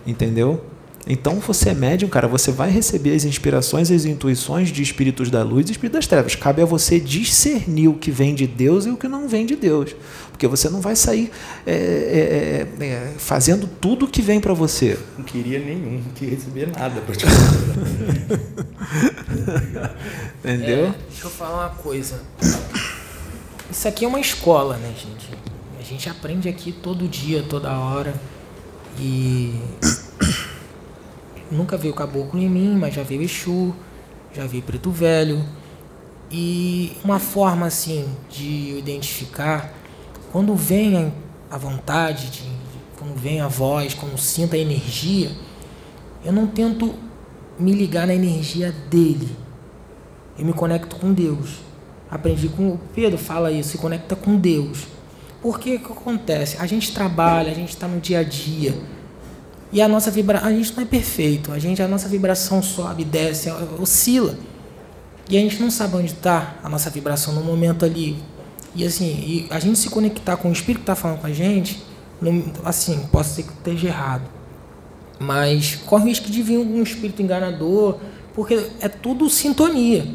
entendeu? 0.05 0.61
Então 1.07 1.39
você 1.39 1.69
é 1.69 1.73
médium, 1.73 2.09
cara, 2.09 2.27
você 2.27 2.51
vai 2.51 2.69
receber 2.69 3.15
as 3.15 3.23
inspirações, 3.23 3.89
as 3.91 4.05
intuições 4.05 4.69
de 4.69 4.83
espíritos 4.83 5.31
da 5.31 5.43
luz 5.43 5.67
e 5.67 5.71
espíritos 5.71 5.99
das 5.99 6.07
trevas. 6.07 6.35
Cabe 6.35 6.61
a 6.61 6.65
você 6.65 6.99
discernir 6.99 7.87
o 7.87 7.95
que 7.95 8.11
vem 8.11 8.35
de 8.35 8.45
Deus 8.47 8.85
e 8.85 8.89
o 8.89 8.97
que 8.97 9.07
não 9.07 9.27
vem 9.27 9.45
de 9.45 9.55
Deus, 9.55 9.95
porque 10.31 10.47
você 10.47 10.69
não 10.69 10.79
vai 10.79 10.95
sair 10.95 11.31
é, 11.65 11.73
é, 11.73 12.83
é, 12.83 12.85
é, 12.85 13.13
fazendo 13.17 13.67
tudo 13.67 14.07
que 14.07 14.21
vem 14.21 14.39
para 14.39 14.53
você. 14.53 14.97
Não 15.17 15.25
queria 15.25 15.59
nenhum, 15.59 16.01
não 16.05 16.11
queria 16.13 16.35
receber 16.35 16.67
nada. 16.67 17.01
Pra 17.01 17.15
te 17.15 17.25
Entendeu? 20.43 20.85
É, 20.87 20.93
deixa 21.09 21.25
eu 21.25 21.29
falar 21.29 21.67
uma 21.67 21.75
coisa. 21.75 22.21
Isso 23.71 23.87
aqui 23.87 24.05
é 24.05 24.07
uma 24.07 24.19
escola, 24.19 24.77
né, 24.77 24.93
gente? 24.95 25.29
A 25.79 25.83
gente 25.83 26.09
aprende 26.09 26.47
aqui 26.47 26.71
todo 26.71 27.07
dia, 27.07 27.43
toda 27.47 27.71
hora. 27.71 28.13
E 28.99 29.55
nunca 31.51 31.77
veio 31.77 31.93
caboclo 31.93 32.39
em 32.39 32.49
mim, 32.49 32.75
mas 32.75 32.93
já 32.93 33.03
veio 33.03 33.21
Exu, 33.21 33.75
já 34.33 34.45
veio 34.47 34.63
Preto 34.63 34.89
Velho. 34.89 35.43
E 36.31 36.93
uma 37.03 37.19
forma 37.19 37.65
assim 37.65 38.07
de 38.29 38.77
identificar 38.77 39.73
quando 40.31 40.55
vem 40.55 41.13
a 41.49 41.57
vontade, 41.57 42.29
de, 42.29 42.43
quando 42.97 43.15
vem 43.19 43.41
a 43.41 43.47
voz, 43.47 43.93
quando 43.93 44.17
sinto 44.17 44.55
a 44.55 44.57
energia, 44.57 45.31
eu 46.23 46.31
não 46.31 46.47
tento 46.47 46.95
me 47.59 47.73
ligar 47.73 48.07
na 48.07 48.15
energia 48.15 48.71
dele. 48.89 49.35
Eu 50.39 50.45
me 50.45 50.53
conecto 50.53 50.95
com 50.95 51.11
Deus. 51.11 51.57
Aprendi 52.09 52.47
com 52.47 52.69
o 52.69 52.79
Pedro, 52.95 53.17
fala 53.17 53.51
isso, 53.51 53.71
se 53.71 53.77
conecta 53.77 54.15
com 54.15 54.37
Deus. 54.37 54.87
Porque 55.41 55.75
o 55.75 55.79
que 55.79 55.91
acontece? 55.91 56.57
A 56.59 56.65
gente 56.65 56.93
trabalha, 56.93 57.51
a 57.51 57.55
gente 57.55 57.69
está 57.69 57.87
no 57.87 57.99
dia 57.99 58.19
a 58.19 58.23
dia. 58.23 58.73
E 59.71 59.81
a 59.81 59.87
nossa 59.87 60.11
vibração, 60.11 60.49
a 60.49 60.51
gente 60.51 60.75
não 60.75 60.83
é 60.83 60.85
perfeito. 60.85 61.51
A 61.51 61.59
gente, 61.59 61.81
a 61.81 61.87
nossa 61.87 62.07
vibração 62.09 62.61
sobe, 62.61 63.05
desce, 63.05 63.49
oscila. 63.79 64.37
E 65.29 65.37
a 65.37 65.39
gente 65.39 65.61
não 65.61 65.71
sabe 65.71 65.95
onde 65.95 66.11
está 66.11 66.55
a 66.61 66.67
nossa 66.67 66.89
vibração 66.89 67.33
no 67.33 67.41
momento 67.41 67.85
ali. 67.85 68.17
E 68.75 68.85
assim, 68.85 69.05
e 69.05 69.47
a 69.49 69.59
gente 69.59 69.79
se 69.79 69.89
conectar 69.89 70.35
com 70.37 70.49
o 70.49 70.51
espírito 70.51 70.79
que 70.79 70.91
está 70.91 70.95
falando 70.95 71.19
com 71.19 71.27
a 71.27 71.31
gente, 71.31 71.81
assim, 72.65 73.07
posso 73.11 73.35
ser 73.35 73.43
que 73.43 73.53
esteja 73.53 73.87
errado. 73.87 74.23
Mas 75.19 75.75
corre 75.85 76.03
o 76.03 76.07
risco 76.07 76.29
de 76.29 76.41
vir 76.41 76.57
um 76.57 76.83
espírito 76.83 77.21
enganador, 77.21 77.97
porque 78.33 78.67
é 78.81 78.89
tudo 78.89 79.29
sintonia. 79.29 80.05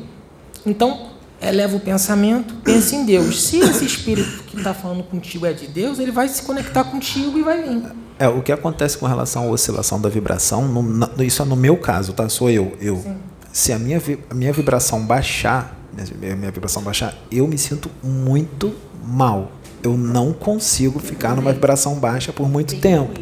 Então, 0.67 1.13
eleva 1.49 1.77
o 1.77 1.81
pensamento, 1.81 2.55
pensa 2.65 2.95
em 2.97 3.05
Deus. 3.05 3.43
Se 3.45 3.59
esse 3.59 3.85
espírito 3.85 4.43
que 4.45 4.57
está 4.57 4.73
falando 4.75 5.03
contigo 5.03 5.47
é 5.47 5.53
de 5.53 5.67
Deus, 5.67 5.99
ele 5.99 6.11
vai 6.13 6.29
se 6.29 6.43
conectar 6.43 6.85
contigo 6.85 7.39
e 7.39 7.43
vai 7.43 7.63
vir. 7.63 7.83
É, 8.19 8.27
o 8.29 8.43
que 8.43 8.51
acontece 8.51 8.97
com 8.97 9.07
relação 9.07 9.45
à 9.45 9.51
oscilação 9.51 10.01
da 10.01 10.09
vibração, 10.09 10.67
no- 10.67 11.23
isso 11.23 11.43
é 11.43 11.45
no 11.45 11.57
meu 11.57 11.77
caso, 11.77 12.13
tá? 12.13 12.29
Sou 12.29 12.49
eu. 12.51 12.77
eu. 12.81 13.05
Se 13.53 13.73
a 13.73 13.79
minha, 13.79 14.01
a 14.31 14.35
minha 14.35 14.53
vibração 14.53 15.01
baixar, 15.05 15.77
minha, 16.19 16.35
minha 16.37 16.51
vibração 16.51 16.83
baixar, 16.83 17.15
eu 17.31 17.47
me 17.47 17.59
sinto 17.59 17.91
muito 18.03 18.75
mal. 19.05 19.53
Eu 19.83 19.97
não 19.97 20.33
consigo 20.33 20.99
ficar 20.99 21.37
numa 21.37 21.53
vibração 21.53 21.95
baixa 21.97 22.33
por 22.33 22.49
muito 22.49 22.77
tempo. 22.81 23.13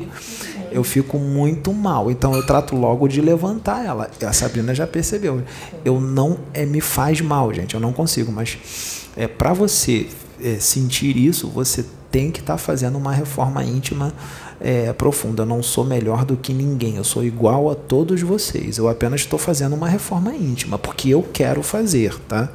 Eu 0.74 0.82
fico 0.82 1.18
muito 1.18 1.72
mal. 1.72 2.10
Então 2.10 2.34
eu 2.34 2.44
trato 2.44 2.74
logo 2.74 3.06
de 3.06 3.20
levantar 3.20 3.84
ela. 3.86 4.10
A 4.20 4.32
Sabrina 4.32 4.74
já 4.74 4.86
percebeu. 4.86 5.42
Eu 5.84 6.00
não 6.00 6.36
é, 6.52 6.66
me 6.66 6.80
faz 6.80 7.20
mal, 7.20 7.54
gente. 7.54 7.74
Eu 7.74 7.80
não 7.80 7.92
consigo. 7.92 8.32
Mas 8.32 9.06
é 9.16 9.28
para 9.28 9.52
você 9.52 10.08
é, 10.42 10.58
sentir 10.58 11.16
isso, 11.16 11.48
você 11.48 11.84
tem 12.10 12.30
que 12.30 12.40
estar 12.40 12.58
fazendo 12.58 12.98
uma 12.98 13.12
reforma 13.12 13.64
íntima 13.64 14.12
é, 14.60 14.92
profunda. 14.92 15.42
Eu 15.42 15.46
não 15.46 15.62
sou 15.62 15.84
melhor 15.84 16.24
do 16.24 16.36
que 16.36 16.52
ninguém. 16.52 16.96
Eu 16.96 17.04
sou 17.04 17.24
igual 17.24 17.70
a 17.70 17.74
todos 17.74 18.20
vocês. 18.22 18.78
Eu 18.78 18.88
apenas 18.88 19.22
estou 19.22 19.38
fazendo 19.38 19.74
uma 19.74 19.88
reforma 19.88 20.34
íntima 20.34 20.78
porque 20.78 21.10
eu 21.10 21.22
quero 21.32 21.62
fazer, 21.62 22.18
tá? 22.20 22.50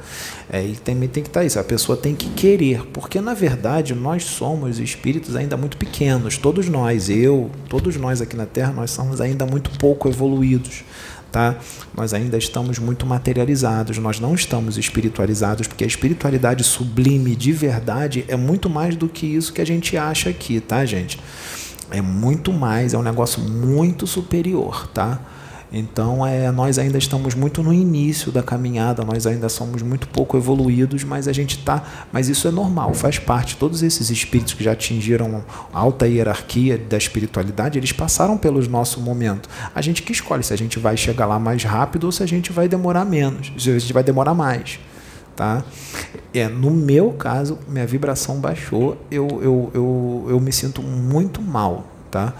É, 0.52 0.64
e 0.64 0.76
também 0.76 1.08
tem 1.08 1.22
que 1.22 1.28
estar 1.28 1.44
isso. 1.44 1.58
A 1.58 1.64
pessoa 1.64 1.96
tem 1.96 2.14
que 2.14 2.28
querer, 2.30 2.84
porque 2.92 3.20
na 3.20 3.34
verdade 3.34 3.94
nós 3.94 4.24
somos 4.24 4.78
espíritos 4.78 5.36
ainda 5.36 5.56
muito 5.56 5.76
pequenos. 5.76 6.36
Todos 6.36 6.68
nós, 6.68 7.08
eu, 7.08 7.50
todos 7.68 7.96
nós 7.96 8.20
aqui 8.20 8.36
na 8.36 8.46
Terra, 8.46 8.72
nós 8.72 8.90
somos 8.90 9.20
ainda 9.20 9.46
muito 9.46 9.70
pouco 9.78 10.08
evoluídos. 10.08 10.84
Tá? 11.30 11.54
Nós 11.96 12.12
ainda 12.12 12.36
estamos 12.36 12.80
muito 12.80 13.06
materializados, 13.06 13.96
nós 13.98 14.18
não 14.18 14.34
estamos 14.34 14.76
espiritualizados, 14.76 15.68
porque 15.68 15.84
a 15.84 15.86
espiritualidade 15.86 16.64
sublime 16.64 17.36
de 17.36 17.52
verdade 17.52 18.24
é 18.26 18.34
muito 18.34 18.68
mais 18.68 18.96
do 18.96 19.08
que 19.08 19.26
isso 19.26 19.52
que 19.52 19.60
a 19.60 19.64
gente 19.64 19.96
acha 19.96 20.28
aqui, 20.28 20.58
tá, 20.58 20.84
gente? 20.84 21.20
É 21.90 22.00
muito 22.00 22.52
mais, 22.52 22.94
é 22.94 22.98
um 22.98 23.02
negócio 23.02 23.40
muito 23.42 24.06
superior, 24.06 24.88
tá? 24.88 25.20
Então, 25.72 26.26
é, 26.26 26.50
nós 26.50 26.78
ainda 26.78 26.98
estamos 26.98 27.34
muito 27.34 27.62
no 27.62 27.72
início 27.72 28.32
da 28.32 28.42
caminhada, 28.42 29.04
nós 29.04 29.24
ainda 29.26 29.48
somos 29.48 29.82
muito 29.82 30.08
pouco 30.08 30.36
evoluídos, 30.36 31.04
mas 31.04 31.28
a 31.28 31.32
gente 31.32 31.58
está. 31.58 31.82
Mas 32.12 32.28
isso 32.28 32.48
é 32.48 32.50
normal, 32.50 32.92
faz 32.92 33.18
parte. 33.18 33.56
Todos 33.56 33.82
esses 33.82 34.10
espíritos 34.10 34.54
que 34.54 34.64
já 34.64 34.72
atingiram 34.72 35.44
alta 35.72 36.08
hierarquia 36.08 36.76
da 36.76 36.96
espiritualidade, 36.96 37.78
eles 37.78 37.92
passaram 37.92 38.36
pelo 38.36 38.60
nosso 38.68 39.00
momento. 39.00 39.48
A 39.72 39.80
gente 39.80 40.02
que 40.02 40.10
escolhe 40.10 40.42
se 40.42 40.52
a 40.52 40.58
gente 40.58 40.78
vai 40.78 40.96
chegar 40.96 41.26
lá 41.26 41.38
mais 41.38 41.62
rápido 41.62 42.04
ou 42.04 42.12
se 42.12 42.22
a 42.22 42.26
gente 42.26 42.52
vai 42.52 42.66
demorar 42.66 43.04
menos, 43.04 43.52
se 43.56 43.70
a 43.70 43.78
gente 43.78 43.92
vai 43.92 44.02
demorar 44.02 44.34
mais. 44.34 44.80
Tá? 45.40 45.64
É, 46.34 46.48
no 46.48 46.70
meu 46.70 47.12
caso, 47.12 47.58
minha 47.66 47.86
vibração 47.86 48.38
baixou, 48.38 48.98
eu, 49.10 49.26
eu, 49.42 49.70
eu, 49.72 50.26
eu 50.28 50.38
me 50.38 50.52
sinto 50.52 50.82
muito 50.82 51.40
mal. 51.40 51.86
Tá? 52.10 52.34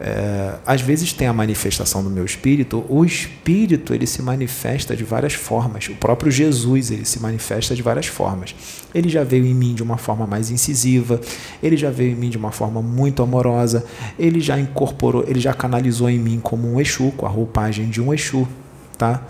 É, 0.00 0.54
às 0.64 0.80
vezes 0.80 1.12
tem 1.12 1.28
a 1.28 1.34
manifestação 1.34 2.02
do 2.02 2.08
meu 2.08 2.24
espírito. 2.24 2.82
O 2.88 3.04
espírito 3.04 3.92
ele 3.92 4.06
se 4.06 4.22
manifesta 4.22 4.96
de 4.96 5.04
várias 5.04 5.34
formas. 5.34 5.86
O 5.88 5.96
próprio 5.96 6.32
Jesus 6.32 6.90
ele 6.90 7.04
se 7.04 7.20
manifesta 7.20 7.74
de 7.74 7.82
várias 7.82 8.06
formas. 8.06 8.54
Ele 8.94 9.10
já 9.10 9.22
veio 9.22 9.44
em 9.44 9.52
mim 9.52 9.74
de 9.74 9.82
uma 9.82 9.98
forma 9.98 10.26
mais 10.26 10.50
incisiva. 10.50 11.20
Ele 11.62 11.76
já 11.76 11.90
veio 11.90 12.12
em 12.12 12.16
mim 12.16 12.30
de 12.30 12.38
uma 12.38 12.52
forma 12.52 12.80
muito 12.80 13.22
amorosa. 13.22 13.84
Ele 14.18 14.40
já 14.40 14.58
incorporou, 14.58 15.26
ele 15.28 15.40
já 15.40 15.52
canalizou 15.52 16.08
em 16.08 16.18
mim 16.18 16.40
como 16.42 16.72
um 16.72 16.80
Exu, 16.80 17.12
com 17.18 17.26
a 17.26 17.28
roupagem 17.28 17.90
de 17.90 18.00
um 18.00 18.14
Exu, 18.14 18.48
tá? 18.96 19.26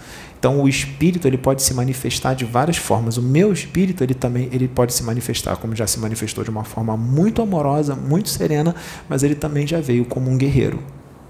Então 0.47 0.63
o 0.63 0.69
espírito 0.69 1.27
ele 1.27 1.37
pode 1.37 1.61
se 1.61 1.75
manifestar 1.75 2.33
de 2.33 2.45
várias 2.45 2.77
formas. 2.77 3.17
O 3.17 3.23
meu 3.23 3.53
espírito 3.53 4.05
ele 4.05 4.15
também 4.15 4.49
ele 4.53 4.69
pode 4.69 4.95
se 4.95 5.03
manifestar 5.03 5.57
como 5.57 5.75
já 5.75 5.89
se 5.89 5.99
manifestou 5.99 6.45
de 6.45 6.51
uma 6.51 6.63
forma 6.63 6.97
muito 6.97 7.43
amorosa, 7.43 7.97
muito 7.97 8.29
serena, 8.29 8.73
mas 9.09 9.25
ele 9.25 9.35
também 9.35 9.67
já 9.67 9.81
veio 9.81 10.05
como 10.05 10.31
um 10.31 10.39
guerreiro. 10.39 10.79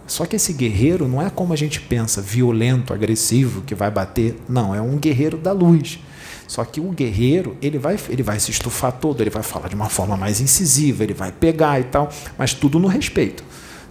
Só 0.07 0.27
que 0.27 0.37
esse 0.37 0.53
guerreiro 0.53 1.09
não 1.09 1.23
é 1.23 1.31
como 1.31 1.55
a 1.55 1.57
gente 1.57 1.81
pensa, 1.81 2.21
violento, 2.21 2.93
agressivo, 2.93 3.63
que 3.63 3.75
vai 3.75 3.91
bater. 3.91 4.37
Não, 4.47 4.75
é 4.75 4.83
um 4.83 4.99
guerreiro 4.99 5.39
da 5.39 5.53
luz. 5.53 5.99
Só 6.47 6.63
que 6.63 6.79
o 6.79 6.91
guerreiro, 6.91 7.57
ele 7.63 7.79
vai, 7.79 7.99
ele 8.11 8.23
vai 8.23 8.39
se 8.39 8.51
estufar 8.51 8.93
todo, 8.93 9.23
ele 9.23 9.31
vai 9.31 9.43
falar 9.43 9.69
de 9.69 9.75
uma 9.75 9.89
forma 9.89 10.15
mais 10.19 10.43
incisiva, 10.43 11.03
ele 11.03 11.15
vai 11.15 11.33
pegar 11.33 11.81
e 11.81 11.85
tal, 11.85 12.11
mas 12.37 12.53
tudo 12.53 12.79
no 12.79 12.87
respeito 12.87 13.43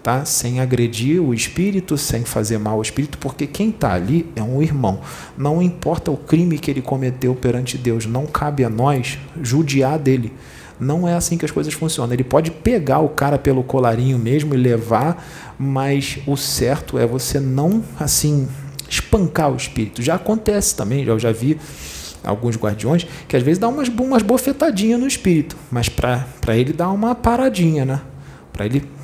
tá? 0.05 0.23
Sem 0.23 0.59
agredir 0.59 1.19
o 1.19 1.33
espírito, 1.33 1.97
sem 1.97 2.23
fazer 2.23 2.59
mal 2.59 2.75
ao 2.75 2.81
espírito, 2.83 3.17
porque 3.17 3.47
quem 3.47 3.69
está 3.69 3.91
ali 3.91 4.29
é 4.35 4.43
um 4.43 4.61
irmão. 4.61 4.99
Não 5.35 5.59
importa 5.63 6.11
o 6.11 6.17
crime 6.17 6.59
que 6.59 6.69
ele 6.69 6.79
cometeu 6.79 7.33
perante 7.33 7.75
Deus, 7.75 8.05
não 8.05 8.27
cabe 8.27 8.63
a 8.63 8.69
nós 8.69 9.17
judiar 9.41 9.97
dele. 9.97 10.31
Não 10.79 11.07
é 11.07 11.15
assim 11.15 11.39
que 11.39 11.45
as 11.45 11.49
coisas 11.49 11.73
funcionam. 11.73 12.13
Ele 12.13 12.23
pode 12.23 12.51
pegar 12.51 12.99
o 12.99 13.09
cara 13.09 13.39
pelo 13.39 13.63
colarinho 13.63 14.19
mesmo 14.19 14.53
e 14.53 14.57
levar, 14.57 15.25
mas 15.57 16.19
o 16.27 16.37
certo 16.37 16.99
é 16.99 17.07
você 17.07 17.39
não 17.39 17.83
assim 17.99 18.47
espancar 18.87 19.51
o 19.51 19.55
espírito. 19.55 20.03
Já 20.03 20.15
acontece 20.15 20.75
também, 20.75 21.03
eu 21.03 21.17
já 21.17 21.31
vi 21.31 21.57
alguns 22.23 22.55
guardiões 22.55 23.07
que 23.27 23.35
às 23.35 23.41
vezes 23.41 23.57
dá 23.57 23.67
umas, 23.67 23.87
umas 23.87 24.21
bofetadinhas 24.21 24.99
no 24.99 25.07
espírito, 25.07 25.57
mas 25.71 25.89
para 25.89 26.27
ele 26.49 26.73
dar 26.73 26.91
uma 26.91 27.15
paradinha, 27.15 27.85
né? 27.85 28.01
Para 28.53 28.67
ele 28.67 28.94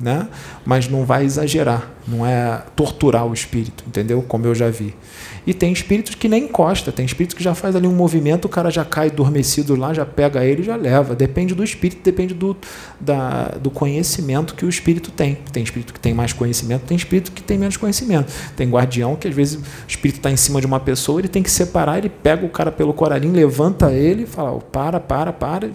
né? 0.00 0.28
Mas 0.64 0.88
não 0.88 1.04
vai 1.04 1.24
exagerar, 1.24 1.90
não 2.08 2.24
é 2.24 2.62
torturar 2.74 3.26
o 3.26 3.34
espírito, 3.34 3.84
entendeu? 3.86 4.22
Como 4.22 4.46
eu 4.46 4.54
já 4.54 4.70
vi. 4.70 4.94
E 5.46 5.54
tem 5.54 5.72
espíritos 5.72 6.14
que 6.14 6.28
nem 6.28 6.44
encosta, 6.44 6.92
tem 6.92 7.04
espírito 7.04 7.34
que 7.34 7.42
já 7.42 7.54
faz 7.54 7.74
ali 7.74 7.86
um 7.86 7.94
movimento, 7.94 8.44
o 8.44 8.48
cara 8.48 8.70
já 8.70 8.84
cai 8.84 9.08
adormecido 9.08 9.74
lá, 9.74 9.92
já 9.92 10.04
pega 10.04 10.44
ele 10.44 10.62
e 10.62 10.64
já 10.64 10.76
leva. 10.76 11.14
Depende 11.14 11.54
do 11.54 11.64
espírito, 11.64 12.02
depende 12.02 12.34
do, 12.34 12.56
da, 13.00 13.48
do 13.60 13.70
conhecimento 13.70 14.54
que 14.54 14.64
o 14.64 14.68
espírito 14.68 15.10
tem. 15.10 15.38
Tem 15.52 15.62
espírito 15.62 15.92
que 15.92 16.00
tem 16.00 16.14
mais 16.14 16.32
conhecimento, 16.32 16.82
tem 16.86 16.96
espírito 16.96 17.32
que 17.32 17.42
tem 17.42 17.58
menos 17.58 17.76
conhecimento. 17.76 18.32
Tem 18.54 18.68
guardião 18.68 19.16
que 19.16 19.28
às 19.28 19.34
vezes 19.34 19.56
o 19.56 19.62
espírito 19.88 20.16
está 20.16 20.30
em 20.30 20.36
cima 20.36 20.60
de 20.60 20.66
uma 20.66 20.80
pessoa, 20.80 21.20
ele 21.20 21.28
tem 21.28 21.42
que 21.42 21.50
separar, 21.50 21.98
ele 21.98 22.10
pega 22.10 22.44
o 22.44 22.48
cara 22.48 22.70
pelo 22.70 22.92
coralinho, 22.92 23.34
levanta 23.34 23.92
ele 23.92 24.24
e 24.24 24.26
fala: 24.26 24.52
oh, 24.52 24.60
para, 24.60 25.00
para, 25.00 25.32
para. 25.32 25.70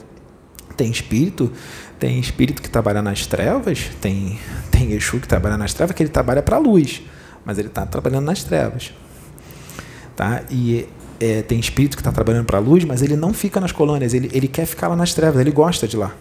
Tem 0.75 0.91
espírito, 0.91 1.51
tem 1.99 2.19
espírito 2.19 2.61
que 2.61 2.69
trabalha 2.69 3.01
nas 3.01 3.25
trevas, 3.25 3.89
tem, 4.01 4.39
tem 4.71 4.91
Exu 4.91 5.19
que 5.19 5.27
trabalha 5.27 5.57
nas 5.57 5.73
trevas, 5.73 5.95
que 5.95 6.03
ele 6.03 6.09
trabalha 6.09 6.41
para 6.41 6.57
a 6.57 6.59
luz, 6.59 7.01
mas 7.45 7.57
ele 7.57 7.67
está 7.67 7.85
trabalhando 7.85 8.25
nas 8.25 8.43
trevas. 8.43 8.91
Tá? 10.15 10.43
E 10.49 10.87
é, 11.19 11.41
tem 11.41 11.59
espírito 11.59 11.95
que 11.95 12.01
está 12.01 12.11
trabalhando 12.11 12.45
para 12.45 12.57
a 12.57 12.61
luz, 12.61 12.83
mas 12.83 13.01
ele 13.01 13.15
não 13.15 13.33
fica 13.33 13.59
nas 13.59 13.71
colônias, 13.71 14.13
ele, 14.13 14.29
ele 14.33 14.47
quer 14.47 14.65
ficar 14.65 14.87
lá 14.87 14.95
nas 14.95 15.13
trevas, 15.13 15.39
ele 15.39 15.51
gosta 15.51 15.87
de 15.87 15.95
lá. 15.95 16.13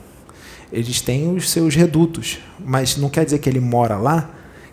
Eles 0.73 1.01
têm 1.01 1.35
os 1.35 1.51
seus 1.51 1.75
redutos, 1.75 2.39
mas 2.65 2.97
não 2.97 3.09
quer 3.09 3.25
dizer 3.25 3.39
que 3.39 3.49
ele 3.49 3.61
mora 3.61 3.97
lá, 3.97 4.31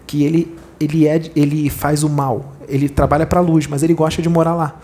que 0.08 0.24
ele, 0.24 0.56
ele, 0.80 1.08
é, 1.08 1.22
ele 1.36 1.70
faz 1.70 2.04
o 2.04 2.10
mal. 2.10 2.54
Ele 2.68 2.88
trabalha 2.88 3.26
para 3.26 3.40
a 3.40 3.44
luz, 3.44 3.68
mas 3.68 3.84
ele 3.84 3.94
gosta 3.94 4.22
de 4.22 4.30
morar 4.30 4.56
lá. 4.56 4.80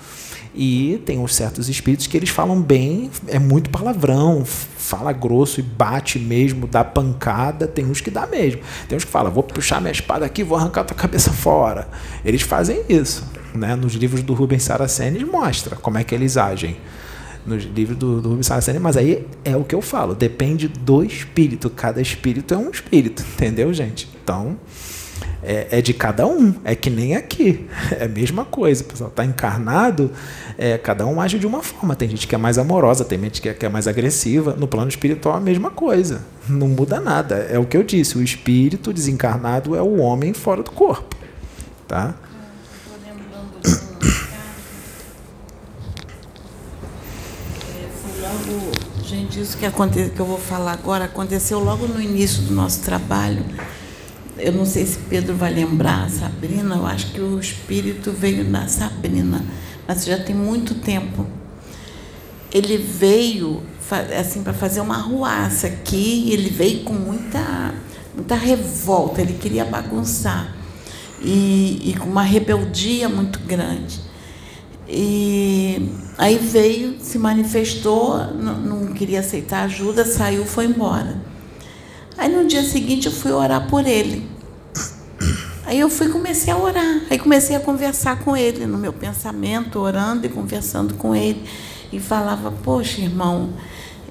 E 0.60 1.00
tem 1.06 1.20
uns 1.20 1.36
certos 1.36 1.70
espíritos 1.70 2.08
que 2.08 2.18
eles 2.18 2.30
falam 2.30 2.60
bem, 2.60 3.12
é 3.28 3.38
muito 3.38 3.70
palavrão, 3.70 4.44
fala 4.44 5.14
grosso 5.14 5.60
e 5.60 5.64
bate 5.64 6.18
mesmo, 6.18 6.66
dá 6.66 6.84
pancada. 6.84 7.68
Tem 7.68 7.86
uns 7.86 8.02
que 8.02 8.10
dá 8.10 8.26
mesmo. 8.26 8.62
Tem 8.90 8.98
uns 8.98 9.06
que 9.06 9.12
falam, 9.12 9.32
vou 9.32 9.44
puxar 9.44 9.80
minha 9.80 9.92
espada 9.92 10.26
aqui, 10.26 10.44
vou 10.44 10.58
arrancar 10.58 10.84
tua 10.84 10.98
cabeça 10.98 11.30
fora. 11.32 11.88
Eles 12.26 12.42
fazem 12.42 12.82
isso. 12.90 13.24
Né? 13.54 13.76
Nos 13.76 13.94
livros 13.94 14.24
do 14.24 14.34
Rubens 14.34 14.64
Saraceni 14.64 15.24
mostra 15.24 15.76
como 15.76 16.00
é 16.00 16.04
que 16.04 16.16
eles 16.16 16.38
agem. 16.38 16.76
Nos 17.46 17.64
livros 17.64 17.96
do, 17.96 18.20
do 18.20 18.30
Rubens 18.30 18.48
Saraceni, 18.48 18.80
mas 18.80 18.98
aí 18.98 19.28
é 19.46 19.56
o 19.56 19.64
que 19.64 19.76
eu 19.76 19.82
falo, 19.82 20.16
depende 20.16 20.68
do 20.68 21.04
espírito. 21.04 21.70
Cada 21.70 22.02
espírito 22.02 22.56
é 22.56 22.58
um 22.58 22.72
espírito, 22.72 23.24
entendeu, 23.36 23.72
gente? 23.72 24.10
Então, 24.24 24.58
é, 25.48 25.80
é, 25.80 25.82
de 25.82 25.94
cada 25.94 26.28
um. 26.28 26.54
É 26.66 26.76
que 26.76 26.90
nem 26.90 27.16
aqui. 27.16 27.66
É 27.98 28.04
a 28.04 28.08
mesma 28.08 28.44
coisa. 28.44 28.84
O 28.84 28.86
pessoal 28.86 29.10
está 29.10 29.24
encarnado, 29.24 30.12
é, 30.58 30.78
cada 30.78 31.06
um 31.06 31.22
age 31.22 31.40
de 31.40 31.48
uma 31.48 31.64
forma. 31.64 31.96
Tem 31.96 32.10
gente 32.10 32.28
que 32.28 32.36
é 32.36 32.38
mais 32.38 32.58
amorosa, 32.58 33.06
tem 33.06 33.20
gente 33.20 33.42
que 33.42 33.48
é, 33.48 33.54
que 33.54 33.66
é 33.66 33.70
mais 33.70 33.88
agressiva. 33.88 34.56
No 34.58 34.68
plano 34.68 34.90
espiritual, 34.90 35.38
a 35.38 35.40
mesma 35.40 35.72
coisa. 35.72 36.22
Não 36.50 36.68
muda 36.68 37.00
nada. 37.00 37.48
É 37.50 37.58
o 37.58 37.66
que 37.66 37.78
eu 37.78 37.84
disse. 37.84 38.18
O 38.18 38.22
espírito 38.22 38.92
desencarnado 38.92 39.76
é 39.76 39.82
o 39.82 40.00
homem 40.00 40.34
fora 40.34 40.62
do 40.62 40.72
corpo. 40.72 41.16
Tá? 41.88 42.14
Gente, 49.04 49.40
isso 49.40 49.58
que, 49.58 49.66
aconte, 49.66 50.12
que 50.14 50.20
eu 50.20 50.26
vou 50.26 50.38
falar 50.38 50.74
agora 50.74 51.06
aconteceu 51.06 51.60
logo 51.60 51.88
no 51.88 52.02
início 52.02 52.44
do 52.44 52.54
nosso 52.54 52.82
trabalho 52.82 53.46
eu 54.40 54.52
não 54.52 54.66
sei 54.66 54.86
se 54.86 54.98
Pedro 55.10 55.36
vai 55.36 55.54
lembrar 55.54 56.10
Sabrina, 56.10 56.76
eu 56.76 56.86
acho 56.86 57.12
que 57.12 57.20
o 57.20 57.40
espírito 57.40 58.12
veio 58.12 58.44
da 58.46 58.68
Sabrina, 58.68 59.44
mas 59.88 60.06
já 60.06 60.18
tem 60.18 60.36
muito 60.36 60.76
tempo. 60.76 61.26
Ele 62.52 62.78
veio 62.78 63.62
assim 64.20 64.44
para 64.44 64.54
fazer 64.54 64.82
uma 64.82 64.98
ruaça 64.98 65.68
aqui, 65.68 66.32
ele 66.32 66.50
veio 66.50 66.84
com 66.84 66.94
muita 66.94 67.74
muita 68.16 68.36
revolta, 68.36 69.22
ele 69.22 69.34
queria 69.34 69.64
bagunçar 69.64 70.56
e, 71.22 71.92
e 71.92 71.96
com 71.98 72.10
uma 72.10 72.24
rebeldia 72.24 73.08
muito 73.08 73.40
grande. 73.40 74.00
E 74.90 75.92
aí 76.18 76.38
veio, 76.38 76.98
se 77.00 77.20
manifestou, 77.20 78.18
não, 78.34 78.60
não 78.60 78.94
queria 78.94 79.20
aceitar 79.20 79.64
ajuda, 79.64 80.06
saiu, 80.06 80.46
foi 80.46 80.66
embora. 80.66 81.18
Aí 82.18 82.34
no 82.34 82.48
dia 82.48 82.64
seguinte 82.64 83.06
eu 83.06 83.12
fui 83.12 83.32
orar 83.32 83.68
por 83.68 83.86
ele. 83.86 84.28
Aí 85.66 85.80
eu 85.80 85.90
fui 85.90 86.10
comecei 86.10 86.52
a 86.52 86.58
orar. 86.58 87.02
Aí 87.10 87.20
comecei 87.20 87.56
a 87.56 87.60
conversar 87.60 88.20
com 88.20 88.36
ele 88.36 88.66
no 88.66 88.78
meu 88.78 88.94
pensamento, 88.94 89.78
orando 89.80 90.26
e 90.26 90.30
conversando 90.30 90.94
com 90.96 91.16
ele. 91.16 91.44
E 91.92 92.00
falava, 92.00 92.52
poxa, 92.64 93.02
irmão, 93.02 93.50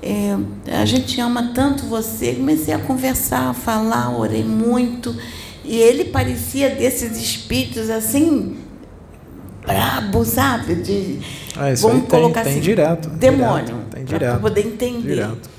é, 0.02 0.36
a 0.80 0.84
gente 0.84 1.20
ama 1.20 1.52
tanto 1.54 1.86
você. 1.86 2.34
Comecei 2.34 2.74
a 2.74 2.78
conversar, 2.78 3.48
a 3.48 3.54
falar, 3.54 4.16
orei 4.16 4.44
muito. 4.44 5.16
E 5.64 5.76
ele 5.78 6.04
parecia 6.04 6.70
desses 6.70 7.18
espíritos 7.18 7.90
assim, 7.90 8.59
brabo, 9.66 10.24
sabe? 10.24 10.76
De, 10.76 11.18
ah, 11.57 11.72
isso 11.72 11.88
vamos 11.88 12.04
aí 12.04 12.09
colocar 12.09 12.42
tem, 12.42 12.52
assim, 12.52 12.61
tem 12.61 12.62
direto. 12.62 13.09
Demônio. 13.09 13.78
Para 14.09 14.38
poder 14.38 14.66
entender. 14.66 15.14
Direto. 15.14 15.55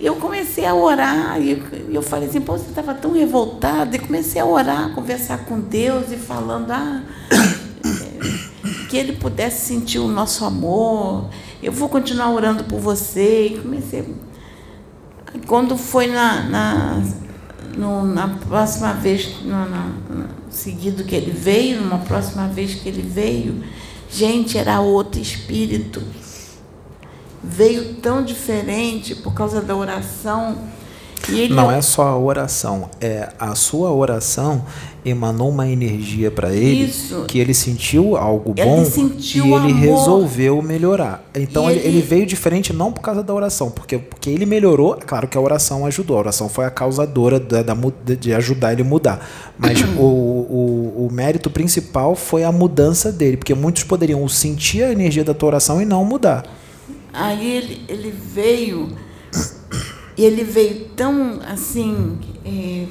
E 0.00 0.06
eu 0.06 0.16
comecei 0.16 0.64
a 0.64 0.74
orar, 0.74 1.38
e 1.38 1.62
eu 1.92 2.00
falei 2.00 2.26
assim, 2.28 2.40
pô, 2.40 2.56
você 2.56 2.70
estava 2.70 2.94
tão 2.94 3.12
revoltado, 3.12 3.94
e 3.94 3.98
comecei 3.98 4.40
a 4.40 4.46
orar, 4.46 4.94
conversar 4.94 5.44
com 5.44 5.60
Deus 5.60 6.10
e 6.10 6.16
falando, 6.16 6.70
ah, 6.70 7.02
é, 7.30 8.88
que 8.88 8.96
Ele 8.96 9.12
pudesse 9.12 9.66
sentir 9.66 9.98
o 9.98 10.08
nosso 10.08 10.44
amor, 10.46 11.28
eu 11.62 11.70
vou 11.70 11.88
continuar 11.88 12.30
orando 12.30 12.64
por 12.64 12.80
você. 12.80 13.48
E 13.48 13.58
comecei. 13.58 14.14
Quando 15.46 15.76
foi 15.76 16.06
na, 16.06 16.44
na, 16.44 17.02
no, 17.76 18.04
na 18.04 18.28
próxima 18.28 18.94
vez, 18.94 19.36
na, 19.44 19.90
seguido 20.48 21.04
que 21.04 21.14
ele 21.14 21.30
veio, 21.30 21.80
numa 21.80 21.98
próxima 21.98 22.48
vez 22.48 22.74
que 22.74 22.88
ele 22.88 23.02
veio, 23.02 23.62
gente, 24.10 24.58
era 24.58 24.80
outro 24.80 25.20
espírito 25.20 26.02
veio 27.42 27.94
tão 27.94 28.22
diferente 28.22 29.14
por 29.14 29.34
causa 29.34 29.60
da 29.60 29.74
oração. 29.74 30.56
não 31.50 31.70
é 31.70 31.80
só 31.80 32.08
a 32.08 32.18
oração, 32.18 32.90
é 33.00 33.30
a 33.38 33.54
sua 33.54 33.90
oração 33.90 34.64
emanou 35.04 35.48
uma 35.48 35.66
energia 35.66 36.30
para 36.30 36.52
ele 36.52 36.84
Isso. 36.84 37.24
que 37.26 37.38
ele 37.38 37.54
sentiu 37.54 38.16
algo 38.16 38.52
bom 38.52 38.76
ele 38.78 38.84
sentiu 38.84 39.46
e 39.46 39.52
ele 39.52 39.72
amor. 39.72 39.98
resolveu 39.98 40.62
melhorar. 40.62 41.24
Então 41.34 41.70
ele, 41.70 41.80
ele, 41.80 42.02
veio 42.02 42.26
diferente 42.26 42.72
não 42.72 42.92
por 42.92 43.00
causa 43.00 43.22
da 43.22 43.32
oração, 43.32 43.70
porque, 43.70 43.98
porque 43.98 44.28
ele 44.28 44.44
melhorou. 44.44 44.98
Claro 45.06 45.26
que 45.26 45.38
a 45.38 45.40
oração 45.40 45.86
ajudou, 45.86 46.16
a 46.16 46.20
oração 46.20 46.48
foi 46.48 46.66
a 46.66 46.70
causadora 46.70 47.40
da, 47.40 47.62
da 47.62 47.74
de 48.18 48.34
ajudar 48.34 48.72
ele 48.72 48.82
a 48.82 48.84
mudar. 48.84 49.26
Mas 49.58 49.80
o, 49.96 50.02
o, 50.02 51.06
o 51.06 51.12
mérito 51.12 51.50
principal 51.50 52.14
foi 52.14 52.44
a 52.44 52.52
mudança 52.52 53.10
dele, 53.10 53.36
porque 53.36 53.54
muitos 53.54 53.84
poderiam 53.84 54.26
sentir 54.28 54.82
a 54.82 54.92
energia 54.92 55.24
da 55.24 55.32
tua 55.32 55.48
oração 55.48 55.80
e 55.80 55.84
não 55.84 56.04
mudar. 56.04 56.44
Aí 57.12 57.56
ele, 57.56 57.82
ele 57.88 58.10
veio, 58.10 58.96
e 60.16 60.24
ele 60.24 60.44
veio 60.44 60.86
tão 60.96 61.40
assim, 61.46 62.18
é, 62.44 62.86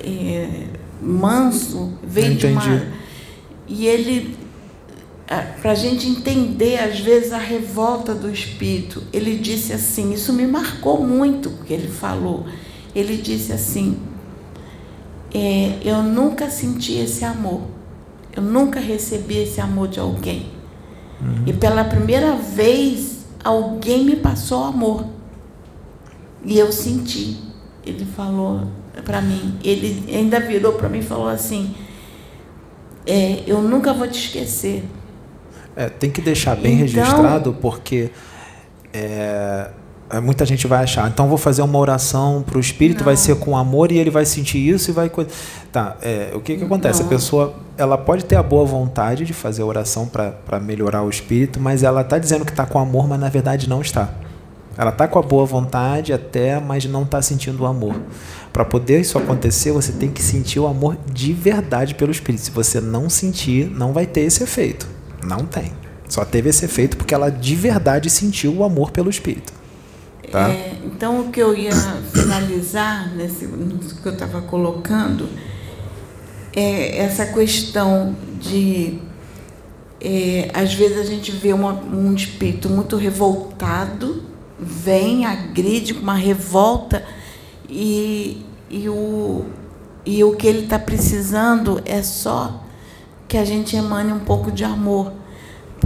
é, 0.00 0.66
manso, 1.02 1.94
veio 2.02 2.32
Entendi. 2.32 2.60
de 2.60 2.68
uma. 2.68 2.86
E 3.66 3.86
ele, 3.86 4.36
para 5.60 5.72
a 5.72 5.74
gente 5.74 6.08
entender, 6.08 6.78
às 6.78 6.98
vezes, 7.00 7.32
a 7.32 7.38
revolta 7.38 8.14
do 8.14 8.30
espírito, 8.30 9.02
ele 9.12 9.36
disse 9.36 9.72
assim: 9.72 10.12
Isso 10.12 10.32
me 10.32 10.46
marcou 10.46 11.06
muito, 11.06 11.50
o 11.50 11.64
que 11.64 11.72
ele 11.72 11.88
falou. 11.88 12.46
Ele 12.94 13.16
disse 13.16 13.52
assim: 13.52 13.98
é, 15.34 15.78
Eu 15.84 16.02
nunca 16.02 16.48
senti 16.48 16.94
esse 16.94 17.24
amor, 17.24 17.62
eu 18.34 18.42
nunca 18.42 18.80
recebi 18.80 19.38
esse 19.38 19.60
amor 19.60 19.88
de 19.88 20.00
alguém. 20.00 20.46
Uhum. 21.20 21.42
E 21.46 21.52
pela 21.52 21.84
primeira 21.84 22.34
vez 22.36 23.17
alguém 23.42 24.04
me 24.04 24.16
passou 24.16 24.64
amor. 24.64 25.04
E 26.44 26.58
eu 26.58 26.70
senti. 26.72 27.36
Ele 27.84 28.04
falou 28.04 28.66
para 29.04 29.20
mim, 29.20 29.58
ele 29.62 30.04
ainda 30.14 30.40
virou 30.40 30.74
para 30.74 30.88
mim 30.88 30.98
e 30.98 31.02
falou 31.02 31.28
assim: 31.28 31.74
é, 33.06 33.42
Eu 33.46 33.62
nunca 33.62 33.92
vou 33.92 34.06
te 34.06 34.26
esquecer. 34.26 34.84
É, 35.74 35.88
tem 35.88 36.10
que 36.10 36.20
deixar 36.20 36.56
bem 36.56 36.80
então, 36.80 37.02
registrado, 37.02 37.56
porque 37.60 38.10
é, 38.92 39.70
muita 40.22 40.46
gente 40.46 40.66
vai 40.66 40.82
achar, 40.82 41.08
então 41.08 41.28
vou 41.28 41.36
fazer 41.36 41.60
uma 41.60 41.78
oração 41.78 42.42
para 42.42 42.56
o 42.56 42.60
espírito, 42.60 42.98
não. 42.98 43.04
vai 43.04 43.16
ser 43.16 43.36
com 43.36 43.56
amor 43.56 43.92
e 43.92 43.98
ele 43.98 44.10
vai 44.10 44.24
sentir 44.24 44.58
isso 44.58 44.90
e 44.90 44.94
vai. 44.94 45.10
Tá, 45.70 45.96
é, 46.00 46.32
o 46.34 46.40
que, 46.40 46.56
que 46.56 46.64
acontece? 46.64 47.00
Não. 47.00 47.06
A 47.06 47.10
pessoa 47.10 47.54
ela 47.76 47.98
pode 47.98 48.24
ter 48.24 48.36
a 48.36 48.42
boa 48.42 48.64
vontade 48.64 49.24
de 49.24 49.34
fazer 49.34 49.62
a 49.62 49.66
oração 49.66 50.06
para 50.06 50.58
melhorar 50.60 51.02
o 51.02 51.10
espírito, 51.10 51.60
mas 51.60 51.82
ela 51.82 52.00
está 52.00 52.18
dizendo 52.18 52.44
que 52.44 52.50
está 52.50 52.64
com 52.64 52.78
amor, 52.78 53.06
mas 53.06 53.20
na 53.20 53.28
verdade 53.28 53.68
não 53.68 53.82
está. 53.82 54.10
Ela 54.78 54.90
está 54.90 55.08
com 55.08 55.18
a 55.18 55.22
boa 55.22 55.44
vontade 55.44 56.12
até, 56.12 56.60
mas 56.60 56.84
não 56.84 57.02
está 57.02 57.20
sentindo 57.20 57.64
o 57.64 57.66
amor. 57.66 58.00
Para 58.52 58.64
poder 58.64 59.00
isso 59.00 59.18
acontecer, 59.18 59.72
você 59.72 59.92
tem 59.92 60.08
que 60.08 60.22
sentir 60.22 60.60
o 60.60 60.66
amor 60.66 60.96
de 61.12 61.32
verdade 61.32 61.96
pelo 61.96 62.12
espírito. 62.12 62.44
Se 62.44 62.50
você 62.50 62.80
não 62.80 63.10
sentir, 63.10 63.68
não 63.68 63.92
vai 63.92 64.06
ter 64.06 64.20
esse 64.20 64.42
efeito. 64.42 64.86
Não 65.24 65.38
tem. 65.38 65.72
Só 66.08 66.24
teve 66.24 66.48
esse 66.48 66.64
efeito 66.64 66.96
porque 66.96 67.12
ela 67.12 67.28
de 67.28 67.54
verdade 67.54 68.08
sentiu 68.08 68.54
o 68.54 68.64
amor 68.64 68.92
pelo 68.92 69.10
espírito. 69.10 69.52
Tá? 70.30 70.50
É, 70.50 70.76
então, 70.84 71.20
o 71.20 71.30
que 71.30 71.40
eu 71.40 71.54
ia 71.56 71.72
finalizar 72.12 73.14
nesse, 73.14 73.46
que 73.46 74.06
eu 74.06 74.12
estava 74.12 74.42
colocando 74.42 75.28
é 76.54 76.98
essa 76.98 77.26
questão 77.26 78.14
de. 78.40 78.98
é, 80.00 80.50
às 80.54 80.72
vezes 80.74 80.98
a 80.98 81.04
gente 81.04 81.32
vê 81.32 81.52
uma- 81.52 81.72
um 81.72 82.14
espírito 82.14 82.68
muito 82.68 82.96
revoltado, 82.96 84.22
vem, 84.58 85.24
agride 85.26 85.94
com 85.94 86.02
uma 86.02 86.14
revolta, 86.14 87.04
e, 87.68 88.44
e, 88.70 88.88
o, 88.88 89.44
e 90.06 90.22
o 90.22 90.36
que 90.36 90.46
ele 90.46 90.64
está 90.64 90.78
precisando 90.78 91.80
é 91.84 92.02
só 92.02 92.62
que 93.26 93.36
a 93.36 93.44
gente 93.44 93.76
emane 93.76 94.12
um 94.12 94.20
pouco 94.20 94.50
de 94.50 94.64
amor 94.64 95.12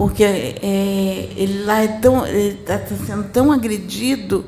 porque 0.02 0.24
é, 0.24 1.28
ele 1.36 1.62
lá 1.62 1.80
é 1.80 1.86
tão 1.86 2.26
está 2.26 2.76
sendo 3.06 3.22
tão 3.28 3.52
agredido 3.52 4.44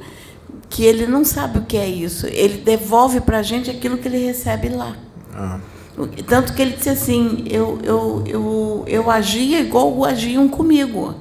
que 0.69 0.85
ele 0.85 1.07
não 1.07 1.25
sabe 1.25 1.59
o 1.59 1.63
que 1.63 1.77
é 1.77 1.89
isso. 1.89 2.27
Ele 2.27 2.59
devolve 2.59 3.21
para 3.21 3.39
a 3.39 3.43
gente 3.43 3.71
aquilo 3.71 3.97
que 3.97 4.09
ele 4.09 4.19
recebe 4.19 4.69
lá. 4.69 4.97
Ah, 5.33 5.61
Tanto 6.27 6.55
que 6.55 6.61
ele 6.61 6.73
disse 6.73 6.89
assim, 6.89 7.45
eu, 7.49 7.79
eu, 7.85 8.25
eu, 8.27 8.85
eu 8.89 9.09
agia 9.09 9.61
igual 9.61 10.05
agiam 10.05 10.49
comigo. 10.49 11.15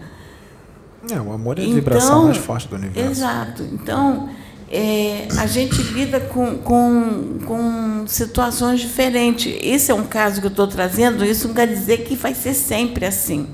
é, 1.11 1.21
o 1.21 1.31
amor 1.31 1.59
é 1.59 1.61
a 1.61 1.67
vibração 1.67 2.23
mais 2.23 2.37
forte 2.37 2.67
do 2.67 2.75
universo. 2.75 3.11
Exato. 3.11 3.61
Então, 3.71 4.29
é, 4.67 5.27
a 5.37 5.45
gente 5.45 5.79
lida 5.79 6.19
com, 6.19 6.57
com, 6.57 7.37
com 7.45 8.07
situações 8.07 8.79
diferentes. 8.79 9.55
Esse 9.61 9.91
é 9.91 9.93
um 9.93 10.05
caso 10.05 10.41
que 10.41 10.47
eu 10.47 10.51
estou 10.51 10.65
trazendo, 10.65 11.23
isso 11.23 11.47
não 11.49 11.53
quer 11.53 11.67
dizer 11.67 11.97
que 11.97 12.15
vai 12.15 12.33
ser 12.33 12.55
sempre 12.55 13.05
assim. 13.05 13.47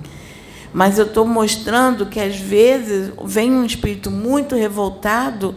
Mas 0.73 0.99
eu 0.99 1.05
estou 1.05 1.25
mostrando 1.25 2.05
que, 2.05 2.19
às 2.19 2.35
vezes, 2.35 3.11
vem 3.25 3.51
um 3.51 3.65
espírito 3.65 4.11
muito 4.11 4.55
revoltado 4.55 5.55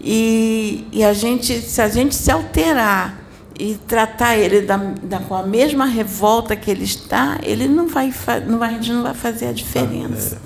e, 0.00 0.86
e 0.92 1.02
a 1.02 1.12
gente, 1.12 1.60
se 1.60 1.80
a 1.80 1.88
gente 1.88 2.14
se 2.14 2.30
alterar 2.30 3.20
e 3.58 3.76
tratar 3.86 4.36
ele 4.36 4.60
da, 4.62 4.76
da- 4.76 5.18
com 5.20 5.34
a 5.34 5.42
mesma 5.42 5.86
revolta 5.86 6.54
que 6.56 6.70
ele 6.70 6.84
está, 6.84 7.38
ele 7.42 7.66
não 7.68 7.88
vai, 7.88 8.12
não 8.46 8.58
vai, 8.58 8.70
a 8.70 8.72
gente 8.74 8.92
não 8.92 9.02
vai 9.02 9.14
fazer 9.14 9.46
a 9.46 9.52
diferença. 9.52 10.40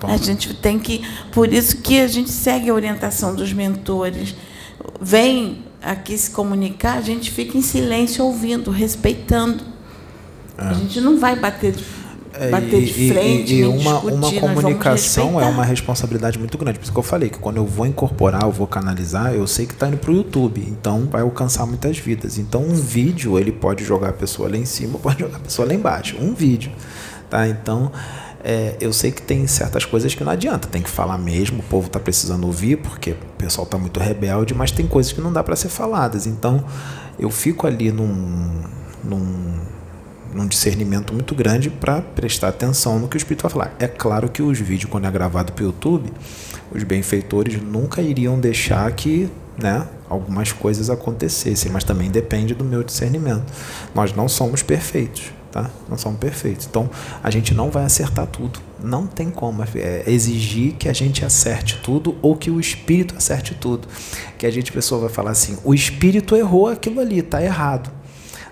Bom, 0.00 0.08
A 0.08 0.16
gente 0.16 0.54
tem 0.54 0.78
que, 0.78 1.04
por 1.32 1.52
isso 1.52 1.78
que 1.78 2.00
a 2.00 2.06
gente 2.06 2.30
segue 2.30 2.70
a 2.70 2.74
orientação 2.74 3.34
dos 3.34 3.52
mentores. 3.52 4.34
Vem 5.00 5.64
aqui 5.82 6.16
se 6.16 6.30
comunicar, 6.30 6.98
a 6.98 7.00
gente 7.00 7.30
fica 7.30 7.58
em 7.58 7.62
silêncio 7.62 8.24
ouvindo, 8.24 8.70
respeitando. 8.70 9.64
A 10.56 10.72
gente 10.74 11.00
não 11.00 11.18
vai 11.18 11.36
bater, 11.36 11.72
de- 11.72 11.84
É, 12.34 12.50
bater 12.50 12.82
e- 12.82 12.86
de 12.86 13.06
e- 13.06 13.12
frente, 13.12 13.54
e, 13.54 13.62
nem 13.62 13.80
uma, 13.80 13.92
discutir, 13.94 14.16
uma 14.16 14.32
comunicação 14.40 15.40
é 15.40 15.46
uma 15.46 15.64
responsabilidade 15.64 16.38
muito 16.38 16.56
grande. 16.58 16.78
Por 16.78 16.84
isso 16.84 16.92
que 16.92 16.98
eu 16.98 17.02
falei 17.02 17.30
que 17.30 17.38
quando 17.38 17.56
eu 17.56 17.66
vou 17.66 17.86
incorporar, 17.86 18.42
eu 18.42 18.52
vou 18.52 18.66
canalizar, 18.66 19.32
eu 19.32 19.46
sei 19.46 19.66
que 19.66 19.72
está 19.72 19.88
indo 19.88 19.96
para 19.96 20.10
o 20.10 20.14
YouTube, 20.14 20.64
então 20.68 21.08
vai 21.10 21.22
alcançar 21.22 21.66
muitas 21.66 21.98
vidas. 21.98 22.38
Então 22.38 22.62
um 22.62 22.74
vídeo 22.74 23.38
ele 23.38 23.52
pode 23.52 23.84
jogar 23.84 24.10
a 24.10 24.12
pessoa 24.12 24.48
lá 24.48 24.56
em 24.56 24.64
cima, 24.64 24.98
pode 25.00 25.20
jogar 25.20 25.36
a 25.36 25.40
pessoa 25.40 25.66
lá 25.66 25.74
embaixo. 25.74 26.16
Um 26.20 26.34
vídeo, 26.34 26.70
tá? 27.30 27.48
Então 27.48 27.90
é, 28.44 28.76
eu 28.80 28.92
sei 28.92 29.10
que 29.10 29.20
tem 29.22 29.46
certas 29.46 29.84
coisas 29.84 30.14
que 30.14 30.22
não 30.22 30.32
adianta, 30.32 30.68
tem 30.68 30.82
que 30.82 30.90
falar 30.90 31.18
mesmo. 31.18 31.60
O 31.60 31.62
povo 31.64 31.86
está 31.86 31.98
precisando 31.98 32.46
ouvir 32.46 32.76
porque 32.76 33.12
o 33.12 33.36
pessoal 33.38 33.64
está 33.64 33.76
muito 33.78 33.98
rebelde, 33.98 34.54
mas 34.54 34.70
tem 34.70 34.86
coisas 34.86 35.12
que 35.12 35.20
não 35.20 35.32
dá 35.32 35.42
para 35.42 35.56
ser 35.56 35.68
faladas. 35.68 36.26
Então 36.26 36.64
eu 37.18 37.30
fico 37.30 37.66
ali 37.66 37.90
num, 37.90 38.62
num 39.02 39.54
num 40.32 40.46
discernimento 40.46 41.12
muito 41.12 41.34
grande 41.34 41.70
para 41.70 42.00
prestar 42.00 42.48
atenção 42.48 42.98
no 42.98 43.08
que 43.08 43.16
o 43.16 43.18
espírito 43.18 43.42
vai 43.42 43.50
falar. 43.50 43.76
É 43.78 43.86
claro 43.86 44.28
que 44.28 44.42
os 44.42 44.58
vídeos, 44.58 44.90
quando 44.90 45.06
é 45.06 45.10
gravado 45.10 45.52
para 45.52 45.62
o 45.62 45.66
YouTube, 45.66 46.12
os 46.70 46.82
benfeitores 46.82 47.60
nunca 47.62 48.02
iriam 48.02 48.38
deixar 48.38 48.90
que 48.92 49.30
né, 49.56 49.86
algumas 50.08 50.52
coisas 50.52 50.88
acontecessem, 50.88 51.70
mas 51.72 51.84
também 51.84 52.10
depende 52.10 52.54
do 52.54 52.64
meu 52.64 52.82
discernimento. 52.82 53.52
Nós 53.94 54.12
não 54.14 54.28
somos 54.28 54.62
perfeitos, 54.62 55.32
tá? 55.50 55.70
Não 55.88 55.98
somos 55.98 56.20
perfeitos. 56.20 56.66
Então, 56.66 56.88
a 57.22 57.30
gente 57.30 57.54
não 57.54 57.70
vai 57.70 57.84
acertar 57.84 58.26
tudo. 58.26 58.60
Não 58.82 59.06
tem 59.06 59.30
como 59.30 59.64
é, 59.74 60.04
exigir 60.06 60.74
que 60.74 60.88
a 60.88 60.92
gente 60.92 61.24
acerte 61.24 61.80
tudo 61.82 62.16
ou 62.22 62.36
que 62.36 62.50
o 62.50 62.60
espírito 62.60 63.16
acerte 63.16 63.54
tudo. 63.54 63.88
Que 64.38 64.46
a 64.46 64.50
gente, 64.50 64.70
a 64.70 64.74
pessoa 64.74 65.00
vai 65.00 65.10
falar 65.10 65.32
assim: 65.32 65.58
o 65.64 65.74
espírito 65.74 66.36
errou 66.36 66.68
aquilo 66.68 67.00
ali, 67.00 67.18
está 67.18 67.42
errado 67.42 67.97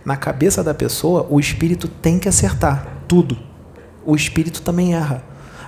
na 0.07 0.17
cabeça 0.17 0.63
da 0.63 0.73
pessoa, 0.73 1.27
o 1.29 1.41
espírito 1.41 1.89
tem 1.89 2.17
que 2.17 2.29
acertar 2.29 2.87
tudo. 3.09 3.37
O 4.05 4.15
espírito 4.15 4.63
também 4.63 4.95
erra. 4.95 5.21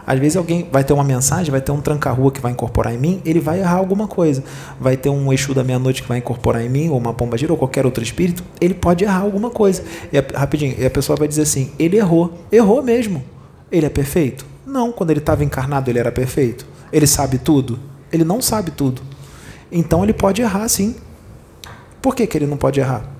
Às 0.07 0.19
vezes 0.21 0.37
alguém 0.37 0.69
vai 0.71 0.85
ter 0.85 0.93
uma 0.93 1.03
mensagem, 1.03 1.51
vai 1.51 1.61
ter 1.61 1.73
um 1.73 1.81
tranca-rua 1.81 2.31
que 2.31 2.41
vai 2.41 2.53
incorporar 2.53 2.95
em 2.95 2.99
mim, 2.99 3.21
ele 3.25 3.41
vai 3.41 3.59
errar 3.59 3.77
alguma 3.77 4.07
coisa. 4.07 4.45
Vai 4.81 4.97
ter 4.97 5.09
um 5.09 5.33
Exu 5.33 5.53
da 5.53 5.65
meia-noite 5.65 6.03
que 6.03 6.09
vai 6.09 6.19
incorporar 6.19 6.63
em 6.63 6.69
mim, 6.69 6.89
ou 6.89 6.97
uma 6.97 7.13
pomba 7.13 7.37
gira, 7.37 7.53
ou 7.53 7.59
qualquer 7.59 7.85
outro 7.85 8.03
espírito, 8.03 8.45
ele 8.61 8.75
pode 8.75 9.03
errar 9.03 9.23
alguma 9.23 9.51
coisa. 9.51 9.83
E 10.13 10.17
a, 10.17 10.25
rapidinho, 10.35 10.77
e 10.79 10.87
a 10.87 10.91
pessoa 10.91 11.17
vai 11.17 11.27
dizer 11.27 11.43
assim: 11.43 11.73
ele 11.77 11.97
errou. 11.97 12.33
Errou 12.51 12.81
mesmo. 12.81 13.25
Ele 13.73 13.87
é 13.87 13.91
perfeito? 13.91 14.47
Não, 14.65 14.93
quando 14.93 15.11
ele 15.11 15.19
estava 15.19 15.43
encarnado 15.43 15.91
ele 15.91 15.99
era 15.99 16.13
perfeito. 16.13 16.65
Ele 16.93 17.09
sabe 17.09 17.39
tudo? 17.39 17.77
Ele 18.13 18.23
não 18.23 18.41
sabe 18.41 18.71
tudo. 18.71 19.03
Então 19.71 20.05
ele 20.05 20.13
pode 20.13 20.41
errar 20.41 20.69
sim. 20.69 20.95
Por 22.01 22.15
que, 22.15 22.25
que 22.25 22.39
ele 22.39 22.47
não 22.47 22.57
pode 22.57 22.79
errar? 22.79 23.18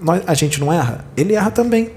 Nós, 0.00 0.22
a 0.26 0.34
gente 0.34 0.60
não 0.60 0.72
erra? 0.72 1.04
Ele 1.16 1.34
erra 1.34 1.50
também. 1.50 1.92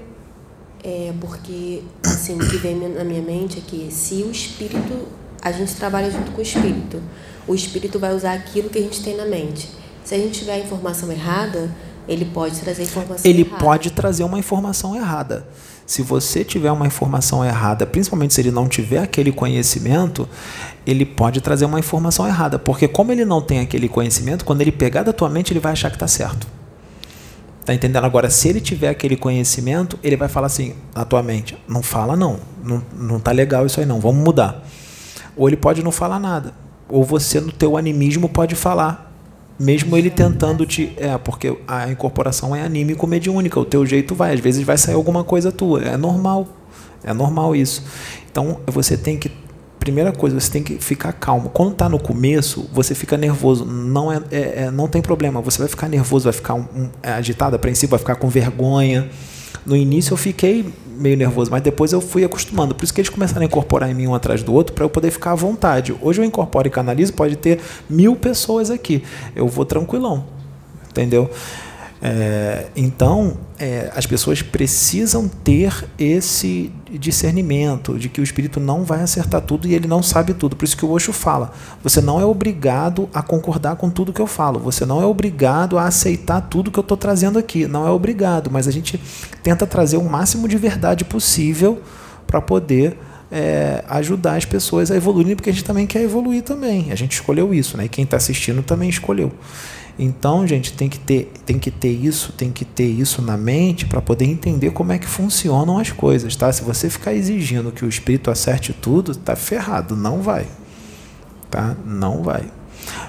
É 0.82 1.12
porque, 1.20 1.82
assim, 2.04 2.34
o 2.36 2.38
que 2.38 2.56
vem 2.56 2.74
na 2.88 3.04
minha 3.04 3.20
mente 3.22 3.58
é 3.58 3.62
que 3.66 3.88
se 3.92 4.22
o 4.22 4.30
espírito, 4.30 5.08
a 5.42 5.52
gente 5.52 5.74
trabalha 5.74 6.10
junto 6.10 6.30
com 6.32 6.38
o 6.38 6.42
espírito, 6.42 7.02
o 7.46 7.54
espírito 7.54 7.98
vai 7.98 8.14
usar 8.14 8.32
aquilo 8.32 8.70
que 8.70 8.78
a 8.78 8.82
gente 8.82 9.02
tem 9.02 9.16
na 9.16 9.26
mente. 9.26 9.68
Se 10.04 10.14
a 10.14 10.18
gente 10.18 10.38
tiver 10.38 10.54
a 10.54 10.58
informação 10.58 11.12
errada, 11.12 11.70
ele 12.08 12.24
pode 12.24 12.58
trazer 12.60 12.82
informação 12.84 13.30
Ele 13.30 13.42
errada. 13.42 13.62
pode 13.62 13.90
trazer 13.90 14.24
uma 14.24 14.38
informação 14.38 14.96
errada. 14.96 15.46
Se 15.86 16.02
você 16.02 16.44
tiver 16.44 16.70
uma 16.72 16.86
informação 16.86 17.44
errada, 17.44 17.86
principalmente 17.86 18.32
se 18.32 18.40
ele 18.40 18.50
não 18.50 18.68
tiver 18.68 18.98
aquele 18.98 19.32
conhecimento, 19.32 20.28
ele 20.86 21.04
pode 21.04 21.40
trazer 21.40 21.64
uma 21.66 21.78
informação 21.78 22.26
errada. 22.26 22.58
Porque 22.58 22.88
como 22.88 23.12
ele 23.12 23.24
não 23.24 23.42
tem 23.42 23.60
aquele 23.60 23.88
conhecimento, 23.88 24.44
quando 24.44 24.60
ele 24.60 24.72
pegar 24.72 25.02
da 25.02 25.12
tua 25.12 25.28
mente, 25.28 25.52
ele 25.52 25.60
vai 25.60 25.72
achar 25.72 25.90
que 25.90 25.96
está 25.96 26.06
certo. 26.08 26.46
Tá 27.70 27.74
entendendo? 27.74 28.04
Agora, 28.04 28.28
se 28.28 28.48
ele 28.48 28.60
tiver 28.60 28.88
aquele 28.88 29.16
conhecimento, 29.16 29.96
ele 30.02 30.16
vai 30.16 30.26
falar 30.26 30.48
assim 30.48 30.74
na 30.92 31.04
tua 31.04 31.22
mente: 31.22 31.56
não 31.68 31.84
fala 31.84 32.16
não, 32.16 32.40
não, 32.64 32.82
não 32.92 33.20
tá 33.20 33.30
legal 33.30 33.64
isso 33.64 33.78
aí 33.78 33.86
não, 33.86 34.00
vamos 34.00 34.24
mudar. 34.24 34.66
Ou 35.36 35.48
ele 35.48 35.56
pode 35.56 35.80
não 35.80 35.92
falar 35.92 36.18
nada. 36.18 36.52
Ou 36.88 37.04
você, 37.04 37.40
no 37.40 37.52
teu 37.52 37.76
animismo, 37.76 38.28
pode 38.28 38.56
falar. 38.56 39.14
Mesmo 39.56 39.96
ele 39.96 40.10
tentando 40.10 40.66
te. 40.66 40.92
É, 40.96 41.16
porque 41.16 41.56
a 41.68 41.88
incorporação 41.88 42.56
é 42.56 42.62
anímico 42.62 43.06
mediúnica, 43.06 43.60
o 43.60 43.64
teu 43.64 43.86
jeito 43.86 44.16
vai. 44.16 44.34
Às 44.34 44.40
vezes 44.40 44.64
vai 44.64 44.76
sair 44.76 44.96
alguma 44.96 45.22
coisa 45.22 45.52
tua. 45.52 45.80
É 45.80 45.96
normal. 45.96 46.48
É 47.04 47.14
normal 47.14 47.54
isso. 47.54 47.84
Então 48.32 48.58
você 48.66 48.96
tem 48.96 49.16
que. 49.16 49.30
Primeira 49.80 50.12
coisa, 50.12 50.38
você 50.38 50.50
tem 50.52 50.62
que 50.62 50.74
ficar 50.76 51.10
calmo. 51.14 51.48
Quando 51.48 51.72
está 51.72 51.88
no 51.88 51.98
começo, 51.98 52.68
você 52.70 52.94
fica 52.94 53.16
nervoso. 53.16 53.64
Não, 53.64 54.12
é, 54.12 54.22
é- 54.30 54.62
é- 54.64 54.70
não 54.70 54.86
tem 54.86 55.00
problema. 55.00 55.40
Você 55.40 55.58
vai 55.58 55.68
ficar 55.68 55.88
nervoso, 55.88 56.24
vai 56.24 56.34
ficar 56.34 56.54
um, 56.54 56.66
um, 56.76 56.88
é, 57.02 57.12
agitado, 57.12 57.56
apreensivo, 57.56 57.90
vai 57.90 57.98
ficar 57.98 58.16
com 58.16 58.28
vergonha. 58.28 59.08
No 59.64 59.74
início 59.74 60.12
eu 60.12 60.18
fiquei 60.18 60.70
meio 60.98 61.16
nervoso, 61.16 61.50
mas 61.50 61.62
depois 61.62 61.92
eu 61.92 62.00
fui 62.00 62.22
acostumando. 62.22 62.74
Por 62.74 62.84
isso 62.84 62.92
que 62.92 63.00
eles 63.00 63.08
começaram 63.08 63.40
a 63.40 63.44
incorporar 63.46 63.90
em 63.90 63.94
mim 63.94 64.06
um 64.06 64.14
atrás 64.14 64.42
do 64.42 64.52
outro 64.52 64.74
para 64.74 64.84
eu 64.84 64.90
poder 64.90 65.10
ficar 65.10 65.32
à 65.32 65.34
vontade. 65.34 65.96
Hoje 66.02 66.20
eu 66.20 66.24
incorporo 66.26 66.68
e 66.68 66.70
canalizo, 66.70 67.14
pode 67.14 67.36
ter 67.36 67.58
mil 67.88 68.14
pessoas 68.14 68.70
aqui. 68.70 69.02
Eu 69.34 69.48
vou 69.48 69.64
tranquilão. 69.64 70.24
Entendeu? 70.90 71.30
É, 72.02 72.66
então, 72.76 73.38
é, 73.60 73.92
as 73.94 74.06
pessoas 74.06 74.40
precisam 74.40 75.28
ter 75.28 75.84
esse 75.98 76.72
discernimento 76.90 77.98
de 77.98 78.08
que 78.08 78.18
o 78.18 78.24
espírito 78.24 78.58
não 78.58 78.84
vai 78.84 79.02
acertar 79.02 79.42
tudo 79.42 79.68
e 79.68 79.74
ele 79.74 79.86
não 79.86 80.02
sabe 80.02 80.32
tudo. 80.32 80.56
Por 80.56 80.64
isso 80.64 80.76
que 80.76 80.84
o 80.84 80.90
Osho 80.90 81.12
fala: 81.12 81.52
você 81.82 82.00
não 82.00 82.18
é 82.18 82.24
obrigado 82.24 83.06
a 83.12 83.22
concordar 83.22 83.76
com 83.76 83.90
tudo 83.90 84.14
que 84.14 84.20
eu 84.20 84.26
falo, 84.26 84.58
você 84.58 84.86
não 84.86 85.02
é 85.02 85.04
obrigado 85.04 85.76
a 85.76 85.84
aceitar 85.84 86.40
tudo 86.40 86.70
que 86.70 86.78
eu 86.78 86.82
estou 86.82 86.96
trazendo 86.96 87.38
aqui. 87.38 87.66
Não 87.66 87.86
é 87.86 87.90
obrigado, 87.90 88.50
mas 88.50 88.66
a 88.66 88.70
gente 88.70 88.98
tenta 89.42 89.66
trazer 89.66 89.98
o 89.98 90.04
máximo 90.04 90.48
de 90.48 90.56
verdade 90.56 91.04
possível 91.04 91.82
para 92.26 92.40
poder 92.40 92.96
é, 93.30 93.84
ajudar 93.88 94.36
as 94.36 94.46
pessoas 94.46 94.90
a 94.90 94.96
evoluírem, 94.96 95.36
porque 95.36 95.50
a 95.50 95.52
gente 95.52 95.64
também 95.64 95.86
quer 95.86 96.02
evoluir 96.02 96.42
também. 96.42 96.90
A 96.90 96.94
gente 96.94 97.12
escolheu 97.12 97.52
isso, 97.52 97.76
né? 97.76 97.84
E 97.84 97.88
quem 97.90 98.04
está 98.04 98.16
assistindo 98.16 98.62
também 98.62 98.88
escolheu. 98.88 99.30
Então, 100.02 100.46
gente, 100.46 100.72
tem 100.72 100.88
que 100.88 100.98
ter, 100.98 101.30
tem 101.44 101.58
que 101.58 101.70
ter 101.70 101.90
isso, 101.90 102.32
tem 102.32 102.50
que 102.50 102.64
ter 102.64 102.86
isso 102.86 103.20
na 103.20 103.36
mente 103.36 103.84
para 103.84 104.00
poder 104.00 104.24
entender 104.24 104.70
como 104.70 104.92
é 104.92 104.98
que 104.98 105.06
funcionam 105.06 105.76
as 105.76 105.92
coisas, 105.92 106.34
tá? 106.34 106.50
Se 106.50 106.62
você 106.62 106.88
ficar 106.88 107.12
exigindo 107.12 107.70
que 107.70 107.84
o 107.84 107.88
espírito 107.88 108.30
acerte 108.30 108.72
tudo, 108.72 109.14
tá 109.14 109.36
ferrado, 109.36 109.94
não 109.94 110.22
vai. 110.22 110.46
Tá? 111.50 111.76
Não 111.84 112.22
vai. 112.22 112.50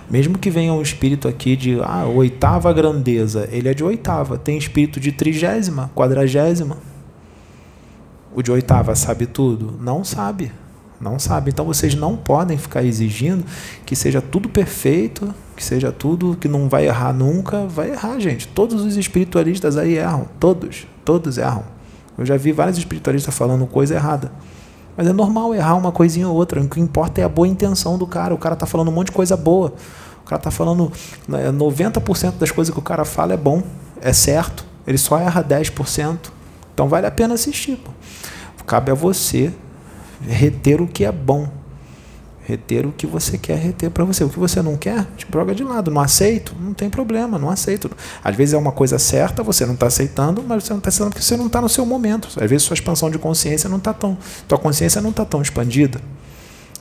Mesmo 0.09 0.37
que 0.37 0.49
venha 0.49 0.73
um 0.73 0.81
espírito 0.81 1.29
aqui 1.29 1.55
de 1.55 1.79
ah, 1.79 2.05
oitava 2.05 2.73
grandeza, 2.73 3.47
ele 3.53 3.69
é 3.69 3.73
de 3.73 3.85
oitava. 3.85 4.37
Tem 4.37 4.57
espírito 4.57 4.99
de 4.99 5.13
trigésima, 5.13 5.89
quadragésima. 5.95 6.77
O 8.35 8.41
de 8.41 8.51
oitava 8.51 8.95
sabe 8.95 9.27
tudo? 9.27 9.79
Não 9.79 10.03
sabe. 10.03 10.51
Não 10.99 11.17
sabe. 11.17 11.51
Então 11.51 11.63
vocês 11.63 11.95
não 11.95 12.17
podem 12.17 12.57
ficar 12.57 12.83
exigindo 12.83 13.45
que 13.85 13.95
seja 13.95 14.19
tudo 14.21 14.49
perfeito, 14.49 15.33
que 15.61 15.65
seja 15.65 15.91
tudo 15.91 16.35
que 16.35 16.47
não 16.47 16.67
vai 16.67 16.87
errar 16.87 17.13
nunca. 17.13 17.67
Vai 17.67 17.91
errar, 17.91 18.19
gente. 18.19 18.47
Todos 18.47 18.83
os 18.83 18.97
espiritualistas 18.97 19.77
aí 19.77 19.95
erram. 19.95 20.25
Todos. 20.39 20.87
Todos 21.05 21.37
erram. 21.37 21.63
Eu 22.17 22.25
já 22.25 22.35
vi 22.35 22.51
vários 22.51 22.79
espiritualistas 22.79 23.33
falando 23.35 23.67
coisa 23.67 23.93
errada. 23.93 24.31
Mas 24.97 25.05
é 25.05 25.13
normal 25.13 25.53
errar 25.53 25.75
uma 25.75 25.91
coisinha 25.91 26.27
ou 26.27 26.35
outra. 26.35 26.59
O 26.59 26.67
que 26.67 26.79
importa 26.79 27.21
é 27.21 27.23
a 27.23 27.29
boa 27.29 27.47
intenção 27.47 27.95
do 27.95 28.07
cara. 28.07 28.33
O 28.33 28.39
cara 28.39 28.53
está 28.55 28.65
falando 28.65 28.87
um 28.87 28.91
monte 28.91 29.07
de 29.07 29.11
coisa 29.11 29.37
boa. 29.37 29.75
O 30.23 30.25
cara 30.25 30.39
está 30.39 30.49
falando 30.49 30.91
né, 31.27 31.51
90% 31.51 32.39
das 32.39 32.49
coisas 32.49 32.73
que 32.73 32.79
o 32.79 32.83
cara 32.83 33.05
fala 33.05 33.33
é 33.33 33.37
bom, 33.37 33.61
é 34.01 34.11
certo. 34.11 34.65
Ele 34.87 34.97
só 34.97 35.19
erra 35.19 35.43
10%. 35.43 36.17
Então 36.73 36.87
vale 36.87 37.05
a 37.05 37.11
pena 37.11 37.35
assistir. 37.35 37.75
Pô. 37.75 37.91
Cabe 38.65 38.89
a 38.89 38.95
você 38.95 39.53
reter 40.27 40.81
o 40.81 40.87
que 40.87 41.05
é 41.05 41.11
bom. 41.11 41.47
Reter 42.43 42.87
o 42.87 42.91
que 42.91 43.05
você 43.05 43.37
quer 43.37 43.57
reter 43.57 43.91
para 43.91 44.03
você. 44.03 44.23
O 44.23 44.29
que 44.29 44.39
você 44.39 44.61
não 44.61 44.75
quer, 44.75 45.05
te 45.15 45.27
joga 45.31 45.53
de 45.53 45.63
lado. 45.63 45.91
Não 45.91 46.01
aceito? 46.01 46.55
Não 46.59 46.73
tem 46.73 46.89
problema, 46.89 47.37
não 47.37 47.49
aceito. 47.49 47.89
Às 48.23 48.35
vezes 48.35 48.53
é 48.53 48.57
uma 48.57 48.71
coisa 48.71 48.97
certa, 48.97 49.43
você 49.43 49.65
não 49.65 49.75
está 49.75 49.87
aceitando, 49.87 50.43
mas 50.45 50.63
você 50.63 50.73
não 50.73 50.79
está 50.79 50.89
aceitando 50.89 51.11
porque 51.11 51.23
você 51.23 51.37
não 51.37 51.47
está 51.47 51.61
no 51.61 51.69
seu 51.69 51.85
momento. 51.85 52.27
Às 52.39 52.49
vezes 52.49 52.63
sua 52.63 52.73
expansão 52.73 53.09
de 53.09 53.17
consciência 53.17 53.69
não 53.69 53.77
está 53.77 53.93
tão. 53.93 54.17
Tua 54.47 54.57
consciência 54.57 55.01
não 55.01 55.11
está 55.11 55.23
tão 55.23 55.41
expandida. 55.41 56.01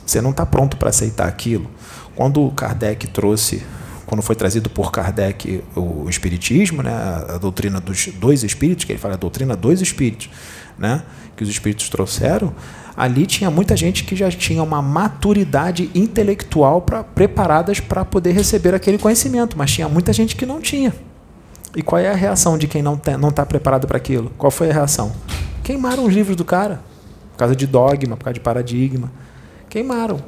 Você 0.05 0.19
não 0.19 0.31
está 0.31 0.45
pronto 0.45 0.77
para 0.77 0.89
aceitar 0.89 1.27
aquilo. 1.27 1.69
Quando 2.15 2.49
Kardec 2.51 3.07
trouxe 3.07 3.63
quando 4.11 4.21
foi 4.21 4.35
trazido 4.35 4.69
por 4.69 4.91
Kardec 4.91 5.63
o 5.73 6.09
Espiritismo, 6.09 6.83
né, 6.83 6.91
a 7.29 7.37
doutrina 7.37 7.79
dos 7.79 8.07
dois 8.07 8.43
espíritos, 8.43 8.83
que 8.83 8.91
ele 8.91 8.99
fala 8.99 9.13
a 9.13 9.17
doutrina 9.17 9.55
dos 9.55 9.81
espíritos, 9.81 10.29
né, 10.81 11.03
que 11.37 11.43
os 11.43 11.49
espíritos 11.49 11.87
trouxeram, 11.89 12.51
ali 12.97 13.27
tinha 13.27 13.51
muita 13.51 13.77
gente 13.77 14.03
que 14.03 14.15
já 14.15 14.29
tinha 14.31 14.63
uma 14.63 14.81
maturidade 14.81 15.91
intelectual 15.93 16.81
pra, 16.81 17.03
preparadas 17.03 17.79
para 17.79 18.03
poder 18.03 18.31
receber 18.31 18.73
aquele 18.73 18.97
conhecimento, 18.97 19.57
mas 19.57 19.71
tinha 19.71 19.87
muita 19.87 20.11
gente 20.11 20.35
que 20.35 20.45
não 20.45 20.59
tinha. 20.59 20.93
E 21.75 21.81
qual 21.81 22.01
é 22.01 22.09
a 22.09 22.15
reação 22.15 22.57
de 22.57 22.67
quem 22.67 22.81
não 22.81 22.95
está 22.95 23.17
não 23.17 23.31
tá 23.31 23.45
preparado 23.45 23.87
para 23.87 23.95
aquilo? 23.95 24.31
Qual 24.37 24.51
foi 24.51 24.71
a 24.71 24.73
reação? 24.73 25.11
Queimaram 25.63 26.03
os 26.03 26.13
livros 26.13 26.35
do 26.35 26.43
cara, 26.43 26.81
por 27.31 27.37
causa 27.37 27.55
de 27.55 27.67
dogma, 27.67 28.17
por 28.17 28.25
causa 28.25 28.33
de 28.33 28.41
paradigma. 28.41 29.11
Queimaram. 29.69 30.19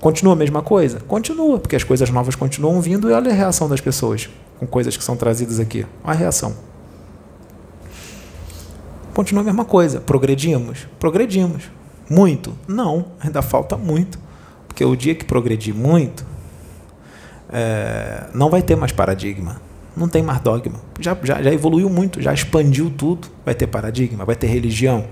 Continua 0.00 0.32
a 0.32 0.36
mesma 0.36 0.62
coisa? 0.62 0.98
Continua, 1.00 1.58
porque 1.58 1.76
as 1.76 1.84
coisas 1.84 2.08
novas 2.08 2.34
continuam 2.34 2.80
vindo 2.80 3.10
e 3.10 3.12
olha 3.12 3.30
a 3.30 3.34
reação 3.34 3.68
das 3.68 3.82
pessoas 3.82 4.30
com 4.58 4.66
coisas 4.66 4.96
que 4.96 5.04
são 5.04 5.14
trazidas 5.14 5.60
aqui. 5.60 5.86
Olha 6.02 6.14
a 6.14 6.16
reação. 6.16 6.69
Continua 9.14 9.42
a 9.42 9.44
mesma 9.44 9.64
coisa. 9.64 10.00
Progredimos? 10.00 10.86
Progredimos. 10.98 11.64
Muito? 12.08 12.56
Não, 12.66 13.06
ainda 13.20 13.42
falta 13.42 13.76
muito. 13.76 14.18
Porque 14.66 14.84
o 14.84 14.96
dia 14.96 15.14
que 15.14 15.24
progredir 15.24 15.74
muito, 15.74 16.24
é, 17.52 18.26
não 18.34 18.50
vai 18.50 18.62
ter 18.62 18.76
mais 18.76 18.92
paradigma. 18.92 19.60
Não 19.96 20.08
tem 20.08 20.22
mais 20.22 20.40
dogma. 20.40 20.80
Já, 20.98 21.16
já, 21.22 21.42
já 21.42 21.52
evoluiu 21.52 21.90
muito, 21.90 22.22
já 22.22 22.32
expandiu 22.32 22.90
tudo. 22.90 23.28
Vai 23.44 23.54
ter 23.54 23.66
paradigma, 23.66 24.24
vai 24.24 24.36
ter 24.36 24.46
religião, 24.46 25.04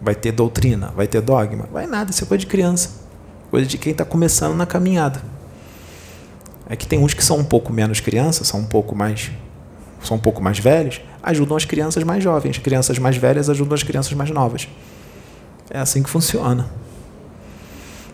vai 0.00 0.14
ter 0.14 0.32
doutrina, 0.32 0.92
vai 0.96 1.06
ter 1.06 1.20
dogma. 1.20 1.68
Vai 1.72 1.86
nada, 1.86 2.10
isso 2.10 2.24
é 2.24 2.26
coisa 2.26 2.40
de 2.40 2.46
criança 2.46 3.02
coisa 3.52 3.68
de 3.68 3.76
quem 3.76 3.92
está 3.92 4.02
começando 4.02 4.56
na 4.56 4.64
caminhada. 4.64 5.22
É 6.66 6.74
que 6.74 6.86
tem 6.86 6.98
uns 6.98 7.12
que 7.12 7.22
são 7.22 7.36
um 7.36 7.44
pouco 7.44 7.70
menos 7.70 8.00
crianças, 8.00 8.48
são 8.48 8.60
um 8.60 8.64
pouco 8.64 8.96
mais 8.96 9.30
são 10.02 10.16
um 10.16 10.20
pouco 10.20 10.42
mais 10.42 10.58
velhos, 10.58 11.00
ajudam 11.22 11.56
as 11.56 11.64
crianças 11.64 12.02
mais 12.04 12.22
jovens. 12.22 12.58
Crianças 12.58 12.98
mais 12.98 13.16
velhas 13.16 13.48
ajudam 13.48 13.74
as 13.74 13.82
crianças 13.82 14.12
mais 14.12 14.30
novas. 14.30 14.68
É 15.70 15.78
assim 15.78 16.02
que 16.02 16.10
funciona. 16.10 16.68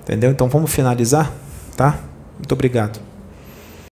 Entendeu? 0.02 0.30
Então 0.30 0.48
vamos 0.48 0.72
finalizar, 0.72 1.32
tá? 1.76 1.98
Muito 2.38 2.52
obrigado. 2.52 3.00